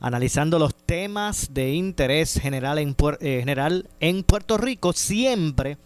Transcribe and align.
analizando 0.00 0.58
los 0.58 0.74
temas 0.74 1.52
de 1.52 1.74
interés 1.74 2.38
general 2.40 2.78
en, 2.78 2.96
eh, 3.20 3.38
general 3.40 3.88
en 4.00 4.22
Puerto 4.22 4.58
Rico, 4.58 4.92
siempre 4.92 5.78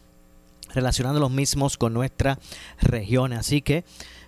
relacionando 0.75 1.21
los 1.21 1.31
mismos 1.31 1.77
con 1.77 1.93
nuestra 1.93 2.39
región. 2.81 3.33
Así 3.33 3.63
que 3.63 3.85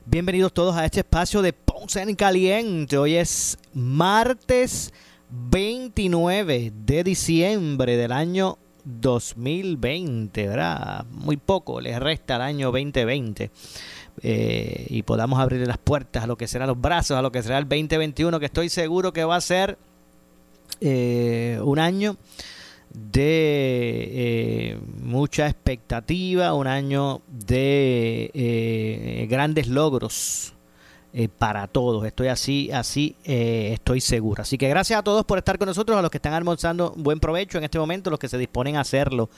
bienvenidos 0.07 0.53
todos 0.53 0.77
a 0.77 0.85
este 0.85 1.01
espacio 1.01 1.43
de 1.43 1.53
Ponce 1.53 2.03
en 2.03 2.15
Caliente. 2.15 2.98
Hoy 2.98 3.15
es 3.15 3.59
martes 3.75 4.93
29 5.31 6.73
de 6.84 7.05
diciembre 7.05 7.97
del 7.97 8.12
año 8.12 8.59
2020, 8.84 10.49
¿verdad? 10.49 11.05
Muy 11.11 11.37
poco 11.37 11.81
les 11.81 11.99
resta 11.99 12.37
al 12.37 12.43
año 12.43 12.67
2020. 12.73 13.51
Eh, 14.25 14.87
y 14.89 15.03
podamos 15.03 15.41
abrir 15.41 15.67
las 15.67 15.78
puertas 15.78 16.23
a 16.23 16.27
lo 16.28 16.37
que 16.37 16.47
será 16.47 16.67
los 16.67 16.81
brazos, 16.81 17.17
a 17.17 17.23
lo 17.23 17.33
que 17.33 17.42
será 17.42 17.59
el 17.59 17.65
2021, 17.65 18.39
que 18.39 18.47
estoy 18.47 18.69
seguro 18.69 19.12
que 19.12 19.25
va 19.25 19.34
a 19.34 19.41
ser 19.41 19.78
eh, 20.81 21.59
un 21.62 21.81
año 21.81 22.17
de 22.95 24.11
eh, 24.12 24.78
mucha 25.03 25.48
expectativa, 25.48 26.55
un 26.55 26.69
año 26.69 27.23
de 27.27 29.27
grandes 29.28 29.67
logros 29.67 30.55
para 31.39 31.67
todos. 31.67 32.06
Estoy 32.06 32.28
así, 32.28 32.70
así 32.70 33.17
estoy 33.25 34.00
seguro. 34.00 34.43
Así 34.43 34.56
que 34.56 34.69
gracias 34.69 35.00
a 35.00 35.03
todos 35.03 35.25
por 35.25 35.39
estar 35.39 35.59
con 35.59 35.67
nosotros, 35.67 35.98
a 35.98 36.03
los 36.03 36.12
que 36.12 36.19
están 36.19 36.34
almorzando, 36.34 36.95
buen 36.97 37.19
provecho 37.19 37.59
en 37.59 37.65
este 37.65 37.78
momento, 37.78 38.09
los 38.09 38.20
que 38.20 38.28
se 38.28 38.39
disponen 38.39 38.77
a 38.77 38.83
hacerlo 38.83 39.31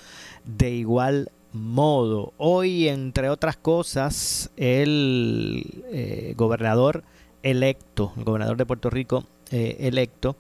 de 0.45 0.73
igual 0.73 1.31
modo. 1.55 2.35
Hoy, 2.37 2.89
entre 2.89 3.31
otras 3.31 3.57
cosas, 3.57 4.51
el 4.57 5.85
eh, 5.91 6.35
gobernador 6.37 7.05
electo, 7.43 8.13
el 8.17 8.25
gobernador 8.25 8.57
de 8.57 8.67
Puerto 8.67 8.91
Rico 8.91 9.25
eh, 9.51 9.77
electo, 9.81 10.37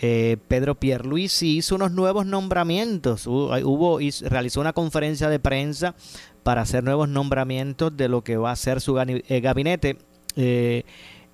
eh, 0.00 0.36
Pedro 0.48 0.74
Pierluisi 0.74 1.56
hizo 1.56 1.76
unos 1.76 1.92
nuevos 1.92 2.26
nombramientos. 2.26 3.26
Hubo, 3.26 3.98
realizó 4.28 4.60
una 4.60 4.72
conferencia 4.72 5.28
de 5.28 5.38
prensa 5.38 5.94
para 6.42 6.62
hacer 6.62 6.84
nuevos 6.84 7.08
nombramientos 7.08 7.96
de 7.96 8.08
lo 8.08 8.22
que 8.22 8.36
va 8.36 8.50
a 8.50 8.56
ser 8.56 8.80
su 8.80 8.94
gabinete. 8.94 9.96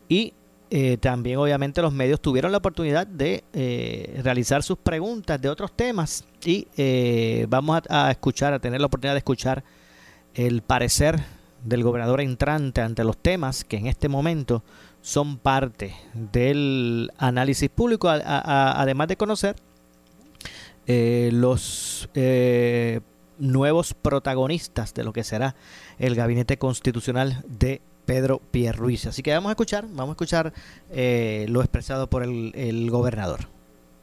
y 0.09 0.35
eh, 0.77 0.97
también 0.97 1.39
obviamente 1.39 1.81
los 1.83 1.93
medios 1.93 2.21
tuvieron 2.21 2.51
la 2.51 2.59
oportunidad 2.59 3.07
de 3.07 3.45
eh, 3.53 4.21
realizar 4.25 4.65
sus 4.65 4.77
preguntas 4.77 5.41
de 5.41 5.49
otros 5.49 5.71
temas 5.71 6.25
y 6.45 6.67
eh, 6.77 7.47
vamos 7.49 7.83
a, 7.89 8.11
escuchar, 8.11 8.53
a 8.53 8.59
tener 8.59 8.81
la 8.81 8.89
oportunidad 8.89 9.15
de 9.15 9.19
escuchar 9.19 9.63
el 10.35 10.63
parecer 10.63 11.23
del 11.63 11.85
gobernador 11.85 12.21
entrante 12.21 12.81
ante 12.81 13.05
los 13.05 13.17
temas 13.17 13.63
que 13.63 13.77
en 13.77 13.87
este 13.87 14.09
momento 14.09 14.65
son 15.01 15.39
parte 15.39 15.95
del 16.13 17.13
análisis 17.19 17.71
público, 17.71 18.09
además 18.09 19.07
de 19.07 19.17
conocer 19.17 19.55
los 20.89 22.09
nuevos 23.39 23.95
protagonistas 23.95 24.93
de 24.93 25.05
lo 25.05 25.13
que 25.13 25.23
será 25.23 25.55
el 26.01 26.17
gabinete 26.17 26.59
constitucional 26.59 27.45
de 27.47 27.81
Pedro 28.05 28.41
Pierruiz. 28.51 29.07
Así 29.07 29.23
que 29.23 29.33
vamos 29.33 29.51
a 29.51 29.53
escuchar, 29.53 29.87
vamos 29.89 30.11
a 30.11 30.13
escuchar 30.13 30.53
eh, 30.91 31.47
lo 31.49 31.61
expresado 31.61 32.09
por 32.09 32.23
el, 32.23 32.53
el 32.55 32.91
gobernador. 32.91 33.49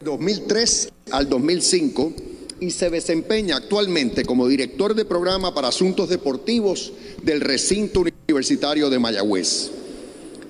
2003 0.03 0.91
al 1.11 1.29
2005 1.29 2.13
y 2.59 2.71
se 2.71 2.89
desempeña 2.89 3.57
actualmente 3.57 4.23
como 4.23 4.47
director 4.47 4.93
de 4.93 5.05
programa 5.05 5.53
para 5.53 5.69
asuntos 5.69 6.09
deportivos 6.09 6.93
del 7.23 7.41
recinto 7.41 8.01
universitario 8.01 8.89
de 8.89 8.99
Mayagüez. 8.99 9.71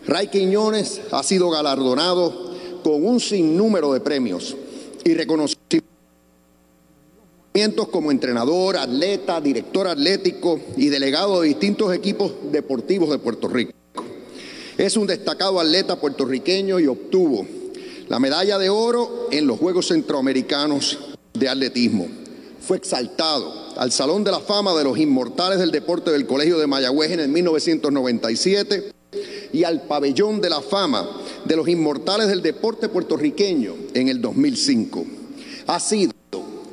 Ray 0.07 0.27
Quiñones 0.27 1.01
ha 1.11 1.23
sido 1.23 1.49
galardonado 1.49 2.51
con 2.83 3.05
un 3.05 3.19
sinnúmero 3.19 3.93
de 3.93 4.01
premios 4.01 4.57
y 5.03 5.13
reconocimientos 5.13 5.60
como 7.91 8.11
entrenador, 8.11 8.77
atleta, 8.77 9.41
director 9.41 9.87
atlético 9.87 10.59
y 10.77 10.87
delegado 10.87 11.41
de 11.41 11.49
distintos 11.49 11.93
equipos 11.93 12.31
deportivos 12.51 13.09
de 13.09 13.17
Puerto 13.17 13.47
Rico. 13.47 13.73
Es 14.77 14.95
un 14.95 15.05
destacado 15.05 15.59
atleta 15.59 15.99
puertorriqueño 15.99 16.79
y 16.79 16.87
obtuvo 16.87 17.45
la 18.07 18.19
medalla 18.19 18.57
de 18.57 18.69
oro 18.69 19.27
en 19.31 19.47
los 19.47 19.59
Juegos 19.59 19.87
Centroamericanos 19.87 20.97
de 21.33 21.49
Atletismo. 21.49 22.07
Fue 22.61 22.77
exaltado 22.77 23.53
al 23.75 23.91
Salón 23.91 24.23
de 24.23 24.31
la 24.31 24.39
Fama 24.39 24.73
de 24.73 24.85
los 24.85 24.97
Inmortales 24.97 25.59
del 25.59 25.71
Deporte 25.71 26.11
del 26.11 26.25
Colegio 26.25 26.57
de 26.57 26.67
Mayagüez 26.67 27.11
en 27.11 27.19
el 27.19 27.29
1997 27.29 28.91
y 29.51 29.63
al 29.65 29.81
Pabellón 29.83 30.39
de 30.39 30.49
la 30.49 30.61
Fama 30.61 31.09
de 31.43 31.55
los 31.55 31.67
Inmortales 31.67 32.27
del 32.27 32.41
Deporte 32.41 32.87
puertorriqueño 32.87 33.75
en 33.93 34.07
el 34.07 34.21
2005. 34.21 35.05
Ha 35.67 35.79
sido 35.79 36.11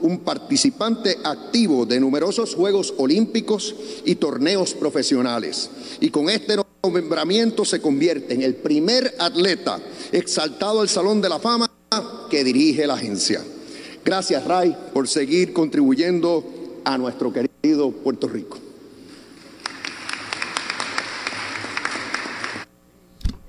un 0.09 0.21
participante 0.21 1.19
activo 1.23 1.85
de 1.85 2.01
numerosos 2.01 2.55
Juegos 2.55 2.95
Olímpicos 2.97 3.75
y 4.07 4.15
torneos 4.15 4.73
profesionales. 4.73 5.71
Y 6.01 6.09
con 6.09 6.31
este 6.31 6.57
nombramiento 6.83 7.67
se 7.67 7.83
convierte 7.83 8.33
en 8.33 8.41
el 8.41 8.55
primer 8.55 9.15
atleta 9.19 9.79
exaltado 10.11 10.81
al 10.81 10.89
Salón 10.89 11.21
de 11.21 11.29
la 11.29 11.39
Fama 11.39 11.71
que 12.31 12.43
dirige 12.43 12.87
la 12.87 12.95
agencia. 12.95 13.45
Gracias, 14.03 14.43
Ray, 14.47 14.75
por 14.95 15.07
seguir 15.09 15.53
contribuyendo 15.53 16.81
a 16.85 16.97
nuestro 16.97 17.31
querido 17.31 17.91
Puerto 17.91 18.29
Rico. 18.29 18.57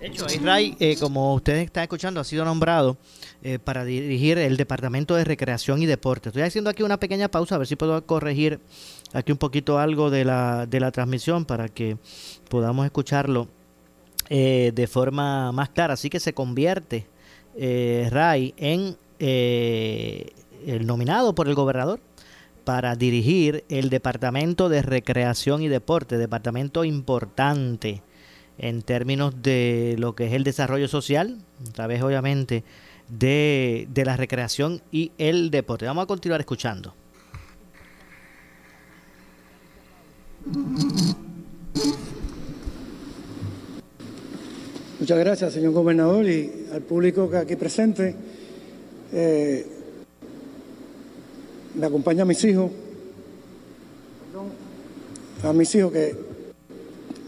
De 0.02 0.08
hecho, 0.08 0.26
Ray, 0.42 0.76
eh, 0.80 0.98
como 1.00 1.36
ustedes 1.36 1.66
están 1.66 1.84
escuchando, 1.84 2.20
ha 2.20 2.26
sido 2.26 2.44
nombrado 2.44 2.98
eh, 3.42 3.58
para 3.58 3.86
dirigir 3.86 4.38
el 4.38 4.58
Departamento 4.58 5.16
de 5.16 5.24
Recreación 5.24 5.82
y 5.82 5.86
Deporte. 5.86 6.30
Estoy 6.30 6.42
haciendo 6.42 6.70
aquí 6.70 6.84
una 6.84 7.00
pequeña 7.00 7.30
pausa, 7.30 7.56
a 7.56 7.58
ver 7.58 7.68
si 7.68 7.78
puedo 7.78 8.06
corregir 8.06 8.60
aquí 9.14 9.32
un 9.32 9.38
poquito 9.38 9.80
algo 9.80 10.10
de 10.10 10.26
la, 10.26 10.66
de 10.66 10.80
la 10.80 10.92
transmisión 10.92 11.46
para 11.46 11.70
que 11.70 11.98
podamos 12.50 12.86
escucharlo 12.86 13.48
eh, 14.30 14.72
de 14.76 14.88
forma 14.88 15.52
más 15.54 15.70
clara. 15.70 15.94
Así 15.94 16.10
que 16.10 16.20
se 16.20 16.34
convierte 16.34 17.08
eh, 17.56 18.10
Ray 18.12 18.54
en 18.58 18.98
el 19.20 20.86
nominado 20.86 21.34
por 21.34 21.48
el 21.48 21.56
gobernador 21.56 22.02
para 22.66 22.96
dirigir 22.96 23.64
el 23.70 23.90
Departamento 23.90 24.70
de 24.70 24.82
Recreación 24.82 25.62
y 25.62 25.70
Deporte, 25.70 26.18
departamento 26.18 26.84
importante 26.84 28.04
en 28.60 28.82
términos 28.82 29.42
de 29.42 29.96
lo 29.98 30.14
que 30.14 30.28
es 30.28 30.34
el 30.34 30.44
desarrollo 30.44 30.88
social, 30.88 31.38
a 31.68 31.72
través 31.72 32.04
obviamente 32.04 32.64
de, 33.10 33.88
la 33.96 34.16
recreación 34.16 34.82
y 34.92 35.12
el 35.18 35.52
deporte. 35.52 35.86
Vamos 35.86 36.04
a 36.04 36.08
continuar 36.08 36.40
escuchando. 36.40 36.94
Muchas 45.00 45.20
gracias, 45.20 45.54
señor 45.54 45.72
gobernador, 45.72 46.26
y 46.26 46.68
al 46.74 46.82
público 46.82 47.30
que 47.30 47.38
aquí 47.38 47.56
presente. 47.56 48.16
Eh, 49.12 49.66
me 51.76 51.86
acompaña 51.86 52.24
a 52.24 52.26
mis 52.26 52.44
hijos, 52.44 52.72
a 55.44 55.54
mis 55.54 55.74
hijos 55.76 55.92
que 55.92 56.16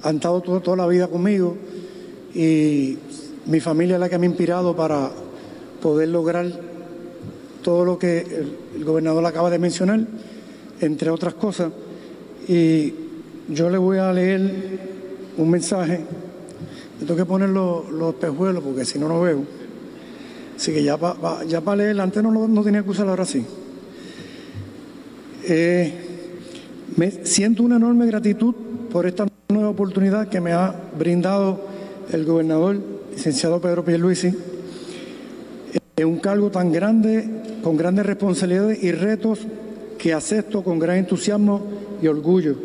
han 0.04 0.16
estado 0.16 0.42
toda 0.42 0.76
la 0.76 0.88
vida 0.88 1.08
conmigo 1.08 1.56
y 2.34 2.98
mi 3.46 3.60
familia 3.60 3.96
es 3.96 4.00
la 4.00 4.10
que 4.10 4.18
me 4.18 4.26
ha 4.26 4.30
inspirado 4.30 4.76
para 4.76 5.12
poder 5.82 6.10
lograr 6.10 6.48
todo 7.64 7.86
lo 7.86 8.00
que 8.00 8.20
el, 8.76 8.84
gobernador 8.84 9.26
acaba 9.26 9.50
de 9.50 9.60
mencionar, 9.60 10.02
entre 10.80 11.10
otras 11.10 11.34
cosas. 11.36 11.72
Y 12.48 12.94
yo 13.50 13.70
le 13.70 13.78
voy 13.78 13.98
a 13.98 14.12
leer 14.12 14.80
un 15.38 15.50
mensaje. 15.50 16.02
tengo 17.00 17.16
que 17.16 17.26
poner 17.26 17.50
los, 17.50 17.90
los 17.92 18.14
espejuelos 18.14 18.64
porque 18.64 18.86
si 18.86 18.98
no, 18.98 19.08
no 19.08 19.22
veo. 19.22 19.44
Así 20.56 20.72
que 20.72 20.84
ya 20.84 20.98
para 20.98 21.44
ya 21.46 21.62
leer, 21.76 22.00
antes 22.00 22.22
no, 22.22 22.48
no 22.48 22.64
tenía 22.64 22.84
que 22.84 22.90
usar 22.90 23.08
ahora 23.08 23.26
sí. 23.26 23.46
Eh, 25.44 25.94
me 26.96 27.26
siento 27.26 27.64
una 27.64 27.78
enorme 27.78 28.06
gratitud 28.06 28.54
por 28.92 29.06
esta 29.06 29.26
nueva 29.50 29.70
oportunidad 29.70 30.28
que 30.28 30.40
me 30.40 30.54
ha 30.54 30.76
brindado 30.98 31.62
el 32.12 32.26
gobernador, 32.26 32.80
licenciado 33.12 33.62
Pedro 33.62 33.84
Pierluisi, 33.84 34.34
en 36.02 36.08
un 36.08 36.20
cargo 36.20 36.50
tan 36.52 36.72
grande, 36.72 37.24
con 37.64 37.78
grandes 37.78 38.06
responsabilidades 38.06 38.84
y 38.84 38.92
retos 38.92 39.40
que 39.98 40.14
acepto 40.14 40.64
con 40.64 40.80
gran 40.80 40.98
entusiasmo 40.98 41.62
y 42.02 42.08
orgullo. 42.08 42.56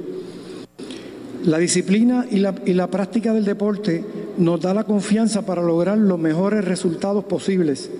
La 1.44 1.59
disciplina 1.59 2.27
y 2.31 2.38
la, 2.38 2.55
y 2.65 2.73
la 2.73 2.91
práctica 2.91 3.33
del 3.33 3.44
deporte 3.44 4.05
nos 4.38 4.61
da 4.61 4.75
la 4.75 4.85
confianza 4.85 5.44
para 5.44 5.62
lograr 5.62 5.99
los 5.99 6.19
mejores 6.19 6.65
resultados 6.65 7.25
posibles 7.25 7.91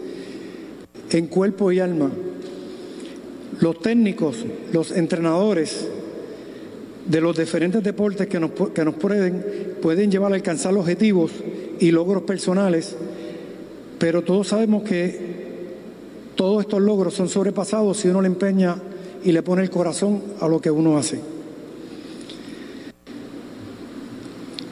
en 1.11 1.27
cuerpo 1.27 1.71
y 1.71 1.81
alma. 1.81 2.11
Los 3.61 3.81
técnicos, 3.81 4.45
los 4.73 4.91
entrenadores 4.91 5.87
de 7.07 7.21
los 7.21 7.37
diferentes 7.37 7.83
deportes 7.83 8.27
que 8.27 8.41
nos, 8.41 8.51
que 8.51 8.85
nos 8.85 8.95
pueden, 8.95 9.45
pueden 9.81 10.11
llevar 10.11 10.33
a 10.33 10.35
alcanzar 10.35 10.75
objetivos 10.75 11.31
y 11.79 11.91
logros 11.91 12.23
personales, 12.25 12.97
pero 13.99 14.23
todos 14.23 14.49
sabemos 14.49 14.83
que 14.83 15.26
todos 16.37 16.63
estos 16.63 16.81
logros 16.81 17.15
son 17.15 17.29
sobrepasados 17.29 17.97
si 17.97 18.09
uno 18.09 18.21
le 18.21 18.29
empeña 18.29 18.77
y 19.25 19.33
le 19.33 19.43
pone 19.43 19.63
el 19.63 19.71
corazón 19.71 20.23
a 20.41 20.47
lo 20.47 20.61
que 20.61 20.71
uno 20.71 20.97
hace. 20.97 21.21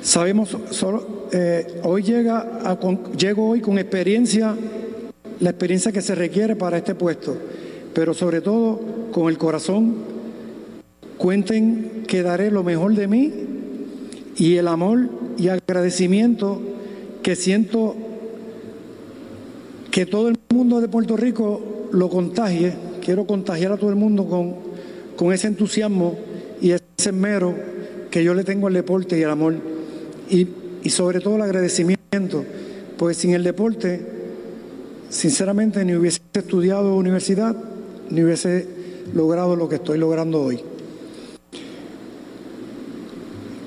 Sabemos, 0.02 0.56
solo, 0.70 1.28
eh, 1.32 1.80
hoy 1.82 2.02
llega 2.02 2.60
a, 2.62 2.78
llego 3.16 3.48
hoy 3.48 3.62
con 3.62 3.78
experiencia, 3.78 4.54
la 5.40 5.50
experiencia 5.50 5.90
que 5.90 6.02
se 6.02 6.14
requiere 6.14 6.54
para 6.54 6.76
este 6.76 6.94
puesto, 6.94 7.36
pero 7.94 8.12
sobre 8.12 8.42
todo 8.42 8.80
con 9.10 9.28
el 9.28 9.38
corazón. 9.38 10.14
Cuenten 11.16 12.04
que 12.06 12.22
daré 12.22 12.50
lo 12.50 12.62
mejor 12.62 12.94
de 12.94 13.08
mí 13.08 13.32
y 14.36 14.56
el 14.56 14.68
amor 14.68 15.08
y 15.38 15.48
agradecimiento 15.48 16.60
que 17.22 17.34
siento 17.34 17.96
que 19.94 20.06
todo 20.06 20.28
el 20.28 20.36
mundo 20.52 20.80
de 20.80 20.88
Puerto 20.88 21.16
Rico 21.16 21.88
lo 21.92 22.08
contagie. 22.08 22.72
Quiero 23.00 23.28
contagiar 23.28 23.70
a 23.70 23.76
todo 23.76 23.90
el 23.90 23.94
mundo 23.94 24.26
con, 24.26 24.56
con 25.14 25.32
ese 25.32 25.46
entusiasmo 25.46 26.18
y 26.60 26.72
ese 26.72 26.82
esmero 26.98 27.54
que 28.10 28.24
yo 28.24 28.34
le 28.34 28.42
tengo 28.42 28.66
al 28.66 28.74
deporte 28.74 29.16
y 29.16 29.22
al 29.22 29.30
amor 29.30 29.54
y, 30.28 30.48
sobre 30.90 31.20
todo 31.20 31.36
el 31.36 31.42
agradecimiento, 31.42 32.44
pues 32.98 33.18
sin 33.18 33.34
el 33.34 33.44
deporte, 33.44 34.04
sinceramente, 35.10 35.84
ni 35.84 35.94
hubiese 35.94 36.20
estudiado 36.32 36.96
universidad, 36.96 37.54
ni 38.10 38.24
hubiese 38.24 38.66
logrado 39.14 39.54
lo 39.54 39.68
que 39.68 39.76
estoy 39.76 39.98
logrando 39.98 40.42
hoy. 40.42 40.60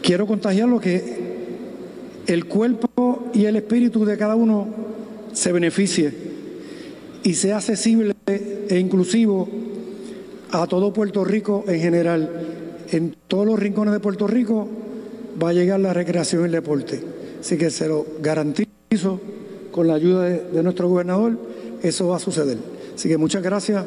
Quiero 0.02 0.28
contagiar 0.28 0.68
lo 0.68 0.82
que 0.82 1.38
el 2.28 2.48
cuerpo 2.48 3.30
y 3.34 3.46
el 3.46 3.56
espíritu 3.56 4.04
de 4.04 4.18
cada 4.18 4.36
uno 4.36 4.87
se 5.38 5.52
beneficie 5.52 6.12
y 7.24 7.36
sea 7.36 7.58
accesible 7.58 8.16
e 8.26 8.80
inclusivo 8.80 9.48
a 10.50 10.66
todo 10.66 10.92
Puerto 10.92 11.24
Rico 11.24 11.64
en 11.68 11.80
general. 11.80 12.30
En 12.90 13.16
todos 13.28 13.46
los 13.46 13.60
rincones 13.60 13.94
de 13.94 14.00
Puerto 14.00 14.26
Rico 14.26 14.68
va 15.42 15.50
a 15.50 15.54
llegar 15.54 15.80
la 15.80 15.94
recreación 15.94 16.42
y 16.42 16.46
el 16.46 16.52
deporte. 16.54 17.04
Así 17.40 17.56
que 17.56 17.70
se 17.70 17.88
lo 17.88 18.06
garantizo 18.20 19.20
con 19.72 19.88
la 19.88 19.94
ayuda 19.94 20.24
de, 20.24 20.64
nuestro 20.64 20.90
gobernador, 20.90 21.38
eso 21.84 22.08
va 22.08 22.16
a 22.16 22.20
suceder. 22.20 22.58
Así 22.96 23.08
que 23.08 23.18
muchas 23.18 23.44
gracias 23.44 23.86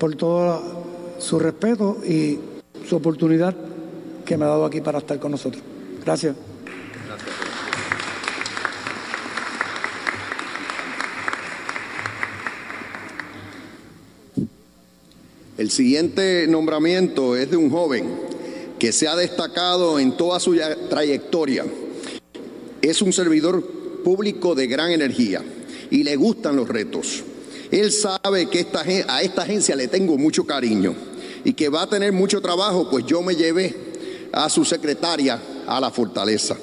por 0.00 0.16
todo 0.16 0.60
su 1.18 1.38
respeto 1.38 1.98
y 2.04 2.40
su 2.88 2.96
oportunidad 2.96 3.54
que 4.24 4.36
me 4.36 4.46
ha 4.46 4.48
dado 4.48 4.64
aquí 4.64 4.80
para 4.80 4.98
estar 4.98 5.20
con 5.20 5.30
nosotros. 5.30 5.62
Gracias. 6.04 6.34
El 15.58 15.70
siguiente 15.70 16.46
nombramiento 16.46 17.34
es 17.34 17.50
de 17.50 17.56
un 17.56 17.70
joven 17.70 18.04
que 18.78 18.92
se 18.92 19.08
ha 19.08 19.16
destacado 19.16 19.98
en 19.98 20.14
toda 20.14 20.38
su 20.38 20.54
trayectoria. 20.90 21.64
Es 22.82 23.00
un 23.00 23.10
servidor 23.10 23.64
público 24.04 24.54
de 24.54 24.66
gran 24.66 24.90
energía 24.90 25.42
y 25.90 26.02
le 26.02 26.14
gustan 26.16 26.56
los 26.56 26.68
retos. 26.68 27.24
Él 27.70 27.90
sabe 27.90 28.50
que 28.50 28.66
a 29.08 29.22
esta 29.22 29.42
agencia 29.42 29.74
le 29.76 29.88
tengo 29.88 30.18
mucho 30.18 30.44
cariño 30.44 30.94
y 31.42 31.54
que 31.54 31.70
va 31.70 31.82
a 31.82 31.88
tener 31.88 32.12
mucho 32.12 32.42
trabajo, 32.42 32.90
pues 32.90 33.06
yo 33.06 33.22
me 33.22 33.34
llevé 33.34 33.74
a 34.32 34.50
su 34.50 34.62
secretaria 34.62 35.40
a 35.66 35.80
la 35.80 35.90
fortaleza. 35.90 36.54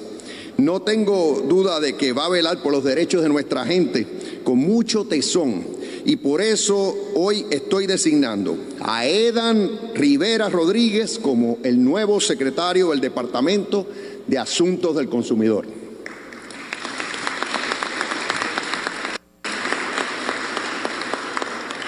No 0.56 0.82
tengo 0.82 1.42
duda 1.48 1.80
de 1.80 1.96
que 1.96 2.12
va 2.12 2.26
a 2.26 2.30
velar 2.30 2.62
por 2.62 2.70
los 2.70 2.84
derechos 2.84 3.22
de 3.22 3.28
nuestra 3.28 3.64
gente 3.64 4.06
con 4.44 4.56
mucho 4.58 5.04
tesón 5.04 5.64
y 6.04 6.16
por 6.16 6.42
eso 6.42 6.94
hoy 7.14 7.46
estoy 7.50 7.86
designando 7.86 8.56
a 8.80 9.06
Edan 9.06 9.94
Rivera 9.94 10.48
Rodríguez 10.50 11.18
como 11.18 11.58
el 11.62 11.82
nuevo 11.82 12.20
secretario 12.20 12.90
del 12.90 13.00
Departamento 13.00 13.86
de 14.26 14.38
Asuntos 14.38 14.94
del 14.96 15.08
Consumidor. 15.08 15.66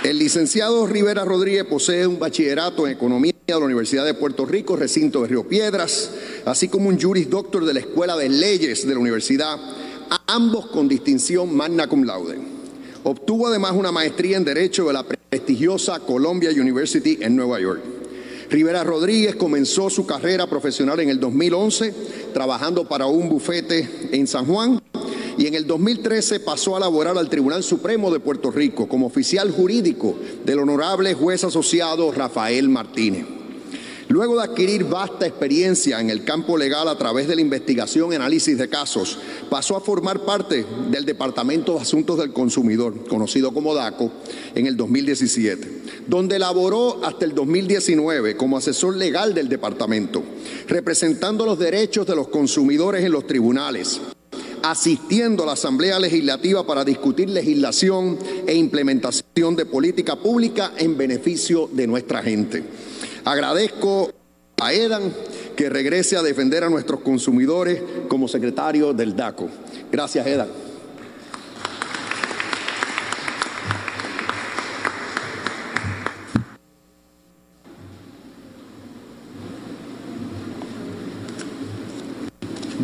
El 0.02 0.20
licenciado 0.20 0.86
Rivera 0.86 1.24
Rodríguez 1.24 1.64
posee 1.64 2.06
un 2.06 2.18
bachillerato 2.18 2.86
en 2.86 2.92
Economía 2.92 3.34
de 3.44 3.52
la 3.52 3.58
Universidad 3.58 4.04
de 4.04 4.14
Puerto 4.14 4.46
Rico, 4.46 4.76
recinto 4.76 5.22
de 5.22 5.28
Río 5.28 5.48
Piedras, 5.48 6.12
así 6.44 6.68
como 6.68 6.88
un 6.88 7.00
Juris 7.00 7.28
Doctor 7.28 7.64
de 7.64 7.74
la 7.74 7.80
Escuela 7.80 8.16
de 8.16 8.28
Leyes 8.28 8.86
de 8.86 8.94
la 8.94 9.00
Universidad, 9.00 9.58
ambos 10.28 10.66
con 10.66 10.86
distinción 10.86 11.54
magna 11.54 11.88
cum 11.88 12.04
laude. 12.04 12.55
Obtuvo 13.08 13.46
además 13.46 13.70
una 13.76 13.92
maestría 13.92 14.36
en 14.36 14.44
Derecho 14.44 14.88
de 14.88 14.92
la 14.92 15.04
prestigiosa 15.04 16.00
Columbia 16.00 16.50
University 16.50 17.16
en 17.20 17.36
Nueva 17.36 17.60
York. 17.60 17.80
Rivera 18.50 18.82
Rodríguez 18.82 19.36
comenzó 19.36 19.88
su 19.90 20.04
carrera 20.04 20.48
profesional 20.48 20.98
en 20.98 21.10
el 21.10 21.20
2011 21.20 21.94
trabajando 22.34 22.88
para 22.88 23.06
un 23.06 23.28
bufete 23.28 23.88
en 24.10 24.26
San 24.26 24.46
Juan 24.46 24.82
y 25.38 25.46
en 25.46 25.54
el 25.54 25.68
2013 25.68 26.40
pasó 26.40 26.74
a 26.74 26.80
laborar 26.80 27.16
al 27.16 27.28
Tribunal 27.28 27.62
Supremo 27.62 28.12
de 28.12 28.18
Puerto 28.18 28.50
Rico 28.50 28.88
como 28.88 29.06
oficial 29.06 29.52
jurídico 29.52 30.16
del 30.44 30.58
honorable 30.58 31.14
juez 31.14 31.44
asociado 31.44 32.10
Rafael 32.10 32.68
Martínez. 32.68 33.35
Luego 34.08 34.36
de 34.36 34.44
adquirir 34.44 34.84
vasta 34.84 35.26
experiencia 35.26 36.00
en 36.00 36.10
el 36.10 36.22
campo 36.22 36.56
legal 36.56 36.86
a 36.86 36.96
través 36.96 37.26
de 37.26 37.34
la 37.34 37.40
investigación 37.40 38.12
y 38.12 38.14
análisis 38.14 38.56
de 38.56 38.68
casos, 38.68 39.18
pasó 39.50 39.76
a 39.76 39.80
formar 39.80 40.20
parte 40.20 40.64
del 40.90 41.04
Departamento 41.04 41.74
de 41.74 41.80
Asuntos 41.80 42.16
del 42.18 42.32
Consumidor, 42.32 43.06
conocido 43.08 43.52
como 43.52 43.74
DACO, 43.74 44.12
en 44.54 44.66
el 44.66 44.76
2017, 44.76 45.82
donde 46.06 46.38
laboró 46.38 47.04
hasta 47.04 47.24
el 47.24 47.34
2019 47.34 48.36
como 48.36 48.56
asesor 48.56 48.96
legal 48.96 49.34
del 49.34 49.48
departamento, 49.48 50.22
representando 50.68 51.44
los 51.44 51.58
derechos 51.58 52.06
de 52.06 52.14
los 52.14 52.28
consumidores 52.28 53.04
en 53.04 53.10
los 53.10 53.26
tribunales, 53.26 54.00
asistiendo 54.62 55.42
a 55.42 55.46
la 55.46 55.52
Asamblea 55.52 55.98
Legislativa 55.98 56.64
para 56.64 56.84
discutir 56.84 57.28
legislación 57.28 58.18
e 58.46 58.54
implementación 58.54 59.56
de 59.56 59.66
política 59.66 60.14
pública 60.14 60.72
en 60.76 60.96
beneficio 60.96 61.68
de 61.72 61.88
nuestra 61.88 62.22
gente. 62.22 62.62
Agradezco 63.26 64.12
a 64.62 64.72
Edan 64.72 65.12
que 65.56 65.68
regrese 65.68 66.16
a 66.16 66.22
defender 66.22 66.62
a 66.62 66.70
nuestros 66.70 67.00
consumidores 67.00 67.82
como 68.06 68.28
secretario 68.28 68.92
del 68.92 69.16
DACO. 69.16 69.48
Gracias, 69.90 70.24
Edan. 70.24 70.46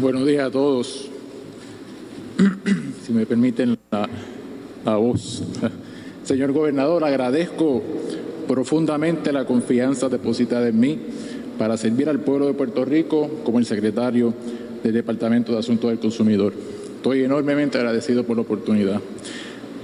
Buenos 0.00 0.26
días 0.26 0.48
a 0.48 0.50
todos. 0.50 1.08
si 3.06 3.12
me 3.12 3.26
permiten 3.26 3.78
la, 3.92 4.96
voz. 4.96 5.44
Señor 6.24 6.50
gobernador, 6.50 7.04
agradezco 7.04 7.80
profundamente 8.46 9.32
la 9.32 9.44
confianza 9.44 10.08
depositada 10.08 10.68
en 10.68 10.78
mí 10.78 10.98
para 11.58 11.76
servir 11.76 12.08
al 12.08 12.20
pueblo 12.20 12.46
de 12.46 12.54
Puerto 12.54 12.84
Rico 12.84 13.28
como 13.44 13.58
el 13.58 13.66
secretario 13.66 14.34
del 14.82 14.92
Departamento 14.92 15.52
de 15.52 15.58
Asuntos 15.58 15.90
del 15.90 15.98
Consumidor. 15.98 16.52
Estoy 16.96 17.24
enormemente 17.24 17.78
agradecido 17.78 18.24
por 18.24 18.36
la 18.36 18.42
oportunidad. 18.42 19.00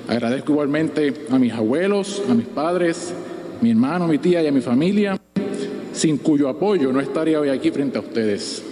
Agradezco 0.09 0.53
igualmente 0.53 1.13
a 1.31 1.39
mis 1.39 1.53
abuelos, 1.53 2.23
a 2.29 2.35
mis 2.35 2.47
padres, 2.47 3.13
mi 3.61 3.71
hermano, 3.71 4.07
mi 4.07 4.19
tía 4.19 4.43
y 4.43 4.47
a 4.47 4.53
mi 4.53 4.61
familia. 4.61 5.19
sin 5.93 6.19
cuyo 6.19 6.49
apoyo 6.49 6.93
no 6.93 7.01
estaría 7.01 7.41
hoy 7.41 7.49
aquí 7.49 7.71
frente 7.73 7.99
a 7.99 8.01
ustedes. 8.01 8.63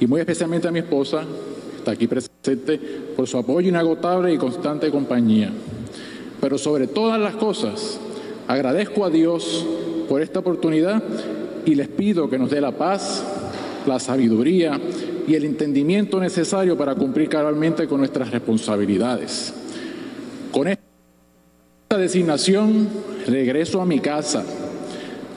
Y 0.00 0.06
muy 0.06 0.20
especialmente 0.20 0.68
a 0.68 0.70
mi 0.70 0.80
esposa, 0.80 1.22
que 1.22 1.78
está 1.78 1.90
aquí 1.92 2.06
presente, 2.06 2.78
por 3.16 3.26
su 3.26 3.38
apoyo 3.38 3.68
inagotable 3.68 4.34
y 4.34 4.36
constante 4.36 4.90
compañía. 4.90 5.50
Pero 6.40 6.58
sobre 6.58 6.88
todas 6.88 7.18
las 7.18 7.36
cosas, 7.36 7.98
agradezco 8.48 9.04
a 9.04 9.10
Dios 9.10 9.66
por 10.08 10.20
esta 10.20 10.40
oportunidad 10.40 11.02
y 11.64 11.74
les 11.74 11.88
pido 11.88 12.28
que 12.28 12.38
nos 12.38 12.50
dé 12.50 12.60
la 12.60 12.72
paz, 12.72 13.24
la 13.86 13.98
sabiduría 13.98 14.80
y 15.26 15.34
el 15.34 15.44
entendimiento 15.44 16.20
necesario 16.20 16.76
para 16.76 16.94
cumplir 16.94 17.28
cabalmente 17.28 17.86
con 17.86 17.98
nuestras 17.98 18.30
responsabilidades. 18.30 19.54
Con 20.50 20.68
esta 20.68 20.82
designación 21.96 22.88
regreso 23.26 23.80
a 23.80 23.86
mi 23.86 24.00
casa. 24.00 24.44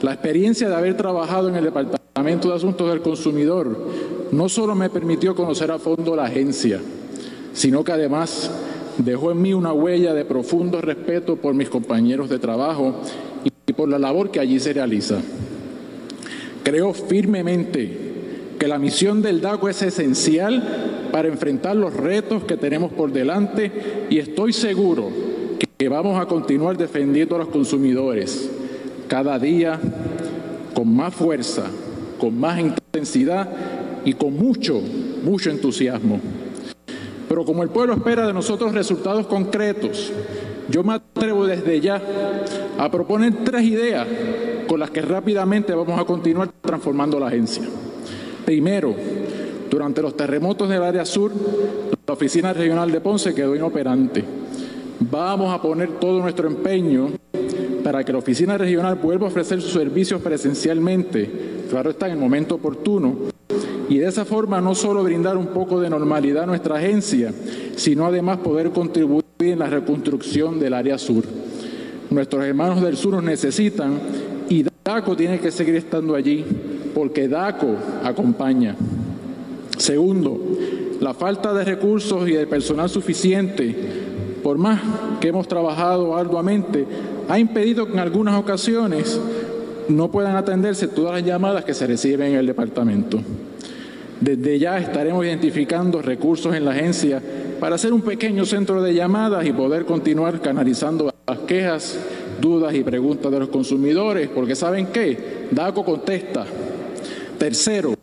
La 0.02 0.12
experiencia 0.12 0.68
de 0.68 0.74
haber 0.74 0.96
trabajado 0.96 1.48
en 1.48 1.56
el 1.56 1.64
Departamento 1.64 2.48
de 2.48 2.56
Asuntos 2.56 2.88
del 2.88 3.00
Consumidor 3.00 3.78
no 4.32 4.48
solo 4.48 4.74
me 4.74 4.90
permitió 4.90 5.34
conocer 5.34 5.70
a 5.70 5.78
fondo 5.78 6.16
la 6.16 6.24
agencia, 6.24 6.80
sino 7.52 7.84
que 7.84 7.92
además 7.92 8.50
dejó 8.98 9.32
en 9.32 9.42
mí 9.42 9.52
una 9.52 9.72
huella 9.72 10.14
de 10.14 10.24
profundo 10.24 10.80
respeto 10.80 11.36
por 11.36 11.54
mis 11.54 11.68
compañeros 11.68 12.28
de 12.28 12.38
trabajo 12.38 12.94
y 13.44 13.72
por 13.72 13.88
la 13.88 13.98
labor 13.98 14.30
que 14.30 14.40
allí 14.40 14.58
se 14.60 14.72
realiza. 14.72 15.18
Creo 16.62 16.92
firmemente 16.94 18.06
que 18.58 18.68
la 18.68 18.78
misión 18.78 19.22
del 19.22 19.40
DACO 19.40 19.68
es 19.68 19.82
esencial 19.82 21.08
para 21.12 21.28
enfrentar 21.28 21.76
los 21.76 21.94
retos 21.94 22.44
que 22.44 22.56
tenemos 22.56 22.92
por 22.92 23.12
delante 23.12 23.70
y 24.10 24.18
estoy 24.18 24.52
seguro 24.52 25.10
que 25.76 25.88
vamos 25.88 26.20
a 26.20 26.26
continuar 26.26 26.76
defendiendo 26.76 27.36
a 27.36 27.38
los 27.40 27.48
consumidores 27.48 28.50
cada 29.08 29.38
día 29.38 29.78
con 30.74 30.94
más 30.94 31.14
fuerza, 31.14 31.64
con 32.18 32.38
más 32.38 32.58
intensidad 32.58 33.48
y 34.04 34.14
con 34.14 34.34
mucho, 34.34 34.80
mucho 35.24 35.50
entusiasmo. 35.50 36.20
Pero 37.28 37.44
como 37.44 37.62
el 37.62 37.70
pueblo 37.70 37.94
espera 37.94 38.26
de 38.26 38.32
nosotros 38.32 38.72
resultados 38.72 39.26
concretos, 39.26 40.12
yo 40.68 40.82
me 40.82 40.94
atrevo 40.94 41.46
desde 41.46 41.80
ya 41.80 42.00
a 42.78 42.90
proponer 42.90 43.44
tres 43.44 43.62
ideas 43.64 44.06
con 44.66 44.80
las 44.80 44.90
que 44.90 45.02
rápidamente 45.02 45.74
vamos 45.74 45.98
a 45.98 46.04
continuar 46.04 46.50
transformando 46.60 47.18
la 47.18 47.28
agencia. 47.28 47.62
Primero, 48.44 48.94
durante 49.70 50.02
los 50.02 50.16
terremotos 50.16 50.68
del 50.68 50.82
área 50.82 51.04
sur, 51.04 51.32
la 52.06 52.14
Oficina 52.14 52.52
Regional 52.52 52.90
de 52.90 53.00
Ponce 53.00 53.34
quedó 53.34 53.54
inoperante. 53.54 54.24
Vamos 55.00 55.52
a 55.52 55.60
poner 55.60 55.98
todo 55.98 56.20
nuestro 56.20 56.48
empeño 56.48 57.10
para 57.82 58.02
que 58.02 58.12
la 58.12 58.18
Oficina 58.18 58.56
Regional 58.56 58.96
vuelva 58.96 59.26
a 59.26 59.30
ofrecer 59.30 59.60
sus 59.60 59.72
servicios 59.72 60.20
presencialmente, 60.20 61.30
claro 61.70 61.90
está, 61.90 62.06
en 62.06 62.12
el 62.12 62.18
momento 62.18 62.56
oportuno, 62.56 63.16
y 63.88 63.98
de 63.98 64.06
esa 64.06 64.24
forma 64.24 64.60
no 64.60 64.74
solo 64.74 65.02
brindar 65.02 65.36
un 65.36 65.48
poco 65.48 65.80
de 65.80 65.90
normalidad 65.90 66.44
a 66.44 66.46
nuestra 66.46 66.76
agencia, 66.76 67.32
sino 67.76 68.06
además 68.06 68.38
poder 68.38 68.70
contribuir 68.70 69.24
en 69.38 69.58
la 69.58 69.66
reconstrucción 69.66 70.58
del 70.58 70.74
área 70.74 70.98
sur. 70.98 71.24
Nuestros 72.10 72.44
hermanos 72.44 72.82
del 72.82 72.96
sur 72.96 73.12
nos 73.12 73.22
necesitan 73.22 73.98
y 74.48 74.64
DACO 74.84 75.16
tiene 75.16 75.40
que 75.40 75.50
seguir 75.50 75.76
estando 75.76 76.14
allí 76.14 76.44
porque 76.94 77.28
DACO 77.28 77.76
acompaña. 78.04 78.76
Segundo, 79.76 80.40
la 81.00 81.12
falta 81.14 81.52
de 81.52 81.64
recursos 81.64 82.28
y 82.28 82.32
de 82.32 82.46
personal 82.46 82.88
suficiente, 82.88 83.74
por 84.42 84.56
más 84.56 84.80
que 85.20 85.28
hemos 85.28 85.46
trabajado 85.46 86.16
arduamente, 86.16 86.86
ha 87.28 87.38
impedido 87.38 87.86
que 87.86 87.92
en 87.92 87.98
algunas 87.98 88.40
ocasiones 88.40 89.20
no 89.88 90.10
puedan 90.10 90.36
atenderse 90.36 90.88
todas 90.88 91.12
las 91.12 91.24
llamadas 91.24 91.64
que 91.64 91.74
se 91.74 91.86
reciben 91.86 92.32
en 92.32 92.38
el 92.38 92.46
departamento. 92.46 93.20
Desde 94.20 94.58
ya 94.58 94.78
estaremos 94.78 95.24
identificando 95.24 96.00
recursos 96.00 96.54
en 96.54 96.64
la 96.64 96.70
agencia 96.70 97.20
para 97.60 97.74
hacer 97.74 97.92
un 97.92 98.00
pequeño 98.00 98.46
centro 98.46 98.82
de 98.82 98.94
llamadas 98.94 99.46
y 99.46 99.52
poder 99.52 99.84
continuar 99.84 100.40
canalizando 100.40 101.12
las 101.26 101.38
quejas, 101.40 101.98
dudas 102.40 102.74
y 102.74 102.82
preguntas 102.82 103.30
de 103.30 103.38
los 103.38 103.48
consumidores, 103.48 104.28
porque 104.28 104.54
¿saben 104.54 104.86
qué? 104.86 105.46
DACO 105.50 105.84
contesta, 105.84 106.46
Tercero, 107.38 107.94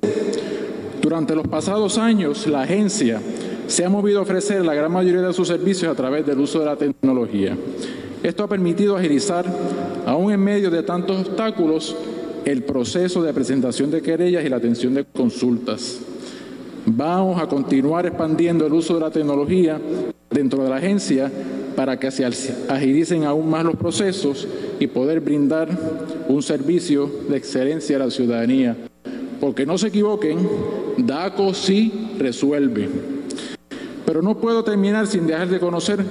durante 1.01 1.35
los 1.35 1.47
pasados 1.47 1.97
años, 1.97 2.45
la 2.47 2.61
agencia 2.61 3.19
se 3.67 3.83
ha 3.83 3.89
movido 3.89 4.19
a 4.19 4.21
ofrecer 4.21 4.63
la 4.63 4.75
gran 4.75 4.91
mayoría 4.91 5.21
de 5.21 5.33
sus 5.33 5.47
servicios 5.47 5.91
a 5.91 5.95
través 5.95 6.25
del 6.25 6.39
uso 6.39 6.59
de 6.59 6.65
la 6.65 6.75
tecnología. 6.75 7.57
Esto 8.21 8.43
ha 8.43 8.47
permitido 8.47 8.95
agilizar, 8.95 9.45
aún 10.05 10.31
en 10.31 10.39
medio 10.39 10.69
de 10.69 10.83
tantos 10.83 11.27
obstáculos, 11.27 11.95
el 12.45 12.63
proceso 12.63 13.21
de 13.23 13.33
presentación 13.33 13.91
de 13.91 14.01
querellas 14.01 14.45
y 14.45 14.49
la 14.49 14.57
atención 14.57 14.93
de 14.93 15.05
consultas. 15.05 15.99
Vamos 16.85 17.41
a 17.41 17.47
continuar 17.47 18.05
expandiendo 18.05 18.65
el 18.65 18.73
uso 18.73 18.95
de 18.95 18.99
la 18.99 19.11
tecnología 19.11 19.79
dentro 20.29 20.63
de 20.63 20.69
la 20.69 20.77
agencia 20.77 21.31
para 21.75 21.97
que 21.97 22.11
se 22.11 22.25
agilicen 22.67 23.23
aún 23.23 23.49
más 23.49 23.63
los 23.63 23.75
procesos 23.75 24.47
y 24.79 24.87
poder 24.87 25.21
brindar 25.21 25.69
un 26.27 26.43
servicio 26.43 27.09
de 27.29 27.37
excelencia 27.37 27.95
a 27.95 27.99
la 27.99 28.11
ciudadanía 28.11 28.75
porque 29.43 29.65
no 29.65 29.77
se 29.77 29.87
equivoquen, 29.87 30.47
DACO 30.99 31.53
sí 31.53 32.13
resuelve. 32.17 32.87
Pero 34.05 34.21
no 34.21 34.37
puedo 34.37 34.63
terminar 34.63 35.05
sin 35.05 35.27
dejar 35.27 35.49
de 35.49 35.59
conocer 35.59 36.01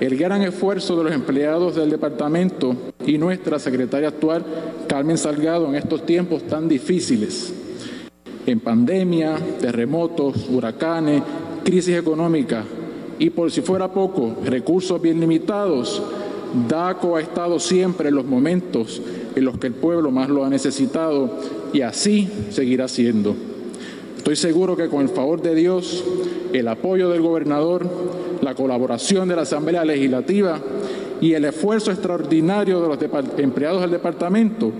el 0.00 0.16
gran 0.16 0.42
esfuerzo 0.42 0.96
de 0.96 1.04
los 1.04 1.12
empleados 1.12 1.74
del 1.74 1.90
departamento 1.90 2.74
y 3.04 3.18
nuestra 3.18 3.58
secretaria 3.58 4.08
actual, 4.08 4.44
Carmen 4.86 5.18
Salgado, 5.18 5.68
en 5.68 5.74
estos 5.74 6.06
tiempos 6.06 6.44
tan 6.44 6.68
difíciles. 6.68 7.52
En 8.46 8.60
pandemia, 8.60 9.36
terremotos, 9.60 10.48
huracanes, 10.48 11.22
crisis 11.64 11.96
económica 11.96 12.64
y 13.18 13.30
por 13.30 13.50
si 13.50 13.60
fuera 13.60 13.92
poco, 13.92 14.36
recursos 14.44 15.02
bien 15.02 15.20
limitados, 15.20 16.02
DACO 16.68 17.16
ha 17.16 17.20
estado 17.20 17.58
siempre 17.58 18.08
en 18.08 18.14
los 18.14 18.24
momentos 18.24 19.02
en 19.34 19.44
los 19.44 19.58
que 19.58 19.66
el 19.66 19.74
pueblo 19.74 20.10
más 20.10 20.28
lo 20.28 20.44
ha 20.44 20.48
necesitado 20.48 21.30
y 21.72 21.82
así 21.82 22.28
seguirá 22.50 22.88
siendo. 22.88 23.34
Estoy 24.18 24.34
seguro 24.36 24.76
que 24.76 24.88
con 24.88 25.00
el 25.00 25.08
favor 25.08 25.40
de 25.40 25.54
Dios, 25.54 26.04
el 26.52 26.68
apoyo 26.68 27.08
del 27.08 27.22
gobernador, 27.22 27.88
la 28.42 28.54
colaboración 28.54 29.28
de 29.28 29.36
la 29.36 29.42
Asamblea 29.42 29.84
Legislativa 29.84 30.58
y 31.20 31.32
el 31.32 31.46
esfuerzo 31.46 31.92
extraordinario 31.92 32.80
de 32.80 32.88
los 32.88 32.98
empleados 33.38 33.80
del 33.80 33.92
departamento, 33.92 34.72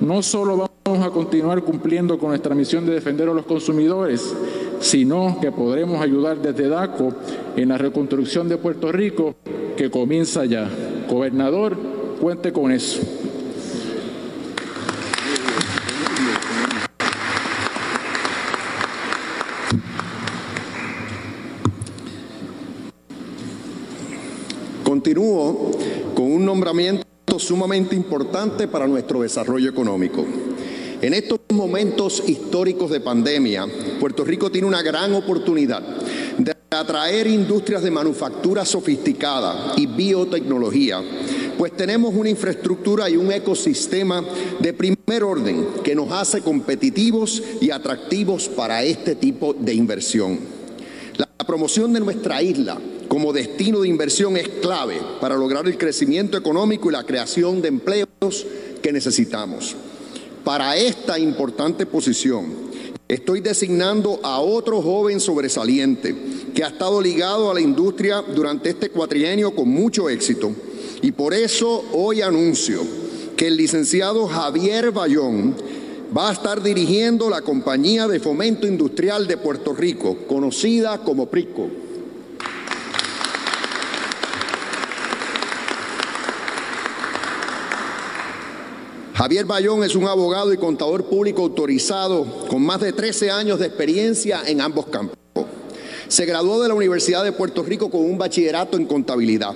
no 0.00 0.22
solo 0.22 0.68
vamos 0.84 1.06
a 1.06 1.10
continuar 1.10 1.62
cumpliendo 1.62 2.18
con 2.18 2.30
nuestra 2.30 2.54
misión 2.54 2.84
de 2.84 2.92
defender 2.92 3.28
a 3.28 3.32
los 3.32 3.46
consumidores, 3.46 4.34
sino 4.80 5.38
que 5.40 5.52
podremos 5.52 6.02
ayudar 6.02 6.38
desde 6.38 6.68
DACO 6.68 7.14
en 7.56 7.68
la 7.68 7.78
reconstrucción 7.78 8.48
de 8.48 8.58
Puerto 8.58 8.90
Rico 8.90 9.36
que 9.76 9.88
comienza 9.88 10.44
ya. 10.44 10.68
Gobernador, 11.08 11.76
cuente 12.20 12.52
con 12.52 12.72
eso. 12.72 13.00
Continúo 25.20 25.70
con 26.14 26.32
un 26.32 26.46
nombramiento 26.46 27.04
sumamente 27.36 27.94
importante 27.94 28.66
para 28.68 28.86
nuestro 28.86 29.20
desarrollo 29.20 29.68
económico. 29.68 30.24
En 31.02 31.12
estos 31.12 31.40
momentos 31.52 32.22
históricos 32.26 32.90
de 32.90 33.00
pandemia, 33.00 33.66
Puerto 34.00 34.24
Rico 34.24 34.50
tiene 34.50 34.66
una 34.66 34.80
gran 34.80 35.12
oportunidad 35.12 35.82
de 36.38 36.56
atraer 36.70 37.26
industrias 37.26 37.82
de 37.82 37.90
manufactura 37.90 38.64
sofisticada 38.64 39.74
y 39.76 39.86
biotecnología, 39.86 41.02
pues 41.58 41.76
tenemos 41.76 42.14
una 42.14 42.30
infraestructura 42.30 43.10
y 43.10 43.18
un 43.18 43.30
ecosistema 43.30 44.24
de 44.58 44.72
primer 44.72 45.22
orden 45.22 45.66
que 45.84 45.94
nos 45.94 46.10
hace 46.12 46.40
competitivos 46.40 47.42
y 47.60 47.70
atractivos 47.70 48.48
para 48.48 48.82
este 48.84 49.16
tipo 49.16 49.52
de 49.52 49.74
inversión. 49.74 50.38
La 51.18 51.28
promoción 51.46 51.92
de 51.92 52.00
nuestra 52.00 52.42
isla 52.42 52.78
como 53.10 53.32
destino 53.32 53.80
de 53.80 53.88
inversión 53.88 54.36
es 54.36 54.48
clave 54.48 55.00
para 55.20 55.34
lograr 55.34 55.66
el 55.66 55.76
crecimiento 55.76 56.38
económico 56.38 56.88
y 56.88 56.92
la 56.92 57.02
creación 57.02 57.60
de 57.60 57.66
empleos 57.66 58.46
que 58.80 58.92
necesitamos. 58.92 59.74
Para 60.44 60.76
esta 60.76 61.18
importante 61.18 61.86
posición, 61.86 62.52
estoy 63.08 63.40
designando 63.40 64.20
a 64.22 64.38
otro 64.38 64.80
joven 64.80 65.18
sobresaliente 65.18 66.14
que 66.54 66.62
ha 66.62 66.68
estado 66.68 67.02
ligado 67.02 67.50
a 67.50 67.54
la 67.54 67.60
industria 67.60 68.22
durante 68.22 68.70
este 68.70 68.90
cuatrienio 68.90 69.56
con 69.56 69.68
mucho 69.68 70.08
éxito. 70.08 70.52
Y 71.02 71.10
por 71.10 71.34
eso 71.34 71.84
hoy 71.92 72.22
anuncio 72.22 72.80
que 73.36 73.48
el 73.48 73.56
licenciado 73.56 74.28
Javier 74.28 74.92
Bayón 74.92 75.56
va 76.16 76.28
a 76.28 76.32
estar 76.32 76.62
dirigiendo 76.62 77.28
la 77.28 77.42
Compañía 77.42 78.06
de 78.06 78.20
Fomento 78.20 78.68
Industrial 78.68 79.26
de 79.26 79.36
Puerto 79.36 79.74
Rico, 79.74 80.16
conocida 80.28 80.98
como 80.98 81.26
PRICO. 81.26 81.89
Javier 89.20 89.44
Bayón 89.44 89.84
es 89.84 89.96
un 89.96 90.06
abogado 90.06 90.50
y 90.50 90.56
contador 90.56 91.04
público 91.04 91.42
autorizado 91.42 92.24
con 92.48 92.62
más 92.62 92.80
de 92.80 92.94
13 92.94 93.30
años 93.30 93.58
de 93.58 93.66
experiencia 93.66 94.40
en 94.46 94.62
ambos 94.62 94.86
campos. 94.86 95.18
Se 96.08 96.24
graduó 96.24 96.62
de 96.62 96.68
la 96.68 96.74
Universidad 96.74 97.22
de 97.22 97.32
Puerto 97.32 97.62
Rico 97.62 97.90
con 97.90 98.00
un 98.00 98.16
bachillerato 98.16 98.78
en 98.78 98.86
contabilidad 98.86 99.54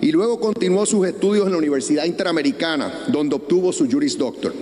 y 0.00 0.10
luego 0.10 0.40
continuó 0.40 0.84
sus 0.86 1.06
estudios 1.06 1.46
en 1.46 1.52
la 1.52 1.58
Universidad 1.58 2.04
Interamericana, 2.04 3.04
donde 3.06 3.36
obtuvo 3.36 3.72
su 3.72 3.88
Juris 3.88 4.18
Doctor. 4.18 4.52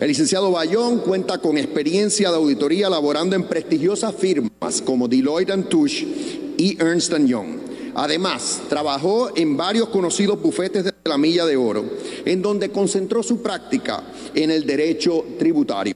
El 0.00 0.08
licenciado 0.08 0.50
Bayón 0.50 0.98
cuenta 0.98 1.38
con 1.38 1.56
experiencia 1.56 2.30
de 2.30 2.36
auditoría 2.38 2.90
laborando 2.90 3.36
en 3.36 3.44
prestigiosas 3.44 4.16
firmas 4.16 4.82
como 4.84 5.06
Deloitte 5.06 5.68
Touche 5.68 6.08
y 6.56 6.76
Ernst 6.82 7.16
Young. 7.18 7.59
Además, 8.00 8.62
trabajó 8.70 9.30
en 9.36 9.58
varios 9.58 9.90
conocidos 9.90 10.40
bufetes 10.40 10.84
de 10.84 10.94
la 11.04 11.18
milla 11.18 11.44
de 11.44 11.58
oro, 11.58 11.84
en 12.24 12.40
donde 12.40 12.70
concentró 12.70 13.22
su 13.22 13.42
práctica 13.42 14.02
en 14.34 14.50
el 14.50 14.64
derecho 14.64 15.22
tributario. 15.38 15.94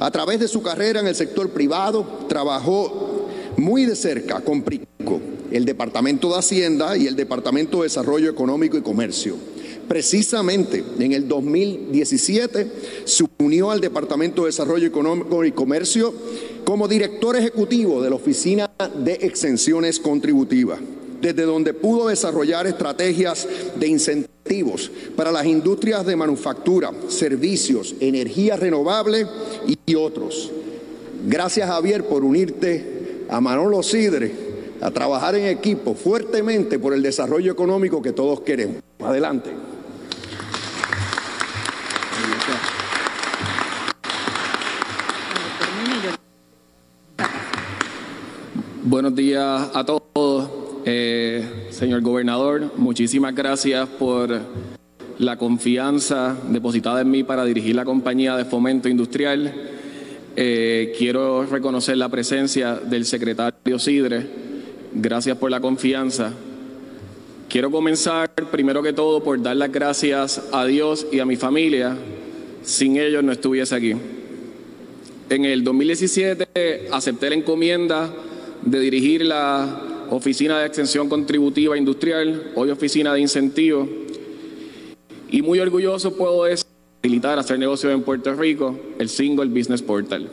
A 0.00 0.10
través 0.10 0.40
de 0.40 0.48
su 0.48 0.62
carrera 0.62 0.98
en 0.98 1.06
el 1.06 1.14
sector 1.14 1.50
privado, 1.50 2.26
trabajó 2.28 3.28
muy 3.56 3.84
de 3.84 3.94
cerca 3.94 4.40
con 4.40 4.62
PRICO, 4.62 5.20
el 5.52 5.64
Departamento 5.64 6.28
de 6.28 6.40
Hacienda 6.40 6.96
y 6.96 7.06
el 7.06 7.14
Departamento 7.14 7.76
de 7.76 7.84
Desarrollo 7.84 8.28
Económico 8.28 8.76
y 8.76 8.82
Comercio. 8.82 9.36
Precisamente 9.86 10.82
en 10.98 11.12
el 11.12 11.28
2017 11.28 12.72
se 13.04 13.24
unió 13.38 13.70
al 13.70 13.80
Departamento 13.80 14.42
de 14.42 14.46
Desarrollo 14.46 14.88
Económico 14.88 15.44
y 15.44 15.52
Comercio 15.52 16.12
como 16.64 16.88
director 16.88 17.36
ejecutivo 17.36 18.02
de 18.02 18.10
la 18.10 18.16
Oficina 18.16 18.68
de 18.96 19.12
Exenciones 19.12 20.00
Contributivas, 20.00 20.80
desde 21.22 21.44
donde 21.44 21.72
pudo 21.72 22.08
desarrollar 22.08 22.66
estrategias 22.66 23.48
de 23.76 23.86
incentivos 23.86 24.90
para 25.16 25.30
las 25.30 25.46
industrias 25.46 26.04
de 26.04 26.16
manufactura, 26.16 26.90
servicios, 27.08 27.94
energía 28.00 28.56
renovable 28.56 29.26
y 29.86 29.94
otros. 29.94 30.50
Gracias 31.26 31.68
Javier 31.68 32.04
por 32.04 32.24
unirte 32.24 33.24
a 33.30 33.40
Manolo 33.40 33.82
Sidre 33.82 34.32
a 34.80 34.90
trabajar 34.90 35.36
en 35.36 35.46
equipo 35.46 35.94
fuertemente 35.94 36.80
por 36.80 36.92
el 36.92 37.02
desarrollo 37.02 37.52
económico 37.52 38.02
que 38.02 38.12
todos 38.12 38.40
queremos. 38.40 38.82
Adelante. 38.98 39.50
Buenos 48.84 49.14
días 49.14 49.70
a 49.72 49.84
todos. 49.84 50.02
Eh, 50.84 51.68
señor 51.70 52.00
gobernador, 52.00 52.72
muchísimas 52.76 53.34
gracias 53.34 53.88
por 53.88 54.40
la 55.18 55.36
confianza 55.36 56.36
depositada 56.48 57.02
en 57.02 57.10
mí 57.10 57.22
para 57.22 57.44
dirigir 57.44 57.76
la 57.76 57.84
compañía 57.84 58.36
de 58.36 58.44
fomento 58.44 58.88
industrial. 58.88 59.54
Eh, 60.34 60.94
quiero 60.98 61.44
reconocer 61.46 61.96
la 61.98 62.08
presencia 62.08 62.74
del 62.74 63.04
secretario 63.04 63.78
Sidre 63.78 64.26
Gracias 64.94 65.38
por 65.38 65.50
la 65.50 65.60
confianza. 65.60 66.34
Quiero 67.48 67.70
comenzar 67.70 68.30
primero 68.50 68.82
que 68.82 68.92
todo 68.92 69.24
por 69.24 69.40
dar 69.40 69.56
las 69.56 69.72
gracias 69.72 70.42
a 70.52 70.66
Dios 70.66 71.06
y 71.10 71.18
a 71.20 71.24
mi 71.24 71.36
familia. 71.36 71.96
Sin 72.62 72.98
ellos 72.98 73.24
no 73.24 73.32
estuviese 73.32 73.74
aquí. 73.74 73.94
En 75.30 75.46
el 75.46 75.64
2017 75.64 76.88
acepté 76.92 77.30
la 77.30 77.36
encomienda 77.36 78.12
de 78.60 78.80
dirigir 78.80 79.24
la 79.24 79.91
Oficina 80.14 80.58
de 80.58 80.66
Extensión 80.66 81.08
Contributiva 81.08 81.74
Industrial, 81.74 82.52
hoy 82.54 82.68
Oficina 82.68 83.14
de 83.14 83.20
Incentivos. 83.20 83.88
Y 85.30 85.40
muy 85.40 85.58
orgulloso 85.58 86.14
puedo 86.14 86.44
facilitar 87.00 87.38
hacer 87.38 87.58
negocios 87.58 87.94
en 87.94 88.02
Puerto 88.02 88.34
Rico, 88.34 88.78
el 88.98 89.08
Single 89.08 89.46
Business 89.46 89.80
Portal. 89.80 90.28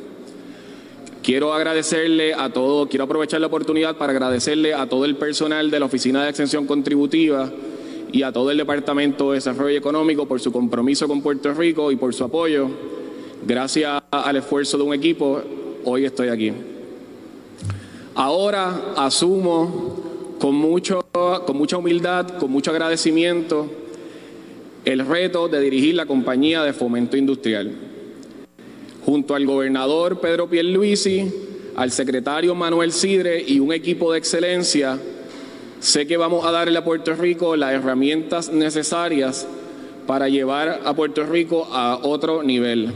Quiero 1.24 1.54
agradecerle 1.54 2.34
a 2.34 2.50
todo, 2.50 2.90
quiero 2.90 3.06
aprovechar 3.06 3.40
la 3.40 3.48
oportunidad 3.48 3.96
para 3.96 4.12
agradecerle 4.12 4.74
a 4.74 4.90
todo 4.90 5.06
el 5.06 5.16
personal 5.16 5.72
de 5.72 5.80
la 5.80 5.86
Oficina 5.86 6.24
de 6.24 6.30
Extensión 6.30 6.68
Contributiva 6.68 7.50
y 8.12 8.24
a 8.24 8.34
todo 8.34 8.52
el 8.52 8.58
Departamento 8.58 9.30
de 9.30 9.36
Desarrollo 9.36 9.78
Económico 9.78 10.28
por 10.28 10.42
su 10.42 10.52
compromiso 10.52 11.08
con 11.08 11.22
Puerto 11.22 11.54
Rico 11.54 11.90
y 11.90 11.96
por 11.96 12.14
su 12.14 12.26
apoyo. 12.26 12.70
Gracias 13.48 14.04
al 14.12 14.36
esfuerzo 14.36 14.78
de 14.78 14.84
un 14.84 14.94
equipo, 14.94 15.42
hoy 15.86 16.04
estoy 16.04 16.28
aquí. 16.28 16.52
Ahora 18.22 18.96
asumo 18.98 20.36
con, 20.42 20.54
mucho, 20.54 21.06
con 21.46 21.56
mucha 21.56 21.78
humildad, 21.78 22.28
con 22.38 22.52
mucho 22.52 22.70
agradecimiento, 22.70 23.72
el 24.84 25.06
reto 25.06 25.48
de 25.48 25.62
dirigir 25.62 25.96
la 25.96 26.06
compañía 26.06 26.62
de 26.64 26.74
fomento 26.74 27.16
industrial 27.16 27.72
junto 29.06 29.36
al 29.36 29.46
gobernador 29.46 30.20
Pedro 30.20 30.50
Pierluisi, 30.50 31.32
al 31.78 31.92
secretario 31.92 32.56
Manuel 32.56 32.92
Sidre 32.92 33.42
y 33.42 33.62
un 33.62 33.72
equipo 33.72 34.12
de 34.12 34.20
excelencia, 34.20 35.00
sé 35.80 36.06
que 36.06 36.18
vamos 36.18 36.46
a 36.46 36.52
darle 36.52 36.78
a 36.78 36.84
Puerto 36.84 37.16
Rico 37.16 37.56
las 37.56 37.72
herramientas 37.72 38.52
necesarias 38.52 39.48
para 40.06 40.28
llevar 40.28 40.82
a 40.84 40.94
Puerto 40.94 41.26
Rico 41.26 41.70
a 41.72 42.02
otro 42.04 42.44
nivel. 42.44 42.92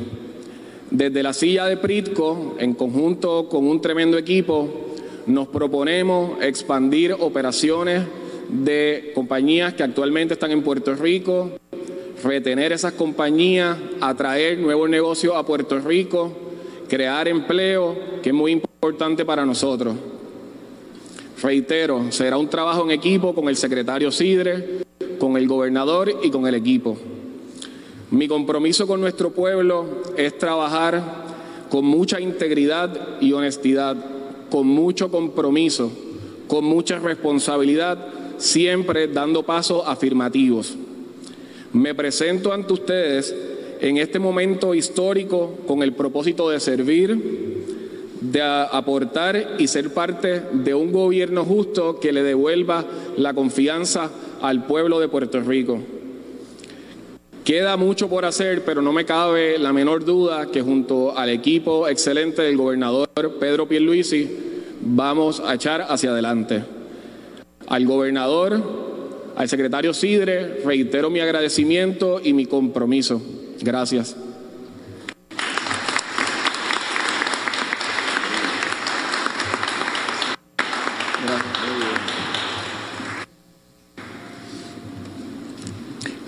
Desde 0.91 1.23
la 1.23 1.31
silla 1.31 1.65
de 1.65 1.77
Pritco, 1.77 2.57
en 2.59 2.73
conjunto 2.73 3.47
con 3.47 3.65
un 3.65 3.79
tremendo 3.79 4.17
equipo, 4.17 4.92
nos 5.25 5.47
proponemos 5.47 6.41
expandir 6.41 7.15
operaciones 7.19 8.03
de 8.49 9.11
compañías 9.15 9.73
que 9.73 9.83
actualmente 9.83 10.33
están 10.33 10.51
en 10.51 10.63
Puerto 10.63 10.95
Rico, 10.95 11.51
retener 12.23 12.71
esas 12.71 12.93
compañías, 12.93 13.77
atraer 14.01 14.59
nuevos 14.59 14.89
negocios 14.89 15.35
a 15.35 15.43
Puerto 15.43 15.79
Rico, 15.79 16.31
crear 16.87 17.27
empleo, 17.27 17.95
que 18.21 18.29
es 18.29 18.35
muy 18.35 18.51
importante 18.51 19.25
para 19.25 19.45
nosotros. 19.45 19.95
Reitero, 21.41 22.11
será 22.11 22.37
un 22.37 22.47
trabajo 22.47 22.83
en 22.83 22.91
equipo 22.91 23.33
con 23.33 23.49
el 23.49 23.57
secretario 23.57 24.11
Sidre, 24.11 24.83
con 25.19 25.35
el 25.35 25.47
gobernador 25.47 26.19
y 26.23 26.29
con 26.29 26.47
el 26.47 26.55
equipo. 26.55 26.97
Mi 28.11 28.27
compromiso 28.27 28.85
con 28.85 29.01
nuestro 29.01 29.31
pueblo 29.31 30.03
es 30.15 30.37
trabajar 30.37 31.01
con 31.69 31.85
mucha 31.85 32.21
integridad 32.21 33.19
y 33.19 33.33
honestidad, 33.33 33.97
con 34.53 34.67
mucho 34.67 35.09
compromiso, 35.09 35.91
con 36.47 36.63
mucha 36.63 36.99
responsabilidad, 36.99 37.97
siempre 38.37 39.07
dando 39.07 39.41
pasos 39.41 39.81
afirmativos. 39.83 40.75
Me 41.71 41.95
presento 41.95 42.53
ante 42.53 42.73
ustedes 42.73 43.35
en 43.81 43.97
este 43.97 44.19
momento 44.19 44.75
histórico 44.75 45.57
con 45.65 45.81
el 45.81 45.93
propósito 45.93 46.51
de 46.51 46.59
servir, 46.59 47.63
de 48.21 48.43
aportar 48.43 49.55
y 49.57 49.65
ser 49.65 49.91
parte 49.91 50.43
de 50.51 50.75
un 50.75 50.91
gobierno 50.91 51.43
justo 51.45 51.99
que 51.99 52.13
le 52.13 52.21
devuelva 52.21 52.85
la 53.17 53.33
confianza 53.33 54.11
al 54.39 54.67
pueblo 54.67 54.99
de 54.99 55.07
Puerto 55.07 55.41
Rico. 55.41 55.79
Queda 57.43 57.75
mucho 57.75 58.07
por 58.07 58.23
hacer, 58.23 58.63
pero 58.63 58.81
no 58.81 58.93
me 58.93 59.03
cabe 59.03 59.57
la 59.59 59.73
menor 59.73 60.05
duda 60.05 60.45
que 60.45 60.61
junto 60.61 61.17
al 61.17 61.29
equipo 61.29 61.89
excelente 61.89 62.41
del 62.41 62.55
gobernador 62.55 63.09
Pedro 63.37 63.67
Pierluisi 63.67 64.29
vamos 64.79 65.41
a 65.41 65.53
echar 65.53 65.81
hacia 65.81 66.11
adelante. 66.11 66.63
Al 67.67 67.85
gobernador 67.85 68.61
al 69.35 69.49
secretario 69.49 69.93
Sidre 69.93 70.61
reitero 70.63 71.09
mi 71.09 71.19
agradecimiento 71.19 72.21
y 72.23 72.31
mi 72.31 72.45
compromiso. 72.45 73.21
Gracias. 73.61 74.15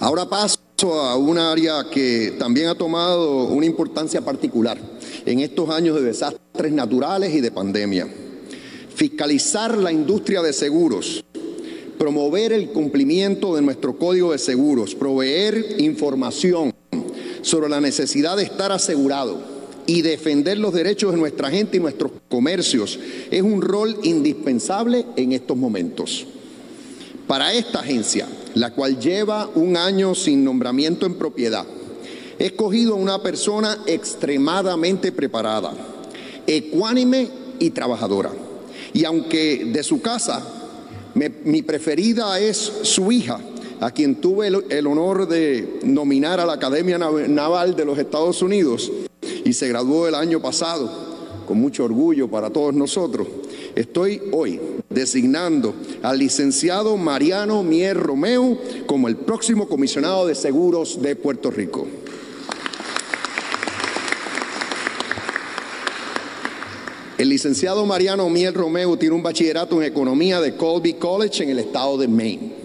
Ahora 0.01 0.25
paso 0.25 0.55
a 0.84 1.16
un 1.16 1.38
área 1.38 1.86
que 1.90 2.36
también 2.38 2.68
ha 2.68 2.76
tomado 2.76 3.46
una 3.46 3.66
importancia 3.66 4.22
particular 4.22 4.78
en 5.26 5.40
estos 5.40 5.70
años 5.70 5.96
de 5.96 6.04
desastres 6.04 6.72
naturales 6.72 7.34
y 7.34 7.42
de 7.42 7.50
pandemia. 7.50 8.08
Fiscalizar 8.94 9.78
la 9.78 9.92
industria 9.92 10.42
de 10.42 10.54
seguros 10.54 11.24
promover 11.98 12.54
el 12.54 12.70
cumplimiento 12.70 13.56
de 13.56 13.62
nuestro 13.62 13.98
código 13.98 14.32
de 14.32 14.38
seguros, 14.38 14.96
proveer 14.96 15.76
información 15.80 16.74
sobre 17.42 17.70
la 17.70 17.82
necesidad 17.82 18.38
de 18.38 18.44
estar 18.44 18.72
asegurado 18.72 19.42
y 19.88 20.02
defender 20.02 20.58
los 20.58 20.74
derechos 20.74 21.12
de 21.12 21.18
nuestra 21.18 21.50
gente 21.50 21.78
y 21.78 21.80
nuestros 21.80 22.12
comercios 22.30 23.00
es 23.32 23.42
un 23.42 23.62
rol 23.62 23.98
indispensable 24.04 25.06
en 25.16 25.32
estos 25.32 25.56
momentos. 25.56 26.26
Para 27.28 27.54
esta 27.54 27.80
agencia, 27.80 28.28
la 28.56 28.74
cual 28.74 29.00
lleva 29.00 29.50
un 29.56 29.78
año 29.78 30.15
sin 30.15 30.44
nombramiento 30.44 31.06
en 31.06 31.15
propiedad, 31.15 31.65
he 32.39 32.48
escogido 32.48 32.94
a 32.94 32.98
una 32.98 33.22
persona 33.22 33.78
extremadamente 33.86 35.12
preparada, 35.12 35.74
ecuánime 36.48 37.30
y 37.60 37.70
trabajadora. 37.70 38.32
Y 38.94 39.06
aunque 39.06 39.65
de 39.65 39.84
su 39.84 40.02
casa 40.02 40.44
mi 41.13 41.62
preferida 41.62 42.39
es 42.39 42.58
su 42.82 43.12
hija, 43.12 43.39
a 43.80 43.91
quien 43.91 44.15
tuve 44.15 44.48
el, 44.48 44.88
honor 44.88 45.28
de 45.28 45.80
nominar 45.84 46.39
a 46.39 46.46
la 46.46 46.54
Academia 46.54 46.98
Naval 46.98 47.76
de 47.76 47.86
los 47.86 47.98
Estados 47.98 48.41
Unidos 48.41 48.91
y 49.44 49.54
se 49.54 49.68
graduó 49.68 50.08
el 50.08 50.15
año 50.15 50.41
pasado, 50.41 50.89
con 51.46 51.60
mucho 51.60 51.84
orgullo 51.84 52.30
para 52.30 52.50
todos 52.50 52.74
nosotros, 52.74 53.28
estoy 53.76 54.22
hoy 54.32 54.60
designando 54.90 55.76
al 56.02 56.20
licenciado 56.20 56.98
Mariano 56.98 57.64
Mier 57.64 57.98
Romeo 57.98 58.58
como 58.86 59.08
el 59.08 59.18
próximo 59.18 59.68
comisionado 59.68 60.26
de 60.26 60.36
seguros 60.36 61.02
de 61.02 61.16
Puerto 61.16 61.52
Rico. 61.52 61.88
El 67.18 67.30
licenciado 67.30 67.86
Mariano 67.86 68.30
Miel 68.30 68.54
Romeo 68.54 68.98
tiene 68.98 69.16
un 69.16 69.24
bachillerato 69.24 69.82
en 69.82 69.88
economía 69.88 70.42
de 70.42 70.58
Colby 70.58 70.96
College 70.96 71.44
en 71.44 71.50
el 71.50 71.60
estado 71.60 71.98
de 71.98 72.10
Maine. 72.10 72.64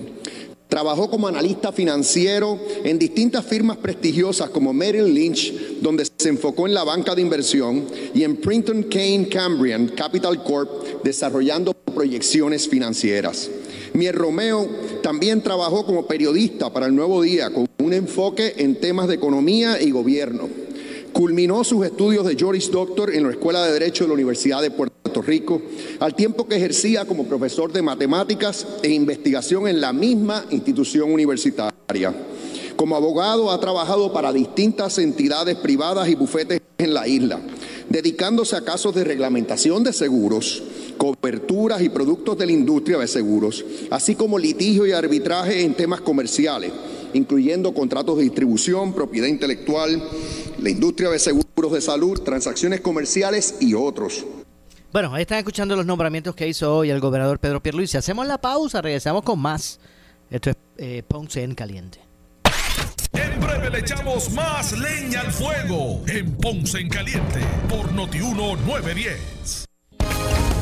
Trabajó 0.71 1.11
como 1.11 1.27
analista 1.27 1.73
financiero 1.73 2.57
en 2.85 2.97
distintas 2.97 3.45
firmas 3.45 3.77
prestigiosas 3.77 4.51
como 4.51 4.73
Merrill 4.73 5.13
Lynch, 5.13 5.53
donde 5.81 6.07
se 6.17 6.29
enfocó 6.29 6.69
en 6.69 6.75
la 6.75 6.85
banca 6.85 7.17
de 7.17 7.23
inversión, 7.23 7.87
y 8.15 8.23
en 8.23 8.37
Printon 8.37 8.85
Kane 8.85 9.29
Cambrian 9.29 9.89
Capital 9.89 10.45
Corp, 10.45 11.03
desarrollando 11.03 11.75
proyecciones 11.75 12.69
financieras. 12.69 13.51
Mier 13.95 14.15
Romeo 14.15 14.69
también 15.03 15.43
trabajó 15.43 15.85
como 15.85 16.07
periodista 16.07 16.73
para 16.73 16.87
el 16.87 16.95
Nuevo 16.95 17.21
Día, 17.23 17.51
con 17.51 17.67
un 17.79 17.93
enfoque 17.93 18.55
en 18.59 18.77
temas 18.77 19.09
de 19.09 19.17
economía 19.17 19.83
y 19.83 19.91
gobierno. 19.91 20.60
Culminó 21.21 21.63
sus 21.65 21.85
estudios 21.85 22.25
de 22.25 22.35
Juris 22.35 22.71
Doctor 22.71 23.15
en 23.15 23.25
la 23.25 23.33
Escuela 23.33 23.67
de 23.67 23.75
Derecho 23.75 24.05
de 24.05 24.09
la 24.09 24.15
Universidad 24.15 24.63
de 24.63 24.71
Puerto 24.71 25.21
Rico, 25.21 25.61
al 25.99 26.15
tiempo 26.15 26.49
que 26.49 26.57
ejercía 26.57 27.05
como 27.05 27.27
profesor 27.27 27.71
de 27.71 27.83
matemáticas 27.83 28.67
e 28.83 28.89
investigación 28.89 29.69
en 29.69 29.83
la 29.83 29.93
misma 29.93 30.47
institución 30.49 31.13
universitaria. 31.13 32.15
Como 32.75 32.97
abogado 32.97 33.51
ha 33.51 33.61
trabajado 33.61 34.15
para 34.15 34.33
distintas 34.33 34.97
entidades 34.97 35.57
privadas 35.57 36.09
y 36.09 36.15
bufetes 36.15 36.63
en 36.79 36.95
la 36.95 37.07
isla, 37.07 37.39
dedicándose 37.91 38.57
a 38.57 38.65
casos 38.65 38.95
de 38.95 39.05
reglamentación 39.05 39.85
de 39.85 39.93
seguros, 39.93 40.63
coberturas 40.97 41.83
y 41.83 41.91
productos 41.91 42.39
de 42.39 42.47
la 42.47 42.53
industria 42.53 42.97
de 42.97 43.07
seguros, 43.07 43.63
así 43.91 44.15
como 44.15 44.39
litigio 44.39 44.87
y 44.87 44.93
arbitraje 44.93 45.65
en 45.65 45.75
temas 45.75 46.01
comerciales, 46.01 46.73
incluyendo 47.13 47.75
contratos 47.75 48.17
de 48.17 48.25
distribución, 48.25 48.95
propiedad 48.95 49.27
intelectual, 49.27 50.03
la 50.63 50.71
industria 50.71 51.11
de 51.11 51.19
seguros 51.19 51.73
de 51.73 51.81
salud, 51.81 52.21
transacciones 52.21 52.81
comerciales 52.81 53.57
y 53.61 53.75
otros. 53.75 54.25
Bueno, 54.93 55.15
ahí 55.15 55.23
están 55.23 55.39
escuchando 55.39 55.77
los 55.77 55.87
nombramientos 55.87 56.35
que 56.35 56.49
hizo 56.49 56.77
hoy 56.77 56.91
el 56.91 57.01
gobernador 57.01 57.39
Pedro 57.39 57.63
Pierluisi. 57.63 57.97
Hacemos 57.97 58.27
la 58.27 58.41
pausa, 58.41 58.83
regresamos 58.83 59.23
con 59.23 59.39
más. 59.39 59.79
Esto 60.31 60.51
es 60.51 60.57
eh, 60.79 61.03
Ponce 61.07 61.43
en 61.43 61.55
Caliente. 61.55 62.01
En 63.13 63.41
breve 63.41 63.71
le 63.71 63.79
echamos 63.81 64.33
más 64.33 64.73
leña 64.79 65.21
al 65.21 65.33
fuego 65.33 66.03
en 66.07 66.33
Ponce 66.37 66.79
en 66.79 66.89
Caliente 66.89 67.41
por 67.69 67.93
Notiuno 67.93 68.57
910. 68.57 69.67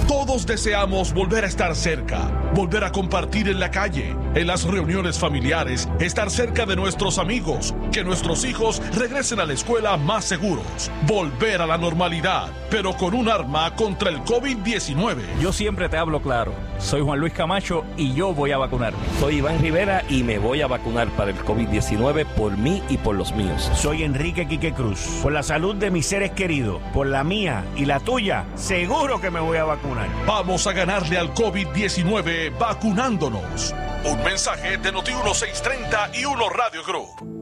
Todos 0.07 0.47
deseamos 0.47 1.13
volver 1.13 1.45
a 1.45 1.49
estar 1.49 1.77
cerca, 1.77 2.51
volver 2.55 2.85
a 2.85 2.93
compartir 2.93 3.49
en 3.49 3.61
la 3.61 3.71
calle, 3.71 4.15
en 4.39 4.47
las 4.47 4.63
reuniones 4.63 5.19
familiares, 5.19 5.89
estar 5.99 6.31
cerca 6.31 6.65
de 6.65 6.77
nuestros 6.77 7.19
amigos, 7.19 7.75
que 7.91 8.05
nuestros 8.05 8.45
hijos 8.45 8.81
regresen 8.95 9.41
a 9.41 9.47
la 9.47 9.53
escuela 9.53 9.97
más 9.97 10.27
seguros, 10.27 10.65
volver 11.09 11.61
a 11.61 11.67
la 11.67 11.77
normalidad, 11.77 12.49
pero 12.71 12.93
con 12.93 13.15
un 13.15 13.29
arma 13.29 13.75
contra 13.75 14.11
el 14.11 14.21
COVID-19. 14.21 15.41
Yo 15.41 15.53
siempre 15.53 15.89
te 15.89 15.97
hablo 15.97 16.23
claro. 16.23 16.55
Soy 16.79 17.01
Juan 17.01 17.19
Luis 17.19 17.33
Camacho 17.33 17.85
y 17.97 18.15
yo 18.15 18.33
voy 18.33 18.53
a 18.53 18.59
vacunarme. 18.59 19.01
Soy 19.19 19.39
Iván 19.39 19.61
Rivera 19.61 20.05
y 20.09 20.23
me 20.23 20.39
voy 20.39 20.61
a 20.63 20.69
vacunar 20.69 21.09
para 21.17 21.33
el 21.33 21.39
COVID-19 21.39 22.25
por 22.37 22.57
mí 22.57 22.81
y 22.89 22.97
por 22.97 23.17
los 23.17 23.35
míos. 23.35 23.69
Soy 23.75 24.05
Enrique 24.05 24.47
Quique 24.47 24.73
Cruz. 24.73 25.01
Por 25.21 25.33
la 25.33 25.43
salud 25.43 25.75
de 25.75 25.91
mis 25.91 26.07
seres 26.07 26.31
queridos, 26.31 26.81
por 26.95 27.09
la 27.09 27.25
mía 27.25 27.65
y 27.75 27.87
la 27.87 27.99
tuya, 27.99 28.45
seguro 28.55 29.21
que 29.21 29.33
me 29.33 29.41
voy 29.41 29.59
a 29.59 29.65
vacunar. 29.65 30.07
Vamos 30.29 30.69
a 30.69 30.73
ganarle 30.73 31.19
al 31.19 31.35
COVID-19 31.35 32.57
vacunándonos. 32.57 33.75
Un 34.05 34.23
mensaje 34.23 34.77
de 34.79 34.93
Noti 34.93 35.13
1630 35.13 36.11
y 36.15 36.25
Uno 36.25 36.49
Radio 36.49 36.83
Group. 36.85 37.38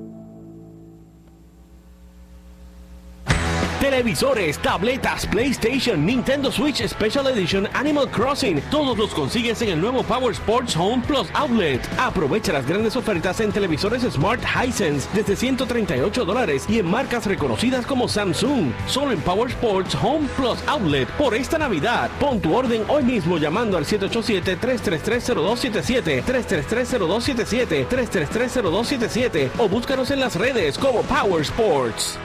Televisores, 3.86 4.58
tabletas, 4.58 5.24
PlayStation, 5.26 6.04
Nintendo 6.04 6.50
Switch 6.50 6.84
Special 6.88 7.28
Edition, 7.28 7.68
Animal 7.72 8.10
Crossing. 8.10 8.60
Todos 8.68 8.98
los 8.98 9.14
consigues 9.14 9.62
en 9.62 9.68
el 9.68 9.80
nuevo 9.80 10.02
Power 10.02 10.32
Sports 10.32 10.74
Home 10.76 11.04
Plus 11.06 11.28
Outlet. 11.34 11.80
Aprovecha 11.96 12.52
las 12.52 12.66
grandes 12.66 12.96
ofertas 12.96 13.38
en 13.38 13.52
televisores 13.52 14.02
Smart 14.02 14.42
Hisense 14.42 15.08
desde 15.14 15.36
138 15.36 16.24
dólares 16.24 16.66
y 16.68 16.80
en 16.80 16.90
marcas 16.90 17.26
reconocidas 17.26 17.86
como 17.86 18.08
Samsung. 18.08 18.72
Solo 18.88 19.12
en 19.12 19.20
Power 19.20 19.50
Sports 19.50 19.96
Home 20.02 20.26
Plus 20.36 20.58
Outlet 20.66 21.08
por 21.10 21.36
esta 21.36 21.56
Navidad. 21.56 22.10
Pon 22.18 22.40
tu 22.40 22.56
orden 22.56 22.82
hoy 22.88 23.04
mismo 23.04 23.38
llamando 23.38 23.76
al 23.76 23.84
787-333-0277, 23.84 26.24
333-0277, 26.24 27.86
333-0277 27.86 29.50
o 29.58 29.68
búscanos 29.68 30.10
en 30.10 30.18
las 30.18 30.34
redes 30.34 30.76
como 30.76 31.02
Power 31.02 31.42
Sports. 31.42 32.18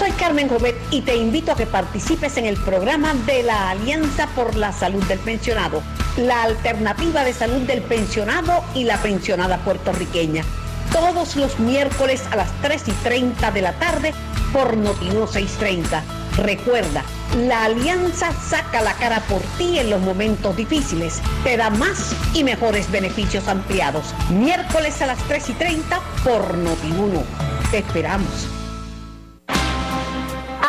Soy 0.00 0.12
Carmen 0.12 0.48
Jovet 0.48 0.76
y 0.90 1.02
te 1.02 1.14
invito 1.14 1.52
a 1.52 1.56
que 1.56 1.66
participes 1.66 2.38
en 2.38 2.46
el 2.46 2.56
programa 2.56 3.12
de 3.26 3.42
la 3.42 3.68
Alianza 3.68 4.28
por 4.28 4.56
la 4.56 4.72
Salud 4.72 5.04
del 5.04 5.18
Pensionado, 5.18 5.82
la 6.16 6.42
alternativa 6.44 7.22
de 7.22 7.34
salud 7.34 7.60
del 7.66 7.82
pensionado 7.82 8.64
y 8.74 8.84
la 8.84 8.96
pensionada 9.02 9.58
puertorriqueña. 9.58 10.42
Todos 10.90 11.36
los 11.36 11.60
miércoles 11.60 12.22
a 12.30 12.36
las 12.36 12.50
3 12.62 12.88
y 12.88 12.92
30 12.92 13.50
de 13.50 13.60
la 13.60 13.74
tarde 13.74 14.14
por 14.54 14.74
Notino 14.74 15.26
630. 15.26 16.02
Recuerda, 16.38 17.04
la 17.46 17.64
alianza 17.64 18.32
saca 18.32 18.80
la 18.80 18.94
cara 18.94 19.20
por 19.28 19.42
ti 19.58 19.80
en 19.80 19.90
los 19.90 20.00
momentos 20.00 20.56
difíciles. 20.56 21.20
Te 21.44 21.58
da 21.58 21.68
más 21.68 22.16
y 22.32 22.42
mejores 22.42 22.90
beneficios 22.90 23.48
ampliados. 23.48 24.14
Miércoles 24.30 25.02
a 25.02 25.08
las 25.08 25.18
3 25.28 25.50
y 25.50 25.52
30 25.52 26.00
por 26.24 26.56
Notiuno. 26.56 27.22
Te 27.70 27.78
esperamos. 27.80 28.59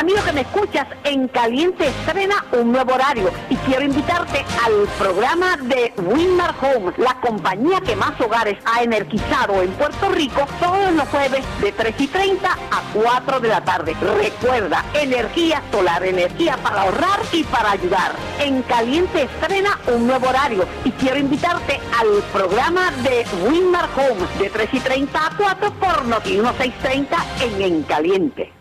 Amigo 0.01 0.23
que 0.25 0.33
me 0.33 0.41
escuchas, 0.41 0.87
en 1.03 1.27
Caliente 1.27 1.87
estrena 1.87 2.43
un 2.53 2.71
nuevo 2.71 2.91
horario 2.91 3.29
y 3.51 3.55
quiero 3.57 3.85
invitarte 3.85 4.43
al 4.65 4.87
programa 4.97 5.57
de 5.57 5.93
Winmar 5.95 6.55
Home, 6.59 6.91
la 6.97 7.21
compañía 7.21 7.81
que 7.81 7.95
más 7.95 8.19
hogares 8.19 8.57
ha 8.65 8.81
energizado 8.81 9.61
en 9.61 9.69
Puerto 9.73 10.09
Rico 10.09 10.47
todos 10.59 10.91
los 10.93 11.07
jueves 11.09 11.45
de 11.61 11.71
3 11.71 11.95
y 11.99 12.07
30 12.07 12.51
a 12.51 12.81
4 12.95 13.41
de 13.41 13.47
la 13.47 13.63
tarde. 13.63 13.95
Recuerda, 14.19 14.83
energía 14.95 15.61
solar, 15.71 16.03
energía 16.03 16.57
para 16.57 16.81
ahorrar 16.81 17.19
y 17.31 17.43
para 17.43 17.73
ayudar. 17.73 18.13
En 18.39 18.63
Caliente 18.63 19.21
estrena 19.21 19.79
un 19.85 20.07
nuevo 20.07 20.29
horario 20.29 20.65
y 20.83 20.89
quiero 20.93 21.19
invitarte 21.19 21.79
al 21.99 22.23
programa 22.33 22.89
de 23.03 23.23
Winmar 23.47 23.87
Home 23.95 24.25
de 24.39 24.49
3 24.49 24.69
y 24.73 24.79
30 24.79 25.27
a 25.27 25.37
4 25.37 25.73
por 25.73 26.05
Noti 26.05 26.39
1630 26.39 27.17
en 27.41 27.61
En 27.61 27.83
Caliente. 27.83 28.60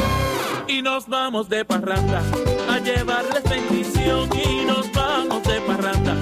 y 0.81 0.83
nos 0.83 1.07
vamos 1.07 1.47
de 1.47 1.63
parranda. 1.63 2.21
A 2.67 2.79
llevarles 2.79 3.43
bendición 3.43 4.29
y 4.33 4.65
nos 4.65 4.91
vamos 4.91 5.43
de 5.43 5.61
parranda. 5.61 6.15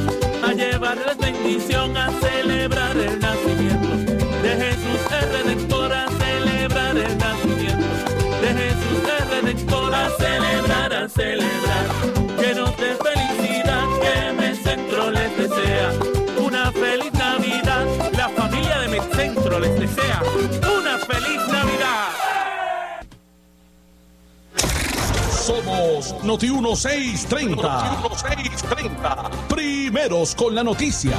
A 0.43 0.51
llevarles 0.53 1.17
bendición 1.17 1.95
a 1.95 2.09
celebrar 2.19 2.97
el 2.97 3.19
nacimiento. 3.19 3.87
De 4.43 4.49
Jesús 4.63 5.01
el 5.21 5.29
Redentor 5.31 5.93
a 5.93 6.07
celebrar 6.09 6.97
el 6.97 7.17
nacimiento. 7.17 7.87
De 8.41 8.49
Jesús 8.61 9.03
el 9.17 9.29
Redentor 9.29 9.93
a 9.93 10.09
celebrar 10.17 10.93
a 10.93 11.09
celebrar 11.09 11.68
Somos 25.49 26.13
Noti 26.23 26.51
1630. 26.51 27.55
Noti 27.55 28.23
1630. 28.23 29.31
Primeros 29.47 30.35
con 30.35 30.53
la 30.53 30.63
noticia. 30.63 31.17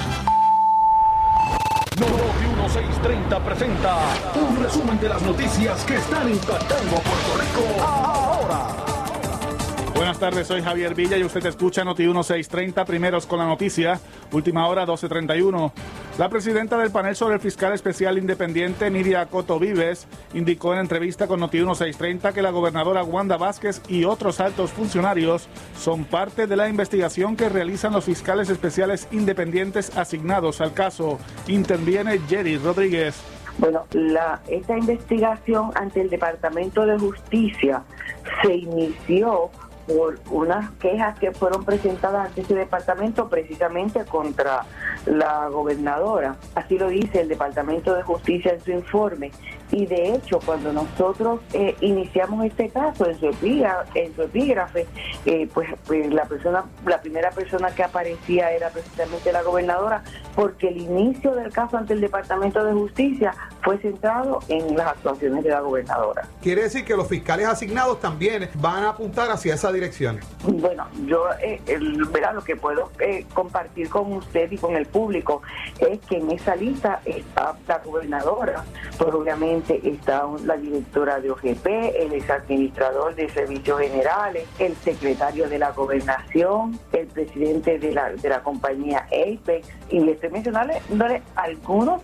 Noti 1.99 2.47
1630 2.47 3.39
presenta 3.41 3.99
un 4.37 4.63
resumen 4.63 5.01
de 5.01 5.09
las 5.09 5.21
noticias 5.23 5.85
que 5.85 5.97
están 5.97 6.31
impactando 6.31 6.97
a 6.97 7.01
Puerto 7.01 7.39
Rico. 7.41 8.20
Buenas 10.11 10.33
tardes, 10.33 10.49
soy 10.49 10.61
Javier 10.61 10.97
Villa 10.97 11.17
y 11.17 11.23
usted 11.23 11.47
escucha 11.47 11.85
Noti 11.85 12.03
1630, 12.03 12.85
primeros 12.85 13.27
con 13.27 13.39
la 13.39 13.47
noticia, 13.47 14.01
última 14.33 14.67
hora 14.67 14.81
1231. 14.81 15.73
La 16.19 16.29
presidenta 16.29 16.77
del 16.77 16.91
panel 16.91 17.15
sobre 17.15 17.37
el 17.37 17.41
fiscal 17.41 17.73
especial 17.75 18.19
independiente, 18.19 18.91
Nidia 18.91 19.27
Coto 19.27 19.61
Vives, 19.61 20.09
indicó 20.35 20.73
en 20.73 20.81
entrevista 20.81 21.29
con 21.29 21.39
Noti 21.39 21.59
1630 21.59 22.33
que 22.33 22.43
la 22.43 22.51
gobernadora 22.51 23.05
Wanda 23.05 23.37
Vázquez 23.37 23.83
y 23.89 24.03
otros 24.03 24.41
altos 24.41 24.73
funcionarios 24.73 25.47
son 25.79 26.05
parte 26.05 26.49
de 26.49 26.57
la 26.57 26.69
investigación 26.69 27.37
que 27.37 27.49
realizan 27.49 27.93
los 27.93 28.03
fiscales 28.03 28.51
especiales 28.51 29.07
independientes 29.13 29.97
asignados 29.97 30.61
al 30.61 30.75
caso. 30.75 31.21
Interviene 31.47 32.19
Jerry 32.29 32.59
Rodríguez. 32.59 33.15
Bueno, 33.59 33.87
esta 34.49 34.77
investigación 34.77 35.71
ante 35.77 36.01
el 36.01 36.11
Departamento 36.11 36.85
de 36.85 36.99
Justicia 36.99 37.85
se 38.43 38.55
inició 38.55 39.51
por 39.97 40.19
unas 40.31 40.71
quejas 40.73 41.19
que 41.19 41.33
fueron 41.33 41.65
presentadas 41.65 42.29
ante 42.29 42.43
ese 42.43 42.55
departamento 42.55 43.29
precisamente 43.29 44.05
contra 44.05 44.65
la 45.07 45.49
gobernadora. 45.49 46.37
Así 46.55 46.79
lo 46.79 46.89
dice 46.89 47.23
el 47.23 47.29
Departamento 47.29 47.95
de 47.95 48.03
Justicia 48.03 48.53
en 48.53 48.61
su 48.61 48.71
informe. 48.71 49.33
Y 49.73 49.87
de 49.87 50.15
hecho, 50.15 50.41
cuando 50.45 50.73
nosotros 50.73 51.41
eh, 51.53 51.77
iniciamos 51.81 52.45
este 52.45 52.69
caso 52.71 53.07
en 53.07 53.19
su, 53.19 53.27
en 53.27 54.15
su 54.15 54.23
epígrafe, 54.23 54.87
eh, 55.27 55.49
pues, 55.53 55.69
pues, 55.87 56.13
la 56.13 56.25
persona, 56.25 56.65
la 56.87 57.01
primera 57.01 57.31
persona 57.31 57.71
que 57.75 57.85
aparecía 57.85 58.51
era 58.51 58.71
precisamente 58.71 59.33
la 59.33 59.43
gobernadora, 59.43 60.03
porque 60.35 60.69
el 60.69 60.79
inicio 60.79 61.35
del 61.35 61.53
caso 61.53 61.77
ante 61.77 61.93
el 61.93 62.01
Departamento 62.01 62.65
de 62.65 62.73
Justicia 62.73 63.33
fue 63.63 63.79
centrado 63.79 64.41
en 64.49 64.77
las 64.77 64.89
actuaciones 64.89 65.45
de 65.45 65.51
la 65.51 65.61
gobernadora. 65.61 66.27
Quiere 66.43 66.63
decir 66.63 66.85
que 66.85 66.97
los 66.97 67.07
fiscales 67.07 67.47
asignados 67.47 68.01
también 68.01 68.49
van 68.55 68.85
a 68.85 68.91
apuntar 68.91 69.31
hacia 69.31 69.55
esa 69.55 69.71
dirección. 69.73 70.19
Bueno, 70.45 70.87
yo 71.07 71.27
eh, 71.43 71.61
el, 71.67 71.99
lo 71.99 72.45
que 72.45 72.57
puedo 72.57 72.91
eh, 72.99 73.27
compartir 73.35 73.89
con 73.89 74.13
usted 74.13 74.51
y 74.51 74.59
con 74.59 74.77
el 74.77 74.87
público 74.87 75.43
es 75.79 75.99
que 76.09 76.17
en 76.17 76.31
esa 76.31 76.57
lista 76.57 77.01
está 77.05 77.57
la 77.67 77.79
gobernadora, 77.79 78.65
pues 78.99 79.15
obviamente 79.15 79.60
está 79.69 80.27
la 80.45 80.57
directora 80.57 81.21
de 81.21 81.31
OGP, 81.31 81.67
el 81.67 82.13
ex 82.13 82.31
administrador 82.31 83.15
de 83.15 83.29
servicios 83.29 83.81
generales, 83.81 84.47
el 84.59 84.75
secretario 84.77 85.49
de 85.49 85.59
la 85.59 85.73
gobernación, 85.73 86.79
el 86.93 87.07
presidente 87.07 87.79
de 87.79 87.93
la, 87.93 88.11
de 88.11 88.29
la 88.29 88.43
compañía 88.43 89.07
Apex, 89.07 89.69
y 89.91 90.09
estoy 90.09 90.31
mencionando 90.31 90.75
algunos 91.37 92.03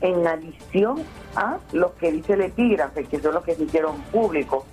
en 0.00 0.26
adición 0.26 1.02
a 1.36 1.58
los 1.72 1.92
que 1.92 2.12
dice 2.12 2.34
el 2.34 2.42
epígrafe, 2.42 3.04
que 3.04 3.18
son 3.20 3.34
los 3.34 3.44
que 3.44 3.54
se 3.54 3.64
hicieron 3.64 4.00
públicos. 4.12 4.64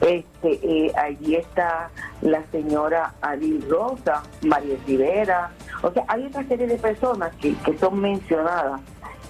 Este, 0.00 0.52
eh, 0.62 0.92
allí 0.96 1.36
está 1.36 1.90
la 2.22 2.42
señora 2.50 3.14
Adil 3.20 3.64
Rosa, 3.68 4.22
María 4.42 4.76
Rivera, 4.86 5.50
o 5.82 5.92
sea, 5.92 6.04
hay 6.08 6.26
otra 6.26 6.44
serie 6.44 6.66
de 6.66 6.76
personas 6.76 7.34
que, 7.36 7.54
que 7.58 7.76
son 7.78 8.00
mencionadas 8.00 8.80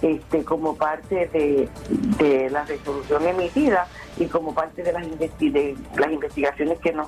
este, 0.01 0.43
como 0.43 0.75
parte 0.75 1.27
de, 1.27 1.69
de 2.17 2.49
la 2.49 2.63
resolución 2.63 3.27
emitida 3.27 3.87
y 4.17 4.25
como 4.25 4.53
parte 4.53 4.83
de 4.83 4.93
las, 4.93 5.05
de 5.19 5.75
las 5.97 6.11
investigaciones 6.11 6.79
que 6.79 6.93
nos 6.93 7.07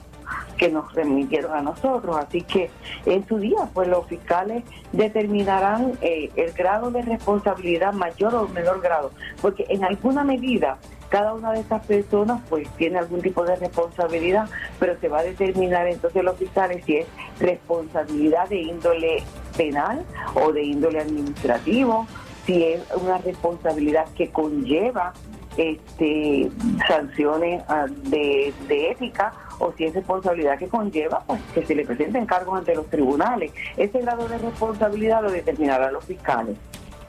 que 0.57 0.69
nos 0.69 0.93
remitieron 0.93 1.53
a 1.53 1.61
nosotros. 1.61 2.15
Así 2.17 2.41
que 2.43 2.69
en 3.05 3.27
su 3.27 3.39
día, 3.39 3.67
pues 3.73 3.87
los 3.87 4.05
fiscales 4.07 4.63
determinarán 4.91 5.93
eh, 6.01 6.29
el 6.35 6.53
grado 6.53 6.91
de 6.91 7.01
responsabilidad 7.01 7.93
mayor 7.93 8.35
o 8.35 8.47
menor 8.47 8.79
grado, 8.79 9.11
porque 9.41 9.65
en 9.69 9.83
alguna 9.83 10.23
medida 10.23 10.77
cada 11.09 11.33
una 11.33 11.51
de 11.51 11.59
estas 11.59 11.85
personas 11.85 12.41
pues 12.49 12.69
tiene 12.77 12.99
algún 12.99 13.21
tipo 13.21 13.43
de 13.43 13.55
responsabilidad, 13.57 14.47
pero 14.79 14.97
se 14.99 15.09
va 15.09 15.19
a 15.19 15.23
determinar 15.23 15.87
entonces 15.87 16.23
los 16.23 16.37
fiscales 16.37 16.85
si 16.85 16.97
es 16.97 17.07
responsabilidad 17.39 18.47
de 18.47 18.61
índole 18.61 19.23
penal 19.57 20.05
o 20.35 20.53
de 20.53 20.63
índole 20.63 21.01
administrativo, 21.01 22.07
si 22.45 22.63
es 22.63 22.81
una 22.95 23.17
responsabilidad 23.19 24.05
que 24.15 24.29
conlleva 24.29 25.13
este 25.57 26.49
sanciones 26.87 27.61
ah, 27.67 27.85
de, 28.03 28.53
de 28.67 28.91
ética 28.91 29.33
o 29.59 29.73
si 29.77 29.85
es 29.85 29.93
responsabilidad 29.93 30.57
que 30.57 30.67
conlleva, 30.67 31.23
pues 31.27 31.41
que 31.53 31.65
se 31.65 31.75
le 31.75 31.85
presenten 31.85 32.25
cargos 32.25 32.57
ante 32.57 32.73
los 32.73 32.87
tribunales. 32.89 33.51
Ese 33.77 33.99
grado 33.99 34.27
de 34.27 34.37
responsabilidad 34.37 35.21
lo 35.21 35.31
determinarán 35.31 35.93
los 35.93 36.05
fiscales. 36.05 36.57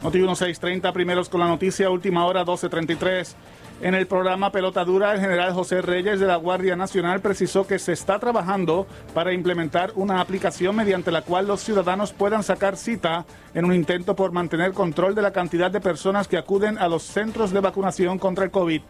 Noti 0.03 0.19
1630, 0.19 0.93
primeros 0.93 1.29
con 1.29 1.41
la 1.41 1.47
noticia, 1.47 1.89
última 1.89 2.27
hora 2.27 2.41
1233. 2.41 3.37
En 3.83 3.97
el 3.97 4.07
programa 4.07 4.53
Pelota 4.53 4.85
Dura, 4.85 5.13
el 5.13 5.21
general 5.21 5.53
José 5.55 5.83
Reyes 5.83 6.21
de 6.21 6.29
la 6.29 6.37
Guardia 6.37 6.77
Nacional 6.77 7.21
precisó 7.21 7.67
que 7.67 7.81
se 7.81 7.93
está 7.93 8.21
trabajando 8.21 8.87
para 9.13 9.33
implementar 9.33 9.91
una 9.97 10.21
aplicación 10.21 10.77
mediante 10.77 11.11
la 11.11 11.23
cual 11.23 11.49
los 11.49 11.63
ciudadanos 11.63 12.13
puedan 12.13 12.45
sacar 12.45 12.77
cita 12.77 13.27
en 13.55 13.65
un 13.65 13.75
intento 13.75 14.15
por 14.15 14.31
mantener 14.31 14.73
control 14.73 15.17
de 15.17 15.23
la 15.23 15.33
cantidad 15.33 15.69
de 15.69 15.81
personas 15.81 16.29
que 16.29 16.37
acuden 16.37 16.79
a 16.79 16.87
los 16.87 17.03
centros 17.03 17.51
de 17.51 17.59
vacunación 17.59 18.21
contra 18.21 18.45
el 18.45 18.53
COVID. 18.53 18.83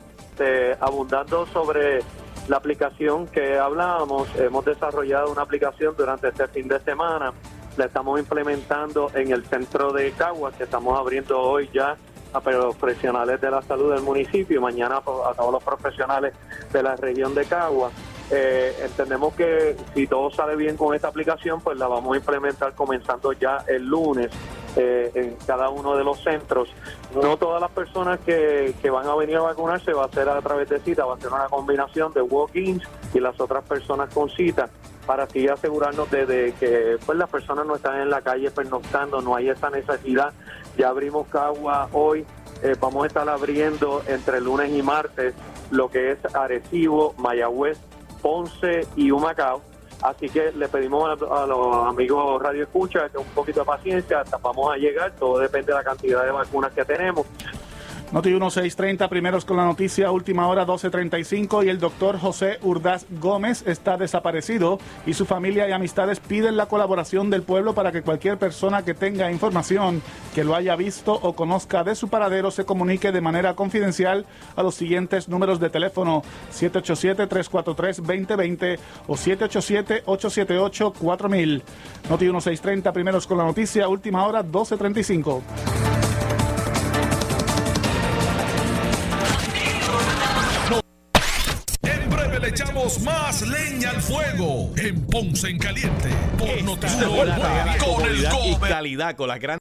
abundando 0.79 1.47
sobre 1.47 2.01
la 2.49 2.59
aplicación 2.59 3.27
que 3.29 3.59
hablábamos, 3.59 4.29
hemos 4.37 4.63
desarrollado 4.63 5.33
una 5.33 5.41
aplicación 5.41 5.95
durante 5.97 6.29
este 6.29 6.49
fin 6.49 6.69
de 6.69 6.79
semana 6.81 7.33
la 7.79 7.87
estamos 7.87 8.21
implementando 8.21 9.11
en 9.15 9.33
el 9.33 9.47
centro 9.47 9.93
de 9.95 10.11
Caguas, 10.13 10.55
que 10.55 10.65
estamos 10.65 10.99
abriendo 10.99 11.41
hoy 11.41 11.71
ya 11.73 11.97
a 12.33 12.41
profesionales 12.41 13.41
de 13.41 13.51
la 13.51 13.63
salud 13.63 13.93
del 13.93 14.03
municipio 14.03 14.61
mañana 14.61 14.97
a 14.99 15.35
todos 15.35 15.53
los 15.53 15.63
profesionales 15.63 16.35
de 16.73 16.83
la 16.83 16.97
región 16.97 17.35
de 17.35 17.45
Caguas. 17.45 17.93
Eh, 18.31 18.75
entendemos 18.83 19.35
que 19.35 19.77
si 19.95 20.07
todo 20.07 20.31
sale 20.31 20.57
bien 20.57 20.77
con 20.77 20.95
esta 20.95 21.09
aplicación, 21.09 21.61
pues 21.61 21.77
la 21.77 21.87
vamos 21.87 22.15
a 22.15 22.17
implementar 22.17 22.75
comenzando 22.75 23.33
ya 23.35 23.59
el 23.69 23.85
lunes 23.85 24.31
eh, 24.77 25.11
en 25.15 25.37
cada 25.47 25.69
uno 25.69 25.97
de 25.97 26.05
los 26.05 26.23
centros. 26.23 26.71
No 27.15 27.37
todas 27.37 27.61
las 27.61 27.71
personas 27.71 28.21
que, 28.21 28.75
que 28.81 28.89
van 28.89 29.07
a 29.07 29.15
venir 29.15 29.37
a 29.37 29.43
vacunarse 29.43 29.93
va 29.93 30.07
a 30.07 30.09
ser 30.09 30.29
a 30.31 30.41
través 30.41 30.69
de 30.71 30.81
cita, 30.81 31.05
va 31.05 31.17
a 31.17 31.21
ser 31.21 31.31
una 31.31 31.47
combinación 31.47 32.15
de 32.15 32.23
walk-ins 32.23 32.83
y 33.13 33.21
las 33.21 33.39
otras 33.39 33.65
personas 33.65 34.13
con 34.15 34.31
cita 34.31 34.71
para 35.07 35.25
así 35.25 35.49
asegurarnos 35.49 36.11
de, 36.11 36.55
que 36.59 36.97
pues 37.05 37.19
las 37.19 37.29
personas 37.29 37.67
no 37.67 37.77
están 37.77 38.01
en 38.01 38.11
la 38.11 38.23
calle 38.23 38.51
pernoctando, 38.51 39.21
no 39.21 39.35
hay 39.35 39.49
esa 39.49 39.71
necesidad. 39.71 40.33
Ya 40.77 40.89
abrimos 40.89 41.27
Cagua 41.29 41.89
hoy, 41.93 42.25
eh, 42.63 42.75
vamos 42.81 43.05
a 43.05 43.07
estar 43.07 43.29
abriendo 43.29 44.03
entre 44.07 44.41
lunes 44.41 44.71
y 44.73 44.83
martes 44.83 45.35
lo 45.71 45.91
que 45.91 46.13
es 46.13 46.19
Arecibo, 46.35 47.15
Mayagüez, 47.19 47.79
Ponce 48.21 48.87
y 48.97 49.11
Humacao. 49.11 49.63
Así 50.03 50.29
que 50.29 50.51
le 50.53 50.69
pedimos 50.69 51.23
a, 51.23 51.47
los 51.47 51.87
amigos 51.87 52.43
Radio 52.43 52.65
Escucha 52.65 53.09
que 53.09 53.19
un 53.19 53.27
poquito 53.27 53.61
de 53.61 53.67
paciencia, 53.67 54.21
hasta 54.21 54.37
vamos 54.39 54.73
a 54.73 54.77
llegar, 54.77 55.13
todo 55.13 55.39
depende 55.39 55.69
de 55.69 55.75
la 55.79 55.85
cantidad 55.85 56.25
de 56.25 56.33
vacunas 56.33 56.73
que 56.73 56.85
tenemos. 56.85 57.25
Noti 58.13 58.29
1630, 58.29 59.09
primeros 59.09 59.45
con 59.47 59.57
la 59.57 59.65
noticia, 59.65 60.11
última 60.11 60.47
hora 60.47 60.67
1235 60.67 61.65
y 61.65 61.71
el 61.71 61.79
doctor 61.79 62.19
José 62.19 62.59
Urdaz 62.61 63.07
Gómez 63.09 63.65
está 63.67 63.97
desaparecido 63.97 64.79
y 65.07 65.15
su 65.15 65.25
familia 65.25 65.67
y 65.67 65.73
amistades 65.73 66.21
piden 66.21 66.59
la 66.59 66.67
colaboración 66.67 67.31
del 67.31 67.43
pueblo 67.43 67.75
para 67.75 67.91
que 67.91 68.03
cualquier 68.03 68.37
persona 68.37 68.85
que 68.85 68.93
tenga 68.93 69.33
información 69.33 70.03
que 70.35 70.45
lo 70.45 70.55
haya 70.55 70.77
visto 70.77 71.15
o 71.15 71.33
conozca 71.33 71.85
de 71.85 71.95
su 71.95 72.09
paradero 72.09 72.51
se 72.51 72.67
comunique 72.67 73.13
de 73.13 73.23
manera 73.23 73.55
confidencial 73.55 74.27
a 74.57 74.63
los 74.63 74.75
siguientes 74.75 75.31
números 75.31 75.59
de 75.59 75.71
teléfono 75.71 76.23
787-343-2020 76.53 78.79
o 79.07 79.15
787-878-4000. 79.15 81.63
Noti 82.11 82.25
1630, 82.27 82.93
primeros 82.93 83.27
con 83.27 83.39
la 83.39 83.45
noticia, 83.45 83.89
última 83.89 84.27
hora 84.27 84.43
1235. 84.43 85.72
Echamos 92.93 93.01
más 93.03 93.43
leña 93.43 93.91
al 93.91 94.03
fuego 94.03 94.73
en 94.77 95.07
Ponce 95.07 95.49
en 95.49 95.59
Caliente 95.59 96.09
por 96.39 96.63
Notiuno 96.63 97.11
con 97.85 98.07
el 98.07 98.25
y 98.47 98.57
calidad 98.57 99.17
con 99.17 99.29
las 99.29 99.41
grandes 99.41 99.59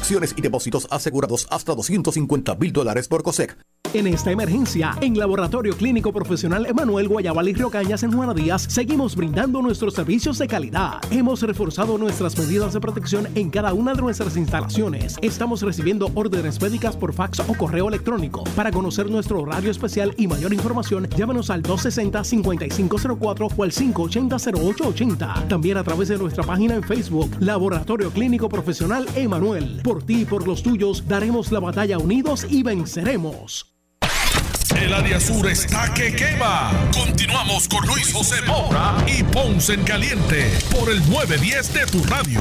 Acciones 0.00 0.32
y 0.34 0.40
depósitos 0.40 0.88
asegurados 0.90 1.46
hasta 1.50 1.74
250 1.74 2.54
mil 2.54 2.72
dólares 2.72 3.06
por 3.06 3.22
COSEC. 3.22 3.58
En 3.92 4.06
esta 4.06 4.30
emergencia, 4.30 4.96
en 5.00 5.18
Laboratorio 5.18 5.76
Clínico 5.76 6.12
Profesional 6.12 6.64
Emanuel 6.66 7.08
Guayabal 7.08 7.48
y 7.48 7.54
Río 7.54 7.70
Cañas 7.70 8.04
en 8.04 8.12
Juana 8.12 8.32
Díaz, 8.32 8.66
seguimos 8.68 9.16
brindando 9.16 9.60
nuestros 9.62 9.94
servicios 9.94 10.38
de 10.38 10.46
calidad. 10.46 11.00
Hemos 11.10 11.42
reforzado 11.42 11.98
nuestras 11.98 12.38
medidas 12.38 12.72
de 12.72 12.78
protección 12.78 13.26
en 13.34 13.50
cada 13.50 13.74
una 13.74 13.94
de 13.94 14.00
nuestras 14.00 14.36
instalaciones. 14.36 15.16
Estamos 15.22 15.62
recibiendo 15.62 16.08
órdenes 16.14 16.62
médicas 16.62 16.96
por 16.96 17.12
fax 17.12 17.40
o 17.40 17.54
correo 17.54 17.88
electrónico. 17.88 18.44
Para 18.54 18.70
conocer 18.70 19.10
nuestro 19.10 19.40
horario 19.40 19.72
especial 19.72 20.14
y 20.16 20.28
mayor 20.28 20.54
información, 20.54 21.08
llámanos 21.16 21.50
al 21.50 21.64
260-5504 21.64 23.52
o 23.56 23.62
al 23.64 23.72
580-0880. 23.72 25.48
También 25.48 25.78
a 25.78 25.82
través 25.82 26.06
de 26.10 26.16
nuestra 26.16 26.44
página 26.44 26.76
en 26.76 26.84
Facebook, 26.84 27.28
Laboratorio 27.40 28.12
Clínico 28.12 28.48
Profesional 28.48 29.04
Emanuel. 29.16 29.80
Por 29.90 30.04
ti 30.04 30.20
y 30.20 30.24
por 30.24 30.46
los 30.46 30.62
tuyos, 30.62 31.08
daremos 31.08 31.50
la 31.50 31.58
batalla 31.58 31.98
unidos 31.98 32.46
y 32.48 32.62
venceremos. 32.62 33.74
El 34.80 34.94
área 34.94 35.18
sur 35.18 35.48
está 35.48 35.92
que 35.92 36.14
quema. 36.14 36.70
Continuamos 36.94 37.66
con 37.66 37.84
Luis 37.88 38.12
José 38.12 38.36
Moura 38.46 38.94
y 39.08 39.24
Ponce 39.24 39.74
en 39.74 39.82
Caliente 39.82 40.48
por 40.70 40.90
el 40.90 41.00
910 41.10 41.74
de 41.74 41.86
tu 41.86 42.04
radio. 42.04 42.40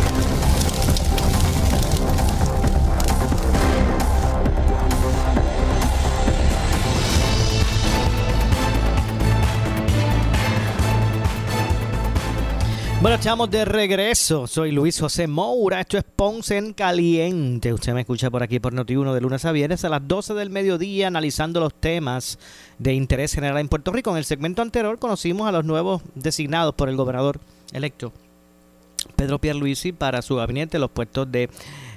Bueno, 13.02 13.16
estamos 13.16 13.50
de 13.50 13.64
regreso. 13.64 14.46
Soy 14.46 14.74
Luis 14.74 15.00
José 15.00 15.26
Moura. 15.26 15.80
Esto 15.80 15.98
es 15.98 16.04
Ponce 16.04 16.58
en 16.58 16.74
Caliente. 16.74 17.72
Usted 17.72 17.94
me 17.94 18.02
escucha 18.02 18.30
por 18.30 18.44
aquí 18.44 18.60
por 18.60 18.74
Noti1 18.74 19.14
de 19.14 19.22
lunes 19.22 19.46
a 19.46 19.54
viernes 19.54 19.86
a 19.86 19.90
las 19.90 20.06
12 20.06 20.34
del 20.34 20.50
mediodía 20.50 21.08
analizando 21.08 21.62
los 21.62 21.74
temas 21.74 22.38
de 22.78 22.94
interés 22.94 23.34
general 23.34 23.58
en 23.60 23.70
Puerto 23.70 23.94
Rico. 23.94 24.12
En 24.12 24.18
el 24.18 24.26
segmento 24.26 24.62
anterior 24.62 25.00
conocimos 25.00 25.48
a 25.48 25.54
los 25.54 25.64
nuevos 25.64 26.02
designados 26.14 26.76
por 26.76 26.90
el 26.90 26.98
gobernador 26.98 27.40
electo 27.72 28.12
Pedro 29.16 29.40
Pierluisi 29.40 29.94
para 29.94 30.22
su 30.22 30.36
gabinete, 30.36 30.78
los 30.78 30.92
puestos 30.92 31.32
de 31.32 31.50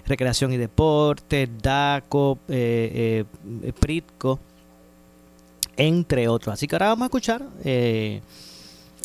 recreación 0.07 0.53
y 0.53 0.57
deporte, 0.57 1.49
DACO, 1.61 2.39
eh, 2.49 3.25
eh, 3.65 3.73
PRITCO, 3.73 4.39
entre 5.77 6.29
otros. 6.29 6.53
Así 6.53 6.69
que 6.69 6.77
ahora 6.77 6.91
vamos 6.91 7.03
a 7.03 7.07
escuchar... 7.07 7.43
Eh, 7.65 8.23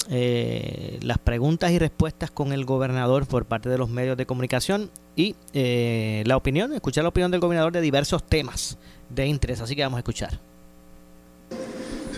eh, 0.10 1.00
las 1.02 1.18
preguntas 1.18 1.72
y 1.72 1.80
respuestas 1.80 2.32
con 2.32 2.54
el 2.54 2.66
gobernador 2.66 3.26
por 3.26 3.46
parte 3.46 3.70
de 3.70 3.78
los 3.78 3.90
medios 3.90 4.18
de 4.18 4.26
comunicación 4.26 4.90
y 5.16 5.36
eh, 5.54 6.24
la 6.26 6.38
opinión, 6.38 6.74
escuchar 6.74 7.04
la 7.04 7.10
opinión 7.10 7.32
del 7.32 7.40
gobernador 7.40 7.72
de 7.72 7.82
diversos 7.82 8.24
temas 8.24 8.78
de 9.10 9.28
interés. 9.28 9.62
Así 9.62 9.76
que 9.76 9.84
vamos 9.84 9.98
a 9.98 10.00
escuchar. 10.00 10.40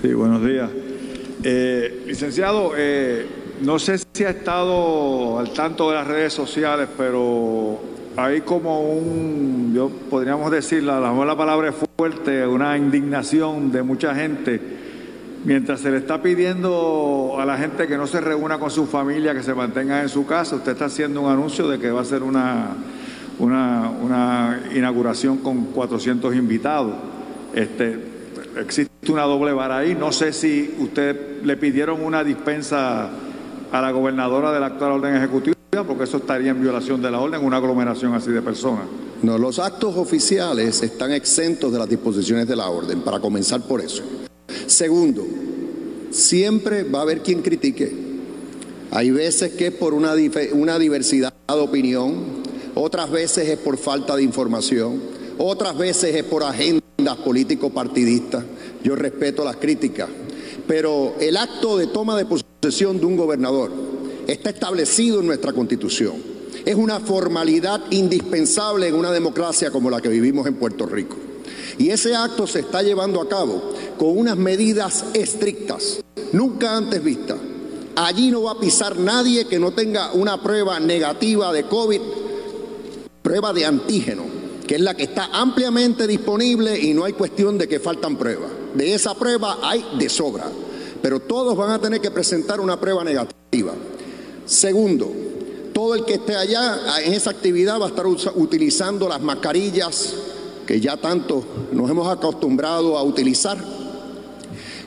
Sí, 0.01 0.13
buenos 0.13 0.45
días. 0.45 0.69
Eh, 1.43 2.03
licenciado, 2.07 2.73
no 3.61 3.79
sé 3.79 3.97
si 4.13 4.23
ha 4.23 4.29
estado 4.29 5.39
al 5.39 5.51
tanto 5.51 5.89
de 5.89 5.95
las 5.95 6.07
redes 6.07 6.33
sociales, 6.33 6.89
pero 6.97 7.79
hay 8.15 8.41
como 8.41 8.81
un, 8.81 9.73
yo 9.73 9.89
podríamos 10.09 10.51
decir, 10.51 10.83
la, 10.83 10.99
la 10.99 11.37
palabra 11.37 11.69
es 11.69 11.75
fuerte, 11.97 12.45
una 12.45 12.77
indignación 12.77 13.71
de 13.71 13.83
mucha 13.83 14.13
gente 14.13 14.88
Mientras 15.45 15.79
se 15.79 15.89
le 15.89 15.97
está 15.97 16.21
pidiendo 16.21 17.37
a 17.39 17.45
la 17.45 17.57
gente 17.57 17.87
que 17.87 17.97
no 17.97 18.07
se 18.07 18.19
reúna 18.19 18.59
con 18.59 18.69
su 18.69 18.85
familia, 18.85 19.33
que 19.33 19.41
se 19.41 19.53
mantenga 19.53 20.01
en 20.01 20.09
su 20.09 20.25
casa, 20.25 20.57
usted 20.57 20.73
está 20.73 20.85
haciendo 20.85 21.21
un 21.21 21.31
anuncio 21.31 21.67
de 21.69 21.79
que 21.79 21.91
va 21.91 22.01
a 22.01 22.05
ser 22.05 22.23
una, 22.23 22.75
una, 23.39 24.61
inauguración 24.75 25.37
con 25.37 25.65
400 25.67 26.35
invitados. 26.35 26.93
Este, 27.53 27.97
existe 28.57 29.11
una 29.11 29.23
doble 29.23 29.53
vara 29.53 29.77
ahí. 29.77 29.95
No 29.95 30.11
sé 30.11 30.33
si 30.33 30.75
usted 30.77 31.41
le 31.43 31.55
pidieron 31.55 32.03
una 32.03 32.21
dispensa 32.23 33.09
a 33.71 33.81
la 33.81 33.91
gobernadora 33.91 34.51
de 34.51 34.59
la 34.59 34.65
actual 34.67 34.91
orden 34.93 35.15
ejecutiva, 35.15 35.55
porque 35.87 36.03
eso 36.03 36.17
estaría 36.17 36.51
en 36.51 36.61
violación 36.61 37.01
de 37.01 37.11
la 37.11 37.19
orden, 37.19 37.45
una 37.45 37.57
aglomeración 37.57 38.13
así 38.13 38.29
de 38.29 38.41
personas. 38.41 38.85
No, 39.21 39.37
los 39.37 39.59
actos 39.59 39.95
oficiales 39.95 40.81
están 40.81 41.13
exentos 41.13 41.71
de 41.71 41.79
las 41.79 41.87
disposiciones 41.87 42.45
de 42.45 42.57
la 42.57 42.67
orden, 42.67 43.01
para 43.01 43.19
comenzar 43.19 43.61
por 43.61 43.79
eso. 43.79 44.03
Segundo, 44.67 45.25
siempre 46.11 46.83
va 46.83 46.99
a 46.99 47.01
haber 47.03 47.21
quien 47.21 47.41
critique. 47.41 47.91
Hay 48.91 49.11
veces 49.11 49.53
que 49.53 49.67
es 49.67 49.73
por 49.73 49.93
una, 49.93 50.15
diversidad 50.15 51.33
de 51.47 51.53
opinión, 51.53 52.39
otras 52.75 53.11
veces 53.11 53.47
es 53.49 53.57
por 53.59 53.77
falta 53.77 54.15
de 54.15 54.23
información, 54.23 54.99
otras 55.37 55.77
veces 55.77 56.15
es 56.15 56.23
por 56.23 56.43
agendas 56.43 57.17
político-partidistas. 57.23 58.43
Yo 58.83 58.95
respeto 58.95 59.43
las 59.43 59.57
críticas, 59.57 60.09
pero 60.67 61.15
el 61.19 61.37
acto 61.37 61.77
de 61.77 61.87
toma 61.87 62.17
de 62.17 62.25
posesión 62.25 62.99
de 62.99 63.05
un 63.05 63.15
gobernador 63.15 63.71
está 64.27 64.49
establecido 64.49 65.19
en 65.19 65.27
nuestra 65.27 65.53
constitución. 65.53 66.15
Es 66.65 66.75
una 66.75 66.99
formalidad 66.99 67.81
indispensable 67.91 68.87
en 68.87 68.95
una 68.95 69.11
democracia 69.11 69.71
como 69.71 69.89
la 69.89 70.01
que 70.01 70.09
vivimos 70.09 70.47
en 70.47 70.55
Puerto 70.55 70.85
Rico. 70.85 71.28
Y 71.79 71.91
ese 71.91 72.13
acto 72.13 72.45
se 72.45 72.59
está 72.59 72.83
llevando 72.83 73.21
a 73.21 73.29
cabo 73.29 73.71
con 73.97 74.17
unas 74.17 74.35
medidas 74.35 75.05
estrictas, 75.13 76.01
nunca 76.33 76.75
antes 76.75 77.01
vistas. 77.01 77.37
Allí 77.95 78.29
no 78.31 78.43
va 78.43 78.51
a 78.51 78.59
pisar 78.59 78.99
nadie 78.99 79.45
que 79.45 79.59
no 79.59 79.71
tenga 79.71 80.11
una 80.11 80.43
prueba 80.43 80.77
negativa 80.81 81.53
de 81.53 81.63
COVID, 81.63 82.01
prueba 83.21 83.53
de 83.53 83.65
antígeno, 83.65 84.23
que 84.67 84.75
es 84.75 84.81
la 84.81 84.93
que 84.93 85.03
está 85.03 85.29
ampliamente 85.31 86.05
disponible 86.05 86.77
y 86.77 86.93
no 86.93 87.05
hay 87.05 87.13
cuestión 87.13 87.57
de 87.57 87.69
que 87.69 87.79
faltan 87.79 88.17
pruebas. 88.17 88.51
De 88.73 88.93
esa 88.93 89.15
prueba 89.15 89.59
hay 89.63 89.85
de 89.97 90.09
sobra, 90.09 90.47
pero 91.01 91.21
todos 91.21 91.55
van 91.55 91.71
a 91.71 91.79
tener 91.79 92.01
que 92.01 92.11
presentar 92.11 92.59
una 92.59 92.77
prueba 92.77 93.05
negativa. 93.05 93.71
Segundo, 94.45 95.09
todo 95.73 95.95
el 95.95 96.03
que 96.03 96.15
esté 96.15 96.35
allá 96.35 97.01
en 97.05 97.13
esa 97.13 97.29
actividad 97.29 97.79
va 97.79 97.85
a 97.85 97.89
estar 97.89 98.05
utilizando 98.05 99.07
las 99.07 99.21
mascarillas 99.21 100.13
que 100.69 100.79
ya 100.79 100.97
tanto 100.97 101.43
nos 101.71 101.89
hemos 101.89 102.07
acostumbrado 102.07 102.95
a 102.95 103.01
utilizar. 103.01 103.57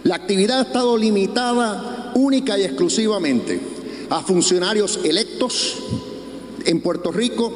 La 0.04 0.14
actividad 0.14 0.60
ha 0.60 0.62
estado 0.62 0.96
limitada 0.96 2.12
única 2.14 2.56
y 2.56 2.62
exclusivamente 2.62 3.60
a 4.08 4.20
funcionarios 4.22 5.00
electos 5.02 5.74
en 6.66 6.80
Puerto 6.82 7.10
Rico, 7.10 7.52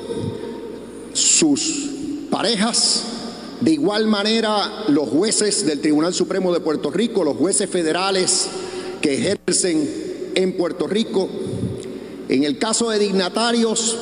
sus 1.13 1.89
parejas, 2.29 3.05
de 3.61 3.71
igual 3.71 4.09
manera 4.09 4.87
los 4.89 5.09
jueces 5.09 5.65
del 5.65 5.81
Tribunal 5.81 6.13
Supremo 6.13 6.53
de 6.53 6.59
Puerto 6.59 6.91
Rico, 6.91 7.23
los 7.23 7.37
jueces 7.37 7.71
federales 7.71 8.49
que 9.01 9.15
ejercen 9.15 10.33
en 10.35 10.57
Puerto 10.57 10.89
Rico. 10.89 11.29
En 12.29 12.43
el 12.43 12.59
caso 12.59 12.91
de 12.91 12.99
dignatarios, 12.99 13.97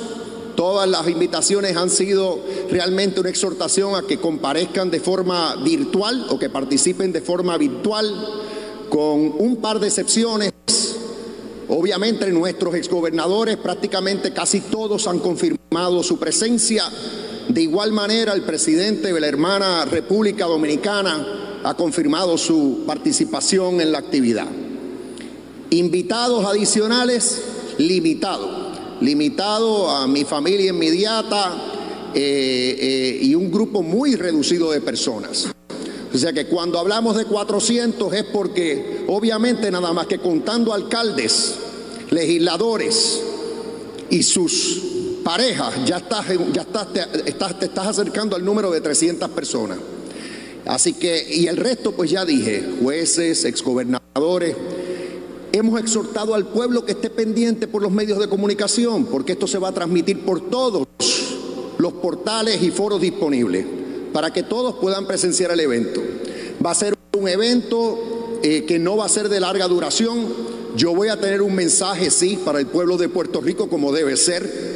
Todas 0.64 0.88
las 0.88 1.06
invitaciones 1.06 1.76
han 1.76 1.90
sido 1.90 2.40
realmente 2.70 3.20
una 3.20 3.28
exhortación 3.28 3.96
a 3.96 4.06
que 4.06 4.16
comparezcan 4.16 4.90
de 4.90 4.98
forma 4.98 5.56
virtual 5.56 6.24
o 6.30 6.38
que 6.38 6.48
participen 6.48 7.12
de 7.12 7.20
forma 7.20 7.58
virtual, 7.58 8.10
con 8.88 9.34
un 9.38 9.58
par 9.60 9.78
de 9.78 9.88
excepciones. 9.88 10.54
Obviamente 11.68 12.30
nuestros 12.30 12.76
exgobernadores 12.76 13.58
prácticamente 13.58 14.32
casi 14.32 14.60
todos 14.60 15.06
han 15.06 15.18
confirmado 15.18 16.02
su 16.02 16.18
presencia. 16.18 16.84
De 17.46 17.60
igual 17.60 17.92
manera 17.92 18.32
el 18.32 18.40
presidente 18.44 19.12
de 19.12 19.20
la 19.20 19.26
hermana 19.26 19.84
República 19.84 20.46
Dominicana 20.46 21.60
ha 21.62 21.74
confirmado 21.74 22.38
su 22.38 22.84
participación 22.86 23.82
en 23.82 23.92
la 23.92 23.98
actividad. 23.98 24.48
Invitados 25.68 26.46
adicionales, 26.46 27.42
limitados 27.76 28.63
limitado 29.00 29.90
a 29.90 30.06
mi 30.06 30.24
familia 30.24 30.70
inmediata 30.70 32.10
eh, 32.14 32.76
eh, 32.80 33.18
y 33.22 33.34
un 33.34 33.50
grupo 33.50 33.82
muy 33.82 34.14
reducido 34.16 34.70
de 34.70 34.80
personas. 34.80 35.48
O 36.12 36.18
sea 36.18 36.32
que 36.32 36.46
cuando 36.46 36.78
hablamos 36.78 37.16
de 37.16 37.24
400 37.24 38.12
es 38.12 38.24
porque 38.24 39.04
obviamente 39.08 39.70
nada 39.70 39.92
más 39.92 40.06
que 40.06 40.18
contando 40.18 40.72
alcaldes, 40.72 41.56
legisladores 42.10 43.20
y 44.10 44.22
sus 44.22 44.80
parejas, 45.24 45.74
ya 45.84 45.96
estás, 45.96 46.26
ya 46.52 46.62
estás, 46.62 46.92
te, 46.92 47.00
estás, 47.26 47.58
te 47.58 47.66
estás 47.66 47.88
acercando 47.88 48.36
al 48.36 48.44
número 48.44 48.70
de 48.70 48.80
300 48.80 49.28
personas. 49.30 49.78
Así 50.66 50.94
que, 50.94 51.26
y 51.28 51.46
el 51.46 51.56
resto 51.56 51.92
pues 51.92 52.10
ya 52.10 52.24
dije, 52.24 52.64
jueces, 52.80 53.44
exgobernadores, 53.44 54.54
Hemos 55.54 55.78
exhortado 55.78 56.34
al 56.34 56.46
pueblo 56.46 56.84
que 56.84 56.90
esté 56.90 57.10
pendiente 57.10 57.68
por 57.68 57.80
los 57.80 57.92
medios 57.92 58.18
de 58.18 58.26
comunicación, 58.26 59.04
porque 59.04 59.34
esto 59.34 59.46
se 59.46 59.56
va 59.56 59.68
a 59.68 59.72
transmitir 59.72 60.24
por 60.24 60.50
todos 60.50 60.84
los 61.78 61.92
portales 61.92 62.60
y 62.60 62.72
foros 62.72 63.00
disponibles, 63.00 63.64
para 64.12 64.32
que 64.32 64.42
todos 64.42 64.74
puedan 64.80 65.06
presenciar 65.06 65.52
el 65.52 65.60
evento. 65.60 66.02
Va 66.66 66.72
a 66.72 66.74
ser 66.74 66.96
un 67.16 67.28
evento 67.28 68.40
eh, 68.42 68.64
que 68.64 68.80
no 68.80 68.96
va 68.96 69.04
a 69.04 69.08
ser 69.08 69.28
de 69.28 69.38
larga 69.38 69.68
duración. 69.68 70.26
Yo 70.74 70.92
voy 70.92 71.06
a 71.06 71.20
tener 71.20 71.40
un 71.40 71.54
mensaje, 71.54 72.10
sí, 72.10 72.36
para 72.44 72.58
el 72.58 72.66
pueblo 72.66 72.96
de 72.96 73.08
Puerto 73.08 73.40
Rico 73.40 73.68
como 73.68 73.92
debe 73.92 74.16
ser 74.16 74.73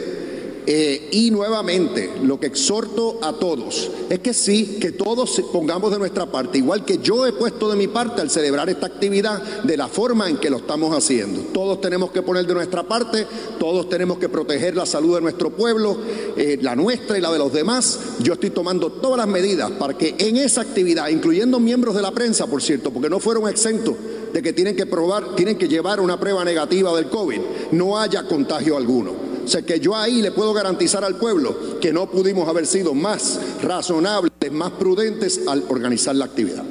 eh, 0.70 1.08
y 1.12 1.30
nuevamente, 1.30 2.10
lo 2.22 2.38
que 2.38 2.48
exhorto 2.48 3.20
a 3.22 3.32
todos 3.32 3.90
es 4.10 4.18
que 4.18 4.34
sí, 4.34 4.76
que 4.78 4.92
todos 4.92 5.40
pongamos 5.50 5.90
de 5.90 5.98
nuestra 5.98 6.26
parte, 6.26 6.58
igual 6.58 6.84
que 6.84 6.98
yo 6.98 7.24
he 7.24 7.32
puesto 7.32 7.70
de 7.70 7.76
mi 7.76 7.86
parte 7.88 8.20
al 8.20 8.28
celebrar 8.28 8.68
esta 8.68 8.84
actividad 8.84 9.62
de 9.62 9.78
la 9.78 9.88
forma 9.88 10.28
en 10.28 10.36
que 10.36 10.50
lo 10.50 10.58
estamos 10.58 10.94
haciendo. 10.94 11.40
Todos 11.54 11.80
tenemos 11.80 12.10
que 12.10 12.20
poner 12.20 12.46
de 12.46 12.52
nuestra 12.52 12.82
parte, 12.82 13.26
todos 13.58 13.88
tenemos 13.88 14.18
que 14.18 14.28
proteger 14.28 14.76
la 14.76 14.84
salud 14.84 15.14
de 15.14 15.22
nuestro 15.22 15.48
pueblo, 15.48 15.96
eh, 16.36 16.58
la 16.60 16.76
nuestra 16.76 17.16
y 17.16 17.22
la 17.22 17.32
de 17.32 17.38
los 17.38 17.50
demás. 17.50 17.98
Yo 18.18 18.34
estoy 18.34 18.50
tomando 18.50 18.92
todas 18.92 19.16
las 19.16 19.26
medidas 19.26 19.70
para 19.70 19.96
que 19.96 20.16
en 20.18 20.36
esa 20.36 20.60
actividad, 20.60 21.08
incluyendo 21.08 21.58
miembros 21.60 21.94
de 21.94 22.02
la 22.02 22.10
prensa, 22.10 22.46
por 22.46 22.60
cierto, 22.60 22.90
porque 22.92 23.08
no 23.08 23.20
fueron 23.20 23.48
exentos 23.48 23.94
de 24.34 24.42
que 24.42 24.52
tienen 24.52 24.76
que 24.76 24.84
probar, 24.84 25.34
tienen 25.34 25.56
que 25.56 25.66
llevar 25.66 25.98
una 25.98 26.20
prueba 26.20 26.44
negativa 26.44 26.94
del 26.94 27.08
COVID, 27.08 27.40
no 27.72 27.98
haya 27.98 28.24
contagio 28.24 28.76
alguno. 28.76 29.27
O 29.48 29.50
sea 29.50 29.62
que 29.62 29.80
yo 29.80 29.96
ahí 29.96 30.20
le 30.20 30.30
puedo 30.30 30.52
garantizar 30.52 31.02
al 31.06 31.14
pueblo 31.14 31.80
que 31.80 31.90
no 31.90 32.04
pudimos 32.10 32.46
haber 32.50 32.66
sido 32.66 32.92
más 32.92 33.40
razonables, 33.62 34.30
más 34.52 34.72
prudentes 34.72 35.40
al 35.48 35.64
organizar 35.70 36.14
la 36.16 36.26
actividad. 36.26 36.62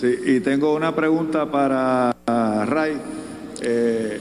Sí, 0.00 0.12
y 0.26 0.40
tengo 0.40 0.74
una 0.74 0.96
pregunta 0.96 1.48
para 1.48 2.12
Ray. 2.66 3.00
Eh, 3.62 4.20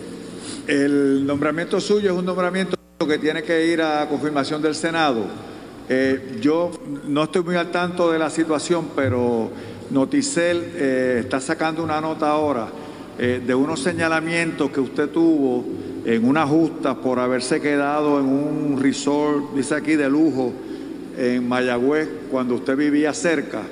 el 0.67 1.25
nombramiento 1.25 1.81
suyo 1.81 2.11
es 2.11 2.15
un 2.15 2.25
nombramiento 2.25 2.77
que 2.99 3.17
tiene 3.17 3.41
que 3.41 3.65
ir 3.65 3.81
a 3.81 4.07
confirmación 4.07 4.61
del 4.61 4.75
Senado. 4.75 5.25
Eh, 5.89 6.37
yo 6.39 6.69
no 7.07 7.23
estoy 7.23 7.41
muy 7.41 7.55
al 7.55 7.71
tanto 7.71 8.11
de 8.11 8.19
la 8.19 8.29
situación, 8.29 8.89
pero 8.95 9.49
Noticel 9.89 10.71
eh, 10.75 11.17
está 11.21 11.41
sacando 11.41 11.83
una 11.83 11.99
nota 11.99 12.29
ahora 12.29 12.67
de 13.17 13.55
unos 13.55 13.79
señalamientos 13.79 14.69
que 14.71 14.81
usted 14.81 15.07
tuvo 15.07 15.63
en 16.05 16.27
una 16.27 16.45
justa 16.45 16.95
por 17.01 17.19
haberse 17.19 17.59
quedado 17.59 18.19
en 18.19 18.25
un 18.27 18.79
resort, 18.79 19.55
dice 19.55 19.75
aquí, 19.75 19.95
de 19.95 20.09
lujo 20.09 20.53
en 21.17 21.47
Mayagüez 21.47 22.07
cuando 22.29 22.55
usted 22.55 22.77
vivía 22.77 23.13
cerca. 23.13 23.63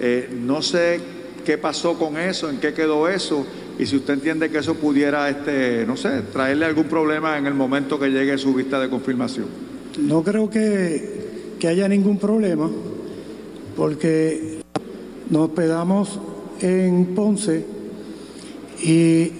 Eh, 0.00 0.28
no 0.40 0.62
sé 0.62 1.00
qué 1.44 1.58
pasó 1.58 1.98
con 1.98 2.16
eso, 2.16 2.48
en 2.48 2.58
qué 2.58 2.72
quedó 2.72 3.08
eso 3.08 3.44
y 3.78 3.86
si 3.86 3.96
usted 3.96 4.14
entiende 4.14 4.50
que 4.50 4.58
eso 4.58 4.74
pudiera, 4.74 5.28
este, 5.28 5.84
no 5.86 5.96
sé, 5.96 6.22
traerle 6.32 6.66
algún 6.66 6.84
problema 6.84 7.36
en 7.36 7.46
el 7.46 7.54
momento 7.54 7.98
que 7.98 8.08
llegue 8.08 8.38
su 8.38 8.54
vista 8.54 8.80
de 8.80 8.88
confirmación. 8.88 9.46
No 9.98 10.22
creo 10.22 10.48
que, 10.48 11.56
que 11.58 11.68
haya 11.68 11.88
ningún 11.88 12.18
problema 12.18 12.70
porque 13.76 14.60
nos 15.28 15.48
hospedamos 15.48 16.20
en 16.60 17.14
Ponce 17.14 17.64
y 18.82 19.32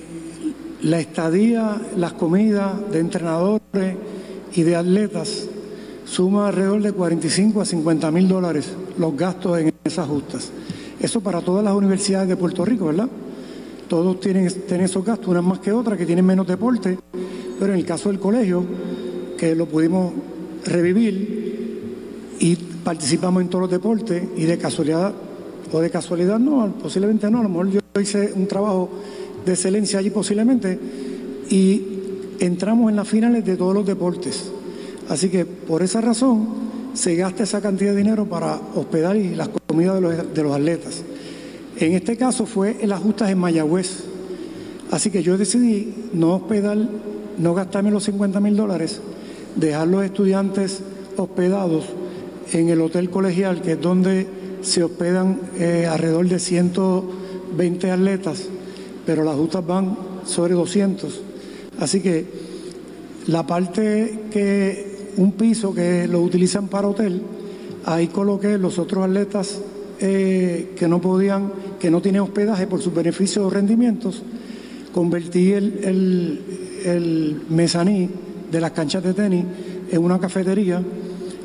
la 0.84 1.00
estadía, 1.00 1.80
las 1.96 2.12
comidas 2.12 2.72
de 2.92 3.00
entrenadores 3.00 3.96
y 4.54 4.62
de 4.62 4.76
atletas 4.76 5.48
suma 6.04 6.48
alrededor 6.48 6.82
de 6.82 6.92
45 6.92 7.62
a 7.62 7.64
50 7.64 8.10
mil 8.10 8.28
dólares 8.28 8.70
los 8.98 9.16
gastos 9.16 9.58
en 9.58 9.72
esas 9.82 10.06
justas. 10.06 10.50
Eso 11.00 11.22
para 11.22 11.40
todas 11.40 11.64
las 11.64 11.74
universidades 11.74 12.28
de 12.28 12.36
Puerto 12.36 12.66
Rico, 12.66 12.86
¿verdad? 12.86 13.08
Todos 13.88 14.20
tienen, 14.20 14.46
tienen 14.66 14.84
esos 14.84 15.02
gastos, 15.04 15.28
unas 15.28 15.42
más 15.42 15.58
que 15.58 15.72
otras, 15.72 15.96
que 15.96 16.04
tienen 16.04 16.26
menos 16.26 16.46
deporte, 16.46 16.98
pero 17.58 17.72
en 17.72 17.78
el 17.78 17.86
caso 17.86 18.10
del 18.10 18.20
colegio, 18.20 18.62
que 19.38 19.54
lo 19.54 19.66
pudimos 19.66 20.12
revivir 20.66 22.34
y 22.40 22.56
participamos 22.56 23.42
en 23.42 23.48
todos 23.48 23.62
los 23.62 23.70
deportes 23.70 24.22
y 24.36 24.44
de 24.44 24.58
casualidad, 24.58 25.14
o 25.72 25.80
de 25.80 25.88
casualidad 25.88 26.38
no, 26.38 26.74
posiblemente 26.74 27.30
no, 27.30 27.40
a 27.40 27.42
lo 27.42 27.48
mejor 27.48 27.70
yo 27.70 27.80
hice 28.00 28.32
un 28.34 28.46
trabajo 28.46 28.90
de 29.44 29.52
excelencia 29.52 29.98
allí 29.98 30.10
posiblemente, 30.10 30.78
y 31.50 31.82
entramos 32.40 32.90
en 32.90 32.96
las 32.96 33.08
finales 33.08 33.44
de 33.44 33.56
todos 33.56 33.74
los 33.74 33.86
deportes. 33.86 34.50
Así 35.08 35.28
que 35.28 35.44
por 35.44 35.82
esa 35.82 36.00
razón 36.00 36.48
se 36.94 37.16
gasta 37.16 37.42
esa 37.42 37.60
cantidad 37.60 37.92
de 37.92 37.98
dinero 37.98 38.26
para 38.26 38.58
hospedar 38.74 39.16
y 39.16 39.34
las 39.34 39.48
comidas 39.66 39.96
de 39.96 40.00
los, 40.00 40.34
de 40.34 40.42
los 40.42 40.54
atletas. 40.54 41.02
En 41.76 41.92
este 41.92 42.16
caso 42.16 42.46
fue 42.46 42.76
el 42.80 42.92
ajuste 42.92 43.24
en 43.24 43.38
Mayagüez. 43.38 44.04
Así 44.90 45.10
que 45.10 45.22
yo 45.22 45.36
decidí 45.36 45.92
no 46.12 46.36
hospedar, 46.36 46.78
no 47.38 47.54
gastarme 47.54 47.90
los 47.90 48.04
50 48.04 48.38
mil 48.40 48.56
dólares, 48.56 49.00
dejar 49.56 49.88
los 49.88 50.04
estudiantes 50.04 50.80
hospedados 51.16 51.84
en 52.52 52.68
el 52.68 52.80
hotel 52.80 53.10
colegial, 53.10 53.60
que 53.60 53.72
es 53.72 53.80
donde 53.80 54.26
se 54.62 54.82
hospedan 54.82 55.40
eh, 55.58 55.86
alrededor 55.90 56.28
de 56.28 56.38
120 56.38 57.90
atletas, 57.90 58.44
pero 59.06 59.24
las 59.24 59.36
justas 59.36 59.66
van 59.66 59.96
sobre 60.24 60.54
200. 60.54 61.20
Así 61.80 62.00
que 62.00 62.26
la 63.26 63.46
parte 63.46 64.20
que 64.30 65.12
un 65.16 65.32
piso 65.32 65.74
que 65.74 66.06
lo 66.08 66.20
utilizan 66.20 66.68
para 66.68 66.88
hotel, 66.88 67.22
ahí 67.84 68.08
coloqué 68.08 68.58
los 68.58 68.78
otros 68.78 69.04
atletas 69.04 69.60
eh, 70.00 70.72
que 70.76 70.88
no 70.88 71.00
podían, 71.00 71.52
que 71.78 71.90
no 71.90 72.02
tienen 72.02 72.22
hospedaje 72.22 72.66
por 72.66 72.80
sus 72.80 72.94
beneficios 72.94 73.46
o 73.46 73.50
rendimientos, 73.50 74.22
convertí 74.92 75.52
el, 75.52 76.40
el, 76.84 77.42
mezaní 77.48 78.08
de 78.50 78.60
las 78.60 78.72
canchas 78.72 79.02
de 79.02 79.14
tenis 79.14 79.44
en 79.90 80.02
una 80.02 80.18
cafetería, 80.18 80.82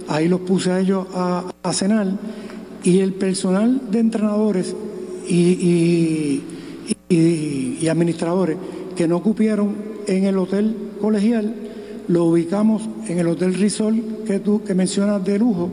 ahí 0.07 0.27
los 0.27 0.41
puse 0.41 0.71
a 0.71 0.79
ellos 0.79 1.07
a, 1.13 1.51
cenar 1.73 2.07
y 2.83 2.99
el 2.99 3.13
personal 3.13 3.81
de 3.91 3.99
entrenadores 3.99 4.75
y, 5.27 6.41
administradores 7.09 8.57
que 8.95 9.07
no 9.07 9.23
cupieron 9.23 9.75
en 10.07 10.25
el 10.25 10.37
hotel 10.37 10.75
colegial, 11.01 11.53
lo 12.07 12.25
ubicamos 12.25 12.89
en 13.07 13.19
el 13.19 13.27
Hotel 13.27 13.53
Risol 13.53 14.01
que 14.25 14.39
tú 14.39 14.63
que 14.63 14.73
mencionas 14.73 15.23
de 15.23 15.37
lujo, 15.37 15.69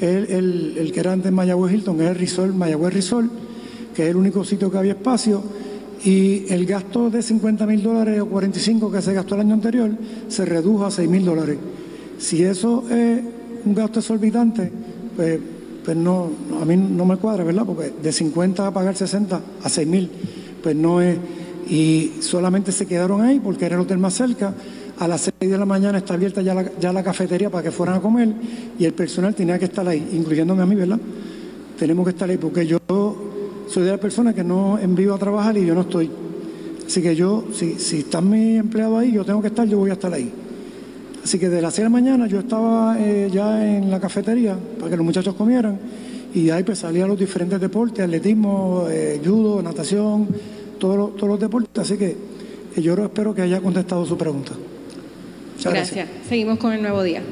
el, 0.00 0.74
el, 0.76 0.92
que 0.92 1.00
era 1.00 1.12
antes 1.12 1.32
Mayagüez 1.32 1.72
Hilton, 1.72 2.00
es 2.02 2.08
el 2.08 2.14
Risol, 2.16 2.54
Mayagüez 2.54 2.92
Risol, 2.92 3.30
que 3.94 4.02
es 4.02 4.10
el 4.10 4.16
único 4.16 4.44
sitio 4.44 4.70
que 4.70 4.78
había 4.78 4.92
espacio, 4.92 5.42
y 6.04 6.52
el 6.52 6.66
gasto 6.66 7.08
de 7.08 7.22
50 7.22 7.66
mil 7.66 7.82
dólares 7.82 8.20
o 8.20 8.26
45 8.26 8.92
que 8.92 9.00
se 9.00 9.14
gastó 9.14 9.34
el 9.36 9.42
año 9.42 9.54
anterior 9.54 9.90
se 10.28 10.44
redujo 10.44 10.84
a 10.84 10.90
6 10.90 11.08
mil 11.08 11.24
dólares. 11.24 11.56
Si 12.18 12.42
eso 12.42 12.84
es 12.90 13.20
un 13.64 13.74
gasto 13.74 14.00
exorbitante, 14.00 14.70
pues, 15.16 15.38
pues 15.84 15.96
no, 15.96 16.30
a 16.60 16.64
mí 16.64 16.76
no 16.76 17.04
me 17.04 17.16
cuadra, 17.16 17.44
¿verdad? 17.44 17.64
Porque 17.64 17.92
de 18.02 18.12
50 18.12 18.66
a 18.66 18.72
pagar 18.72 18.96
60 18.96 19.40
a 19.62 19.68
6 19.68 19.88
mil, 19.88 20.10
pues 20.66 20.74
no 20.74 21.00
es. 21.00 21.16
Y 21.68 22.14
solamente 22.18 22.72
se 22.72 22.86
quedaron 22.86 23.20
ahí 23.20 23.38
porque 23.38 23.66
era 23.66 23.76
el 23.76 23.82
hotel 23.82 23.98
más 23.98 24.14
cerca 24.14 24.52
a 24.98 25.06
las 25.06 25.30
6 25.40 25.52
de 25.52 25.58
la 25.58 25.64
mañana 25.64 25.98
está 25.98 26.14
abierta 26.14 26.42
ya 26.42 26.54
la, 26.54 26.68
ya 26.80 26.92
la 26.92 27.04
cafetería 27.04 27.50
para 27.50 27.62
que 27.62 27.70
fueran 27.70 27.96
a 27.96 28.00
comer 28.00 28.30
y 28.76 28.84
el 28.84 28.92
personal 28.92 29.32
tenía 29.32 29.60
que 29.60 29.66
estar 29.66 29.86
ahí, 29.86 30.08
incluyéndome 30.12 30.62
a 30.62 30.66
mí, 30.66 30.74
¿verdad? 30.74 30.98
Tenemos 31.78 32.04
que 32.04 32.10
estar 32.10 32.28
ahí 32.28 32.36
porque 32.36 32.66
yo 32.66 32.80
soy 33.68 33.84
de 33.84 33.92
la 33.92 33.98
persona 33.98 34.34
que 34.34 34.42
no 34.42 34.76
envío 34.76 35.14
a 35.14 35.18
trabajar 35.18 35.56
y 35.56 35.64
yo 35.64 35.72
no 35.72 35.82
estoy. 35.82 36.10
Así 36.84 37.00
que 37.00 37.14
yo, 37.14 37.44
si, 37.52 37.74
si 37.78 37.98
están 37.98 38.28
mis 38.28 38.58
empleados 38.58 38.98
ahí, 38.98 39.12
yo 39.12 39.24
tengo 39.24 39.40
que 39.40 39.48
estar, 39.48 39.68
yo 39.68 39.78
voy 39.78 39.90
a 39.90 39.92
estar 39.92 40.12
ahí. 40.12 40.32
Así 41.22 41.38
que 41.38 41.48
de 41.48 41.62
las 41.62 41.74
6 41.74 41.78
de 41.78 41.84
la 41.84 41.90
mañana 41.90 42.26
yo 42.26 42.40
estaba 42.40 42.96
eh, 42.98 43.30
ya 43.32 43.64
en 43.64 43.88
la 43.88 44.00
cafetería 44.00 44.58
para 44.80 44.90
que 44.90 44.96
los 44.96 45.06
muchachos 45.06 45.36
comieran 45.36 45.78
y 46.36 46.50
ahí 46.50 46.62
pues 46.62 46.78
salían 46.78 47.08
los 47.08 47.18
diferentes 47.18 47.60
deportes, 47.60 48.04
atletismo, 48.04 48.86
eh, 48.88 49.20
judo, 49.24 49.62
natación, 49.62 50.28
todos 50.78 51.16
todos 51.16 51.28
los 51.28 51.40
deportes. 51.40 51.82
Así 51.82 51.96
que 51.96 52.16
yo 52.76 52.94
espero 52.94 53.34
que 53.34 53.42
haya 53.42 53.60
contestado 53.60 54.06
su 54.06 54.16
pregunta 54.16 54.52
gracias. 55.64 56.08
Seguimos 56.28 56.58
con 56.58 56.72
el 56.72 56.82
nuevo 56.82 57.02
día. 57.02 57.22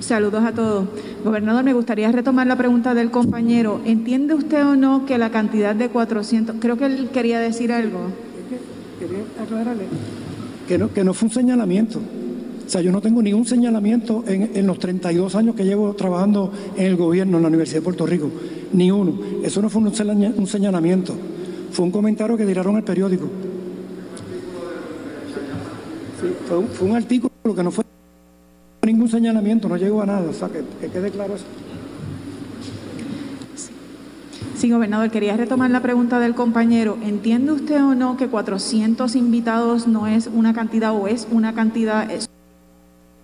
Saludos 0.00 0.44
a 0.44 0.52
todos. 0.52 0.88
Gobernador, 1.24 1.64
me 1.64 1.72
gustaría 1.72 2.10
retomar 2.10 2.46
la 2.46 2.56
pregunta 2.56 2.94
del 2.94 3.10
compañero. 3.10 3.80
¿Entiende 3.84 4.34
usted 4.34 4.66
o 4.66 4.74
no 4.74 5.06
que 5.06 5.16
la 5.16 5.30
cantidad 5.30 5.74
de 5.74 5.88
400, 5.88 6.56
creo 6.58 6.76
que 6.76 6.86
él 6.86 7.10
quería 7.12 7.38
decir 7.38 7.72
algo? 7.72 8.08
Quería 8.98 9.24
aclararle 9.40 9.84
que 10.68 10.78
no, 10.78 10.92
que 10.92 11.04
no 11.04 11.14
fue 11.14 11.28
un 11.28 11.34
señalamiento. 11.34 12.00
O 12.66 12.68
sea, 12.68 12.80
yo 12.80 12.92
no 12.92 13.00
tengo 13.00 13.22
ningún 13.22 13.44
señalamiento 13.44 14.24
en, 14.26 14.50
en, 14.54 14.66
los 14.66 14.78
32 14.78 15.34
años 15.34 15.54
que 15.54 15.64
llevo 15.64 15.92
trabajando 15.94 16.52
en 16.76 16.86
el 16.86 16.96
gobierno 16.96 17.36
en 17.36 17.42
la 17.42 17.48
Universidad 17.48 17.80
de 17.80 17.84
Puerto 17.84 18.06
Rico. 18.06 18.30
Ni 18.72 18.90
uno. 18.90 19.18
Eso 19.42 19.60
no 19.60 19.68
fue 19.68 19.82
un 19.82 20.46
señalamiento. 20.46 21.14
Fue 21.72 21.84
un 21.84 21.90
comentario 21.90 22.36
que 22.36 22.46
tiraron 22.46 22.76
el 22.76 22.84
periódico 22.84 23.28
fue, 26.46 26.88
un, 26.88 26.96
artículo 26.96 27.30
que 27.54 27.62
no 27.62 27.70
fue 27.70 27.84
ningún 28.84 29.08
señalamiento, 29.08 29.68
no 29.68 29.76
llegó 29.76 30.02
a 30.02 30.06
nada, 30.06 30.28
o 30.28 30.32
sea, 30.32 30.48
que, 30.48 30.88
quede 30.88 31.10
claro 31.10 31.34
eso. 31.34 31.44
Sí, 34.56 34.70
gobernador, 34.70 35.10
quería 35.10 35.36
retomar 35.36 35.70
la 35.72 35.82
pregunta 35.82 36.20
del 36.20 36.34
compañero. 36.36 36.96
¿Entiende 37.02 37.50
usted 37.50 37.82
o 37.82 37.96
no 37.96 38.16
que 38.16 38.28
400 38.28 39.16
invitados 39.16 39.88
no 39.88 40.06
es 40.06 40.28
una 40.28 40.54
cantidad 40.54 40.94
o 40.94 41.08
es 41.08 41.26
una 41.32 41.52
cantidad 41.52 42.08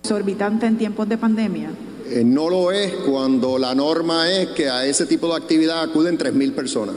exorbitante 0.09 0.65
en 0.65 0.75
tiempos 0.75 1.07
de 1.07 1.19
pandemia? 1.19 1.69
Eh, 2.09 2.23
no 2.25 2.49
lo 2.49 2.71
es 2.71 2.91
cuando 3.07 3.59
la 3.59 3.75
norma 3.75 4.27
es 4.31 4.47
que 4.49 4.67
a 4.67 4.83
ese 4.83 5.05
tipo 5.05 5.27
de 5.27 5.35
actividad 5.35 5.83
acuden 5.83 6.17
3.000 6.17 6.53
personas. 6.53 6.95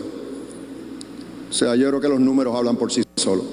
O 1.51 1.53
sea, 1.53 1.77
yo 1.77 1.89
creo 1.89 2.01
que 2.01 2.09
los 2.09 2.21
números 2.21 2.57
hablan 2.57 2.77
por 2.77 2.91
sí 2.91 3.03
solos. 3.17 3.45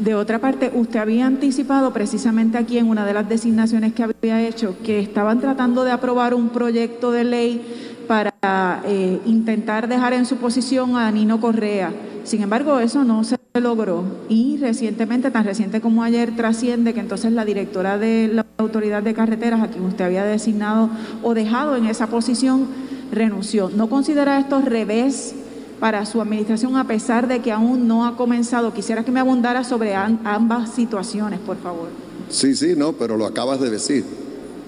De 0.00 0.14
otra 0.14 0.38
parte, 0.38 0.72
usted 0.74 0.98
había 0.98 1.26
anticipado 1.26 1.92
precisamente 1.92 2.56
aquí 2.56 2.78
en 2.78 2.88
una 2.88 3.04
de 3.04 3.12
las 3.12 3.28
designaciones 3.28 3.92
que 3.92 4.04
había 4.04 4.48
hecho 4.48 4.74
que 4.82 5.00
estaban 5.00 5.40
tratando 5.40 5.84
de 5.84 5.90
aprobar 5.90 6.32
un 6.32 6.48
proyecto 6.48 7.10
de 7.10 7.24
ley 7.24 7.60
para 8.08 8.82
eh, 8.86 9.20
intentar 9.26 9.88
dejar 9.88 10.14
en 10.14 10.24
su 10.24 10.36
posición 10.36 10.96
a 10.96 11.10
Nino 11.10 11.38
Correa. 11.38 11.92
Sin 12.24 12.42
embargo, 12.42 12.78
eso 12.80 13.04
no 13.04 13.22
se 13.24 13.37
logró 13.60 14.04
y 14.28 14.56
recientemente, 14.58 15.30
tan 15.30 15.44
reciente 15.44 15.80
como 15.80 16.02
ayer, 16.02 16.34
trasciende 16.36 16.94
que 16.94 17.00
entonces 17.00 17.32
la 17.32 17.44
directora 17.44 17.98
de 17.98 18.30
la 18.32 18.46
Autoridad 18.58 19.02
de 19.02 19.14
Carreteras, 19.14 19.62
a 19.62 19.68
quien 19.68 19.84
usted 19.84 20.04
había 20.04 20.24
designado 20.24 20.90
o 21.22 21.34
dejado 21.34 21.76
en 21.76 21.86
esa 21.86 22.08
posición, 22.08 22.66
renunció. 23.12 23.70
¿No 23.70 23.88
considera 23.88 24.38
esto 24.38 24.60
revés 24.60 25.34
para 25.80 26.04
su 26.06 26.20
administración 26.20 26.76
a 26.76 26.86
pesar 26.86 27.28
de 27.28 27.40
que 27.40 27.52
aún 27.52 27.86
no 27.86 28.06
ha 28.06 28.16
comenzado. 28.16 28.72
Quisiera 28.74 29.04
que 29.04 29.12
me 29.12 29.20
abundara 29.20 29.64
sobre 29.64 29.94
ambas 29.94 30.74
situaciones, 30.74 31.38
por 31.40 31.56
favor. 31.58 31.88
Sí, 32.28 32.54
sí, 32.54 32.74
no, 32.76 32.92
pero 32.92 33.16
lo 33.16 33.26
acabas 33.26 33.60
de 33.60 33.70
decir. 33.70 34.04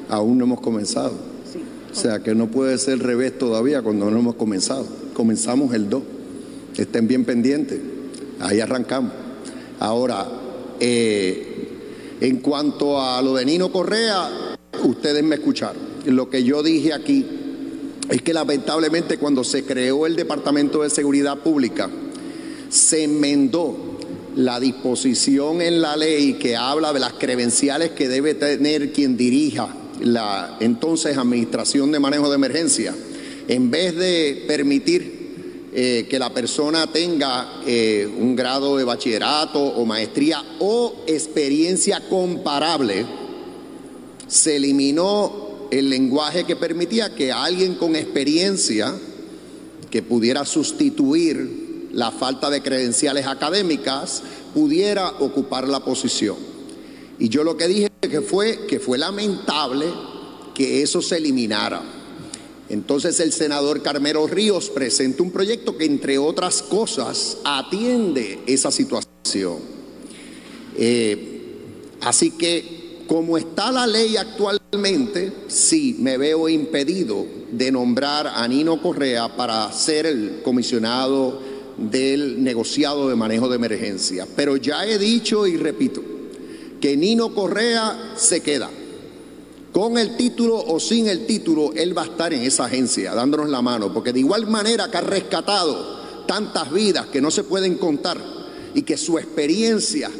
Aún 0.08 0.38
no 0.38 0.44
hemos 0.44 0.60
comenzado. 0.60 1.12
O 1.92 1.94
sea 1.94 2.20
que 2.20 2.34
no 2.34 2.46
puede 2.46 2.78
ser 2.78 3.00
revés 3.00 3.36
todavía 3.36 3.82
cuando 3.82 4.10
no 4.10 4.18
hemos 4.18 4.36
comenzado. 4.36 4.86
Comenzamos 5.14 5.74
el 5.74 5.90
2. 5.90 6.02
Estén 6.76 7.08
bien 7.08 7.24
pendientes. 7.24 7.80
Ahí 8.40 8.60
arrancamos. 8.60 9.12
Ahora, 9.78 10.26
eh, 10.78 11.68
en 12.20 12.38
cuanto 12.38 13.00
a 13.00 13.20
lo 13.22 13.34
de 13.34 13.44
Nino 13.44 13.70
Correa, 13.70 14.56
ustedes 14.84 15.22
me 15.22 15.36
escucharon. 15.36 15.90
Lo 16.06 16.28
que 16.28 16.42
yo 16.42 16.62
dije 16.62 16.92
aquí 16.92 17.26
es 18.08 18.22
que 18.22 18.34
lamentablemente 18.34 19.18
cuando 19.18 19.44
se 19.44 19.64
creó 19.64 20.06
el 20.06 20.16
Departamento 20.16 20.82
de 20.82 20.90
Seguridad 20.90 21.38
Pública, 21.38 21.88
se 22.68 23.04
enmendó 23.04 23.98
la 24.36 24.60
disposición 24.60 25.60
en 25.60 25.80
la 25.80 25.96
ley 25.96 26.34
que 26.34 26.56
habla 26.56 26.92
de 26.92 27.00
las 27.00 27.14
credenciales 27.14 27.90
que 27.90 28.08
debe 28.08 28.34
tener 28.34 28.92
quien 28.92 29.16
dirija 29.16 29.68
la 30.00 30.56
entonces 30.60 31.18
Administración 31.18 31.92
de 31.92 32.00
Manejo 32.00 32.28
de 32.30 32.36
Emergencia. 32.36 32.94
En 33.48 33.70
vez 33.70 33.96
de 33.96 34.44
permitir 34.46 35.19
eh, 35.72 36.08
que 36.10 36.18
la 36.18 36.30
persona 36.30 36.88
tenga 36.88 37.60
eh, 37.64 38.04
un 38.18 38.34
grado 38.34 38.76
de 38.76 38.82
bachillerato 38.82 39.60
o 39.60 39.86
maestría 39.86 40.42
o 40.58 41.04
experiencia 41.06 42.00
comparable, 42.08 43.06
se 44.26 44.56
eliminó 44.56 45.68
el 45.70 45.88
lenguaje 45.88 46.44
que 46.44 46.56
permitía 46.56 47.14
que 47.14 47.30
alguien 47.30 47.76
con 47.76 47.94
experiencia 47.94 48.92
que 49.90 50.02
pudiera 50.02 50.44
sustituir 50.44 51.88
la 51.92 52.10
falta 52.10 52.50
de 52.50 52.62
credenciales 52.62 53.26
académicas 53.26 54.22
pudiera 54.52 55.08
ocupar 55.20 55.68
la 55.68 55.84
posición. 55.84 56.36
Y 57.18 57.28
yo 57.28 57.44
lo 57.44 57.56
que 57.56 57.68
dije 57.68 57.90
que 58.00 58.22
fue 58.22 58.66
que 58.66 58.80
fue 58.80 58.98
lamentable 58.98 59.86
que 60.54 60.82
eso 60.82 61.00
se 61.00 61.18
eliminara. 61.18 61.99
Entonces 62.70 63.18
el 63.18 63.32
senador 63.32 63.82
Carmelo 63.82 64.26
Ríos 64.28 64.70
presenta 64.70 65.24
un 65.24 65.32
proyecto 65.32 65.76
que 65.76 65.84
entre 65.84 66.18
otras 66.18 66.62
cosas 66.62 67.38
atiende 67.44 68.38
esa 68.46 68.70
situación. 68.70 69.58
Eh, 70.76 71.42
así 72.00 72.30
que 72.30 73.04
como 73.08 73.36
está 73.36 73.72
la 73.72 73.88
ley 73.88 74.16
actualmente, 74.16 75.32
sí, 75.48 75.96
me 75.98 76.16
veo 76.16 76.48
impedido 76.48 77.26
de 77.50 77.72
nombrar 77.72 78.28
a 78.28 78.46
Nino 78.46 78.80
Correa 78.80 79.36
para 79.36 79.72
ser 79.72 80.06
el 80.06 80.40
comisionado 80.44 81.40
del 81.76 82.44
negociado 82.44 83.08
de 83.08 83.16
manejo 83.16 83.48
de 83.48 83.56
emergencia. 83.56 84.28
Pero 84.36 84.56
ya 84.56 84.86
he 84.86 84.96
dicho 84.96 85.48
y 85.48 85.56
repito 85.56 86.02
que 86.80 86.96
Nino 86.96 87.34
Correa 87.34 88.14
se 88.16 88.42
queda. 88.42 88.70
Con 89.72 89.98
el 89.98 90.16
título 90.16 90.56
o 90.58 90.80
sin 90.80 91.08
el 91.08 91.26
título, 91.26 91.72
él 91.74 91.96
va 91.96 92.02
a 92.02 92.06
estar 92.06 92.32
en 92.34 92.42
esa 92.42 92.64
agencia 92.64 93.14
dándonos 93.14 93.48
la 93.48 93.62
mano, 93.62 93.92
porque 93.92 94.12
de 94.12 94.20
igual 94.20 94.48
manera 94.48 94.90
que 94.90 94.96
ha 94.96 95.02
rescatado 95.02 96.00
tantas 96.26 96.72
vidas 96.72 97.06
que 97.06 97.20
no 97.20 97.30
se 97.30 97.44
pueden 97.44 97.76
contar 97.76 98.18
y 98.74 98.82
que 98.82 98.96
su 98.96 99.18
experiencia 99.18 100.10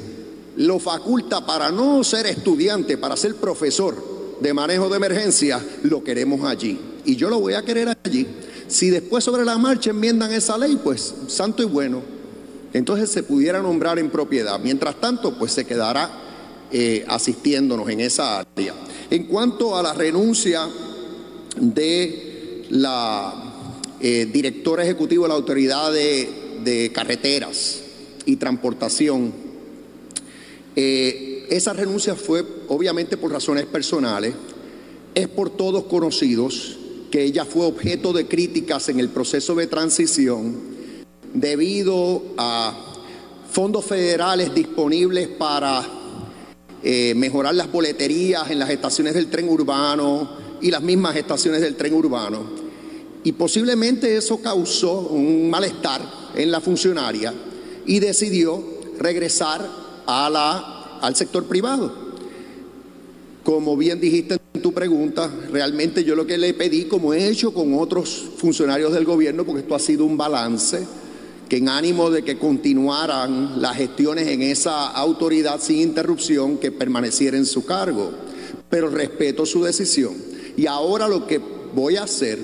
lo 0.56 0.78
faculta 0.78 1.44
para 1.44 1.70
no 1.70 2.04
ser 2.04 2.26
estudiante, 2.26 2.96
para 2.96 3.16
ser 3.16 3.34
profesor 3.36 3.96
de 4.40 4.54
manejo 4.54 4.88
de 4.88 4.96
emergencia, 4.96 5.64
lo 5.82 6.04
queremos 6.04 6.44
allí. 6.44 6.78
Y 7.04 7.16
yo 7.16 7.28
lo 7.28 7.40
voy 7.40 7.54
a 7.54 7.62
querer 7.62 7.96
allí. 8.04 8.26
Si 8.68 8.88
después 8.88 9.24
sobre 9.24 9.44
la 9.44 9.58
marcha 9.58 9.90
enmiendan 9.90 10.32
esa 10.32 10.56
ley, 10.56 10.78
pues 10.82 11.14
santo 11.26 11.62
y 11.62 11.66
bueno. 11.66 12.02
Entonces 12.72 13.10
se 13.10 13.24
pudiera 13.24 13.60
nombrar 13.60 13.98
en 13.98 14.10
propiedad. 14.10 14.60
Mientras 14.60 15.00
tanto, 15.00 15.36
pues 15.36 15.52
se 15.52 15.64
quedará 15.64 16.10
eh, 16.70 17.04
asistiéndonos 17.08 17.88
en 17.88 18.00
esa 18.00 18.38
área. 18.38 18.74
En 19.10 19.24
cuanto 19.24 19.76
a 19.76 19.82
la 19.82 19.92
renuncia 19.92 20.68
de 21.56 22.64
la 22.70 23.34
eh, 24.00 24.28
directora 24.32 24.84
ejecutiva 24.84 25.24
de 25.24 25.28
la 25.28 25.34
Autoridad 25.34 25.92
de, 25.92 26.92
Carreteras 26.94 27.80
y 28.24 28.36
Transportación, 28.36 29.32
eh, 30.76 31.46
esa 31.50 31.72
renuncia 31.72 32.14
fue 32.14 32.44
obviamente 32.68 33.16
por 33.16 33.32
razones 33.32 33.66
personales, 33.66 34.32
es 35.12 35.26
por 35.26 35.50
todos 35.50 35.84
conocidos 35.86 36.78
que 37.10 37.24
ella 37.24 37.44
fue 37.44 37.66
objeto 37.66 38.12
de 38.12 38.28
críticas 38.28 38.88
en 38.90 39.00
el 39.00 39.08
proceso 39.08 39.56
de 39.56 39.66
transición 39.66 40.56
debido 41.34 42.22
a 42.36 42.78
fondos 43.50 43.84
federales 43.84 44.54
disponibles 44.54 45.26
para 45.26 45.99
eh, 46.82 47.14
mejorar 47.14 47.54
las 47.54 47.70
boleterías 47.70 48.50
en 48.50 48.58
las 48.58 48.70
estaciones 48.70 49.14
del 49.14 49.28
tren 49.28 49.48
urbano 49.48 50.30
y 50.60 50.70
las 50.70 50.82
mismas 50.82 51.16
estaciones 51.16 51.60
del 51.60 51.76
tren 51.76 51.94
urbano. 51.94 52.42
Y 53.22 53.32
posiblemente 53.32 54.16
eso 54.16 54.40
causó 54.40 55.00
un 55.00 55.50
malestar 55.50 56.00
en 56.34 56.50
la 56.50 56.60
funcionaria 56.60 57.34
y 57.86 57.98
decidió 57.98 58.62
regresar 58.98 59.68
a 60.06 60.30
la, 60.30 60.98
al 61.00 61.14
sector 61.16 61.44
privado. 61.44 62.10
Como 63.44 63.76
bien 63.76 64.00
dijiste 64.00 64.38
en 64.54 64.62
tu 64.62 64.72
pregunta, 64.72 65.30
realmente 65.50 66.04
yo 66.04 66.14
lo 66.14 66.26
que 66.26 66.38
le 66.38 66.54
pedí, 66.54 66.84
como 66.84 67.12
he 67.12 67.28
hecho 67.28 67.52
con 67.52 67.74
otros 67.74 68.30
funcionarios 68.36 68.92
del 68.92 69.04
gobierno, 69.04 69.44
porque 69.44 69.62
esto 69.62 69.74
ha 69.74 69.78
sido 69.78 70.04
un 70.04 70.16
balance, 70.16 70.86
que 71.50 71.56
en 71.56 71.68
ánimo 71.68 72.10
de 72.10 72.22
que 72.22 72.38
continuaran 72.38 73.60
las 73.60 73.76
gestiones 73.76 74.28
en 74.28 74.40
esa 74.40 74.86
autoridad 74.86 75.60
sin 75.60 75.80
interrupción, 75.80 76.58
que 76.58 76.70
permaneciera 76.70 77.36
en 77.36 77.44
su 77.44 77.64
cargo. 77.66 78.12
Pero 78.70 78.88
respeto 78.88 79.44
su 79.44 79.64
decisión. 79.64 80.14
Y 80.56 80.66
ahora 80.66 81.08
lo 81.08 81.26
que 81.26 81.40
voy 81.74 81.96
a 81.96 82.04
hacer 82.04 82.38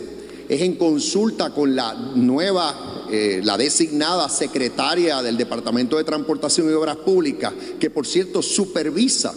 es 0.48 0.60
en 0.60 0.74
consulta 0.74 1.50
con 1.50 1.76
la 1.76 1.94
nueva, 2.16 3.06
eh, 3.08 3.40
la 3.44 3.56
designada 3.56 4.28
secretaria 4.28 5.22
del 5.22 5.36
Departamento 5.36 5.96
de 5.98 6.04
Transportación 6.04 6.68
y 6.68 6.72
Obras 6.72 6.96
Públicas, 6.96 7.52
que 7.78 7.90
por 7.90 8.08
cierto 8.08 8.42
supervisa 8.42 9.32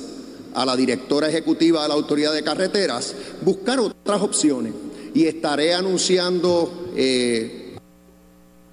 a 0.56 0.66
la 0.66 0.76
directora 0.76 1.30
ejecutiva 1.30 1.84
de 1.84 1.90
la 1.90 1.94
Autoridad 1.94 2.34
de 2.34 2.42
Carreteras, 2.42 3.14
buscar 3.44 3.80
otras 3.80 4.22
opciones. 4.24 4.74
Y 5.14 5.26
estaré 5.26 5.76
anunciando 5.76 6.92
eh, 6.96 7.59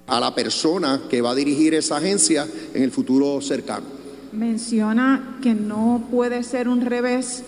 a 0.07 0.19
la 0.19 0.33
persona 0.33 1.01
que 1.09 1.21
va 1.21 1.31
a 1.31 1.35
dirigir 1.35 1.73
esa 1.73 1.97
agencia 1.97 2.47
en 2.73 2.81
el 2.81 2.91
futuro 2.91 3.41
cercano. 3.41 3.85
Menciona 4.31 5.37
que 5.41 5.53
no 5.53 6.07
puede 6.09 6.43
ser 6.43 6.69
un 6.69 6.81
revés 6.81 7.43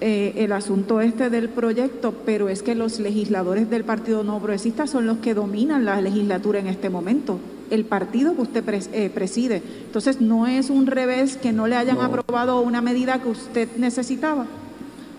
eh, 0.00 0.32
el 0.44 0.52
asunto 0.52 1.00
este 1.00 1.30
del 1.30 1.48
proyecto, 1.48 2.12
pero 2.26 2.48
es 2.48 2.62
que 2.62 2.74
los 2.74 2.98
legisladores 2.98 3.70
del 3.70 3.84
Partido 3.84 4.24
No 4.24 4.38
Progresista 4.38 4.86
son 4.86 5.06
los 5.06 5.18
que 5.18 5.34
dominan 5.34 5.84
la 5.84 6.00
legislatura 6.00 6.58
en 6.58 6.66
este 6.66 6.90
momento, 6.90 7.38
el 7.70 7.84
partido 7.84 8.34
que 8.34 8.42
usted 8.42 8.64
eh, 8.92 9.10
preside. 9.14 9.62
Entonces, 9.86 10.20
¿no 10.20 10.46
es 10.46 10.70
un 10.70 10.86
revés 10.86 11.36
que 11.36 11.52
no 11.52 11.68
le 11.68 11.76
hayan 11.76 12.00
aprobado 12.00 12.60
una 12.62 12.80
medida 12.80 13.22
que 13.22 13.28
usted 13.28 13.68
necesitaba? 13.76 14.46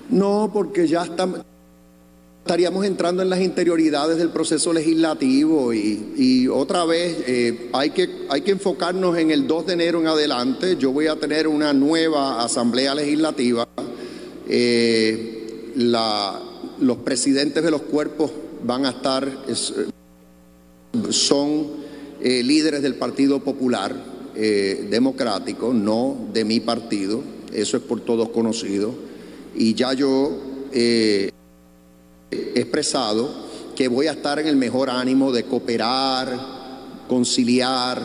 No, 0.09 0.49
porque 0.51 0.85
ya 0.85 1.03
estamos 1.03 1.45
estaríamos 2.43 2.85
entrando 2.85 3.21
en 3.21 3.29
las 3.29 3.39
interioridades 3.39 4.17
del 4.17 4.27
proceso 4.27 4.73
legislativo 4.73 5.73
y, 5.73 6.45
otra 6.49 6.83
vez 6.83 7.23
eh, 7.25 7.69
hay, 7.71 7.91
que, 7.91 8.25
hay 8.29 8.41
que 8.41 8.51
enfocarnos 8.51 9.17
en 9.17 9.31
el 9.31 9.47
2 9.47 9.67
de 9.67 9.73
enero 9.73 10.01
en 10.01 10.07
adelante. 10.07 10.75
Yo 10.77 10.91
voy 10.91 11.07
a 11.07 11.15
tener 11.15 11.47
una 11.47 11.71
nueva 11.71 12.43
asamblea 12.43 12.95
legislativa. 12.95 13.65
Eh, 14.49 15.71
los 15.75 16.97
presidentes 16.97 17.63
de 17.63 17.71
los 17.71 17.83
cuerpos 17.83 18.29
van 18.61 18.85
a 18.85 18.89
estar, 18.89 19.25
son 21.11 21.67
eh, 22.21 22.43
líderes 22.43 22.81
del 22.81 22.95
Partido 22.95 23.39
Popular 23.39 23.95
Democrático, 24.35 25.73
no 25.73 26.27
de 26.33 26.43
mi 26.43 26.59
partido. 26.59 27.21
Eso 27.53 27.77
es 27.77 27.83
por 27.83 28.01
todos 28.01 28.29
conocido. 28.29 28.93
Y 29.55 29.75
ya 29.75 29.93
yo 29.93 30.37
expresado 32.55 33.29
que 33.75 33.87
voy 33.87 34.07
a 34.07 34.11
estar 34.11 34.39
en 34.39 34.47
el 34.47 34.55
mejor 34.55 34.89
ánimo 34.89 35.31
de 35.31 35.43
cooperar, 35.43 36.37
conciliar, 37.07 38.01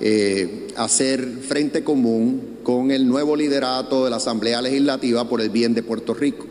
eh, 0.00 0.68
hacer 0.76 1.38
frente 1.46 1.84
común 1.84 2.58
con 2.62 2.90
el 2.90 3.06
nuevo 3.06 3.36
liderato 3.36 4.04
de 4.04 4.10
la 4.10 4.16
Asamblea 4.16 4.62
Legislativa 4.62 5.28
por 5.28 5.40
el 5.40 5.50
bien 5.50 5.74
de 5.74 5.82
Puerto 5.82 6.14
Rico. 6.14 6.46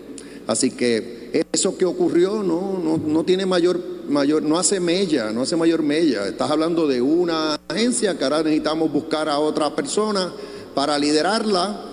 Así 0.48 0.72
que 0.72 1.24
eso 1.52 1.78
que 1.78 1.86
ocurrió 1.86 2.44
no, 2.44 2.80
no, 2.80 2.98
no 2.98 3.24
tiene 3.24 3.46
mayor, 3.46 3.80
mayor, 4.08 4.44
no 4.44 4.60
hace 4.60 4.80
mella, 4.80 5.32
no 5.32 5.42
hace 5.42 5.56
mayor 5.56 5.82
mella. 5.82 6.28
Estás 6.28 6.52
hablando 6.52 6.88
de 6.88 7.02
una 7.02 7.60
agencia 7.68 8.18
que 8.18 8.24
ahora 8.24 8.44
necesitamos 8.44 8.92
buscar 8.92 9.30
a 9.30 9.40
otra 9.40 9.76
persona 9.76 10.32
para 10.76 10.98
liderarla. 11.00 11.90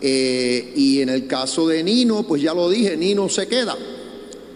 Eh, 0.00 0.72
y 0.74 1.00
en 1.00 1.10
el 1.10 1.28
caso 1.28 1.68
de 1.68 1.82
Nino, 1.84 2.24
pues 2.24 2.42
ya 2.42 2.54
lo 2.54 2.68
dije, 2.68 2.96
Nino 2.96 3.28
se 3.28 3.46
queda. 3.46 3.76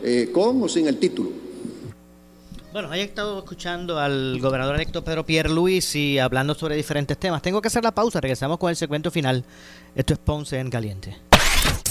Eh, 0.09 0.31
con 0.33 0.63
o 0.63 0.69
sin 0.69 0.87
el 0.87 0.99
título. 0.99 1.31
Bueno, 2.73 2.95
he 2.95 3.03
estado 3.03 3.41
escuchando 3.41 3.99
al 3.99 4.39
gobernador 4.41 4.77
electo 4.77 5.03
Pedro 5.03 5.27
Pierluisi 5.27 6.21
hablando 6.21 6.55
sobre 6.55 6.77
diferentes 6.77 7.19
temas. 7.19 7.43
Tengo 7.43 7.61
que 7.61 7.67
hacer 7.67 7.83
la 7.83 7.91
pausa, 7.91 8.21
regresamos 8.21 8.59
con 8.59 8.71
el 8.71 8.77
segmento 8.77 9.11
final. 9.11 9.45
Esto 9.97 10.13
es 10.13 10.21
Ponce 10.21 10.61
en 10.61 10.71
Caliente. 10.71 11.17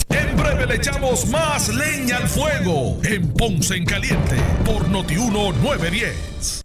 En 0.07 0.37
breve 0.37 0.65
le 0.65 0.75
echamos 0.75 1.27
más 1.27 1.67
leña 1.75 2.15
al 2.15 2.29
fuego 2.29 2.99
en 3.03 3.33
Ponce 3.33 3.75
en 3.75 3.83
Caliente 3.83 4.37
por 4.63 4.87
Notiuno 4.87 5.51
910. 5.51 6.64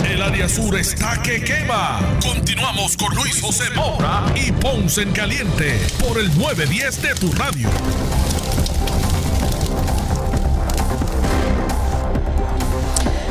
El 0.00 0.22
área 0.22 0.48
sur 0.48 0.74
está 0.76 1.20
que 1.22 1.42
quema. 1.42 2.00
Continuamos 2.26 2.96
con 2.96 3.14
Luis 3.14 3.40
José 3.40 3.64
Moura 3.76 4.24
y 4.34 4.50
Ponce 4.50 5.02
en 5.02 5.12
Caliente 5.12 5.78
por 6.00 6.18
el 6.18 6.26
910 6.38 7.02
de 7.02 7.14
tu 7.14 7.30
radio. 7.32 7.68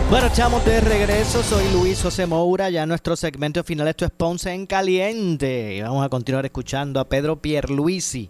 Bueno, 0.10 0.28
estamos 0.28 0.64
de 0.64 0.82
regreso. 0.82 1.42
Soy 1.42 1.64
Luis 1.74 2.02
José 2.02 2.28
Moura. 2.28 2.70
Ya 2.70 2.86
nuestro 2.86 3.16
segmento 3.16 3.64
final, 3.64 3.88
esto 3.88 4.06
es 4.06 4.12
Ponce 4.12 4.54
en 4.54 4.68
Caliente. 4.68 5.76
Y 5.76 5.82
vamos 5.82 6.06
a 6.06 6.10
continuar 6.10 6.46
escuchando 6.46 7.00
a 7.00 7.10
Pedro 7.10 7.42
Pierluisi 7.42 8.30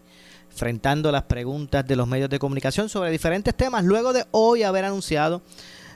enfrentando 0.50 1.12
las 1.12 1.24
preguntas 1.24 1.88
de 1.88 1.96
los 1.96 2.08
medios 2.08 2.30
de 2.30 2.38
comunicación 2.38 2.90
sobre 2.90 3.10
diferentes 3.10 3.56
temas, 3.56 3.86
luego 3.86 4.12
de 4.12 4.26
hoy 4.32 4.64
haber 4.64 4.84
anunciado 4.84 5.42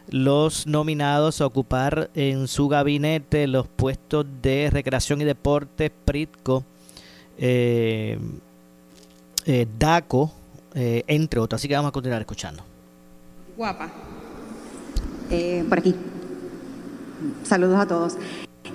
los 0.09 0.67
nominados 0.67 1.41
a 1.41 1.45
ocupar 1.45 2.09
en 2.15 2.47
su 2.47 2.67
gabinete 2.67 3.47
los 3.47 3.67
puestos 3.67 4.25
de 4.41 4.69
recreación 4.71 5.21
y 5.21 5.25
deporte, 5.25 5.89
PRITCO, 5.89 6.63
eh, 7.37 8.17
eh, 9.45 9.67
DACO, 9.77 10.31
eh, 10.73 11.03
entre 11.07 11.39
otros. 11.39 11.59
Así 11.59 11.67
que 11.67 11.75
vamos 11.75 11.89
a 11.89 11.91
continuar 11.91 12.21
escuchando. 12.21 12.63
Guapa. 13.57 13.89
por 15.69 15.79
aquí. 15.79 15.95
Saludos 17.43 17.79
a 17.79 17.87
todos. 17.87 18.17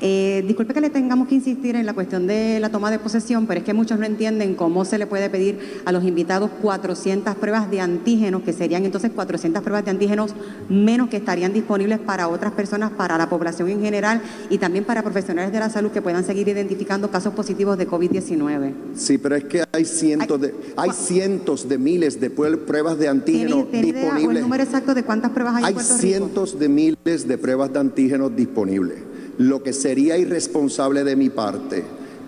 Eh, 0.02 0.42
disculpe 0.46 0.72
que 0.72 0.80
le 0.80 0.88
tengamos 0.88 1.28
que 1.28 1.34
insistir 1.34 1.76
en 1.76 1.84
la 1.84 1.92
cuestión 1.92 2.26
de 2.26 2.58
la 2.58 2.70
toma 2.70 2.90
de 2.90 2.98
posesión, 2.98 3.46
pero 3.46 3.60
es 3.60 3.64
que 3.64 3.74
muchos 3.74 3.98
no 3.98 4.06
entienden 4.06 4.54
cómo 4.54 4.84
se 4.86 4.96
le 4.96 5.06
puede 5.06 5.28
pedir 5.28 5.82
a 5.84 5.92
los 5.92 6.04
invitados 6.04 6.50
400 6.62 7.34
pruebas 7.36 7.70
de 7.70 7.80
antígenos, 7.80 8.42
que 8.42 8.54
serían 8.54 8.84
entonces 8.84 9.10
400 9.10 9.62
pruebas 9.62 9.84
de 9.84 9.90
antígenos 9.90 10.34
menos 10.70 11.10
que 11.10 11.18
estarían 11.18 11.52
disponibles 11.52 11.98
para 11.98 12.28
otras 12.28 12.52
personas, 12.52 12.92
para 12.92 13.18
la 13.18 13.28
población 13.28 13.68
en 13.68 13.82
general 13.82 14.22
y 14.48 14.56
también 14.56 14.84
para 14.84 15.02
profesionales 15.02 15.52
de 15.52 15.58
la 15.58 15.68
salud 15.68 15.90
que 15.90 16.00
puedan 16.00 16.24
seguir 16.24 16.48
identificando 16.48 17.10
casos 17.10 17.34
positivos 17.34 17.76
de 17.76 17.86
COVID-19. 17.86 18.72
Sí, 18.94 19.18
pero 19.18 19.36
es 19.36 19.44
que 19.44 19.64
hay 19.70 19.84
cientos 19.84 20.40
de, 20.40 20.54
hay 20.76 20.90
cientos 20.92 21.68
de 21.68 21.76
miles 21.76 22.18
de 22.18 22.30
pruebas 22.30 22.98
de 22.98 23.08
antígenos 23.08 23.70
disponibles. 23.70 24.16
¿Tiene 24.16 24.38
el 24.38 24.40
número 24.40 24.62
exacto 24.62 24.94
de 24.94 25.02
cuántas 25.02 25.30
pruebas 25.32 25.56
hay, 25.56 25.64
hay 25.64 25.70
en 25.70 25.74
Puerto 25.74 25.94
cientos 25.98 26.58
de 26.58 26.68
miles 26.68 27.28
de 27.28 27.38
pruebas 27.38 27.72
de 27.72 27.80
antígenos 27.80 28.34
disponibles. 28.34 29.09
Lo 29.40 29.62
que 29.62 29.72
sería 29.72 30.18
irresponsable 30.18 31.02
de 31.02 31.16
mi 31.16 31.30
parte 31.30 31.82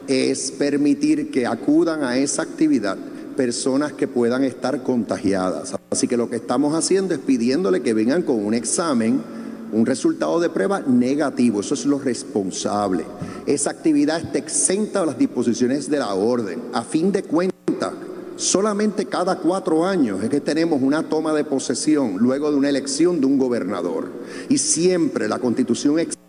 es 0.09 0.51
permitir 0.51 1.31
que 1.31 1.47
acudan 1.47 2.05
a 2.05 2.17
esa 2.17 2.41
actividad 2.41 2.97
personas 3.37 3.93
que 3.93 4.09
puedan 4.09 4.45
estar 4.45 4.83
contagiadas. 4.83 5.75
Así 5.91 6.09
que 6.09 6.17
lo 6.17 6.31
que 6.31 6.37
estamos 6.37 6.75
haciendo 6.75 7.13
es 7.13 7.21
pidiéndole 7.21 7.83
que 7.83 7.93
vengan 7.93 8.23
con 8.23 8.43
un 8.43 8.55
examen, 8.55 9.21
un 9.73 9.85
resultado 9.85 10.41
de 10.41 10.49
prueba 10.49 10.81
negativo. 10.81 11.61
Eso 11.61 11.75
es 11.75 11.85
lo 11.85 11.99
responsable. 11.99 13.05
Esa 13.45 13.69
actividad 13.69 14.19
está 14.19 14.39
exenta 14.39 15.01
de 15.01 15.07
las 15.09 15.19
disposiciones 15.19 15.91
de 15.91 15.99
la 15.99 16.15
orden. 16.15 16.63
A 16.73 16.83
fin 16.83 17.13
de 17.13 17.25
cuentas, 17.25 17.93
solamente 18.37 19.05
cada 19.05 19.37
cuatro 19.37 19.85
años 19.85 20.23
es 20.23 20.31
que 20.31 20.41
tenemos 20.41 20.81
una 20.81 21.03
toma 21.03 21.35
de 21.35 21.45
posesión 21.45 22.17
luego 22.17 22.51
de 22.51 22.57
una 22.57 22.71
elección 22.71 23.21
de 23.21 23.27
un 23.27 23.37
gobernador. 23.37 24.11
Y 24.49 24.57
siempre 24.57 25.29
la 25.29 25.39
constitución 25.39 25.99
exige 25.99 26.22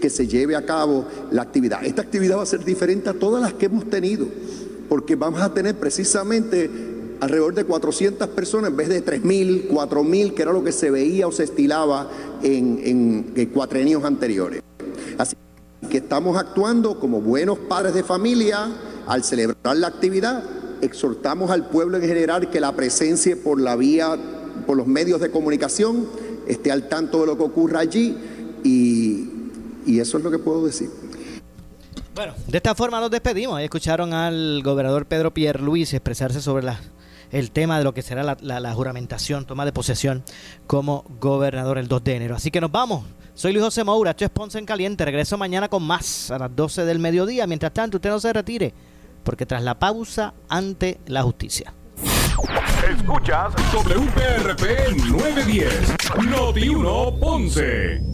que 0.00 0.10
se 0.10 0.28
lleve 0.28 0.54
a 0.54 0.64
cabo 0.64 1.06
la 1.32 1.42
actividad. 1.42 1.84
Esta 1.84 2.02
actividad 2.02 2.38
va 2.38 2.42
a 2.42 2.46
ser 2.46 2.64
diferente 2.64 3.10
a 3.10 3.14
todas 3.14 3.42
las 3.42 3.54
que 3.54 3.66
hemos 3.66 3.90
tenido, 3.90 4.28
porque 4.88 5.16
vamos 5.16 5.40
a 5.40 5.52
tener 5.52 5.74
precisamente 5.74 6.70
alrededor 7.20 7.54
de 7.54 7.64
400 7.64 8.28
personas 8.28 8.70
en 8.70 8.76
vez 8.76 8.88
de 8.88 9.04
3.000, 9.04 9.68
4.000, 9.68 10.34
que 10.34 10.42
era 10.42 10.52
lo 10.52 10.62
que 10.62 10.70
se 10.70 10.90
veía 10.90 11.26
o 11.26 11.32
se 11.32 11.44
estilaba 11.44 12.08
en, 12.42 13.24
en, 13.34 13.46
cuatrenios 13.46 14.04
anteriores. 14.04 14.62
Así 15.18 15.36
que 15.90 15.98
estamos 15.98 16.36
actuando 16.36 17.00
como 17.00 17.20
buenos 17.20 17.58
padres 17.58 17.94
de 17.94 18.04
familia 18.04 18.68
al 19.06 19.24
celebrar 19.24 19.76
la 19.76 19.88
actividad. 19.88 20.44
Exhortamos 20.80 21.50
al 21.50 21.68
pueblo 21.68 21.96
en 21.96 22.04
general 22.04 22.50
que 22.50 22.60
la 22.60 22.74
presencia 22.76 23.36
por 23.42 23.60
la 23.60 23.74
vía, 23.74 24.16
por 24.66 24.76
los 24.76 24.86
medios 24.86 25.20
de 25.20 25.30
comunicación, 25.30 26.06
esté 26.46 26.70
al 26.70 26.88
tanto 26.88 27.20
de 27.20 27.26
lo 27.26 27.36
que 27.36 27.42
ocurra 27.42 27.80
allí 27.80 28.16
y, 28.64 29.28
eso 29.86 30.18
es 30.18 30.24
lo 30.24 30.30
que 30.30 30.38
puedo 30.38 30.64
decir. 30.64 30.90
Bueno, 32.14 32.32
de 32.46 32.56
esta 32.56 32.74
forma 32.74 33.00
nos 33.00 33.10
despedimos. 33.10 33.56
Ahí 33.56 33.64
escucharon 33.64 34.12
al 34.12 34.62
gobernador 34.62 35.06
Pedro 35.06 35.32
Luis 35.60 35.92
expresarse 35.92 36.40
sobre 36.40 36.64
la, 36.64 36.80
el 37.30 37.50
tema 37.50 37.78
de 37.78 37.84
lo 37.84 37.92
que 37.92 38.02
será 38.02 38.22
la, 38.22 38.36
la, 38.40 38.74
juramentación, 38.74 39.44
toma 39.44 39.64
de 39.64 39.72
posesión 39.72 40.22
como 40.66 41.04
gobernador 41.20 41.78
el 41.78 41.88
2 41.88 42.04
de 42.04 42.16
enero. 42.16 42.36
Así 42.36 42.50
que 42.50 42.60
nos 42.60 42.72
vamos. 42.72 43.04
Soy 43.34 43.52
Luis 43.52 43.64
José 43.64 43.82
Moura, 43.82 44.12
esto 44.12 44.24
es 44.24 44.30
Ponce 44.30 44.58
en 44.58 44.66
Caliente. 44.66 45.04
Regreso 45.04 45.36
mañana 45.36 45.68
con 45.68 45.82
más 45.82 46.30
a 46.30 46.38
las 46.38 46.54
12 46.54 46.84
del 46.84 47.00
mediodía. 47.00 47.46
Mientras 47.46 47.72
tanto, 47.72 47.98
usted 47.98 48.10
no 48.10 48.20
se 48.20 48.32
retire, 48.32 48.72
porque 49.24 49.44
tras 49.44 49.62
la 49.62 49.76
pausa 49.78 50.34
ante 50.48 51.00
la 51.06 51.22
justicia. 51.22 51.74
Escuchas 52.88 53.52
WPRP 53.72 54.96
910, 55.10 55.94
Noti 56.28 56.68
1 56.68 57.16
Ponce. 57.18 58.13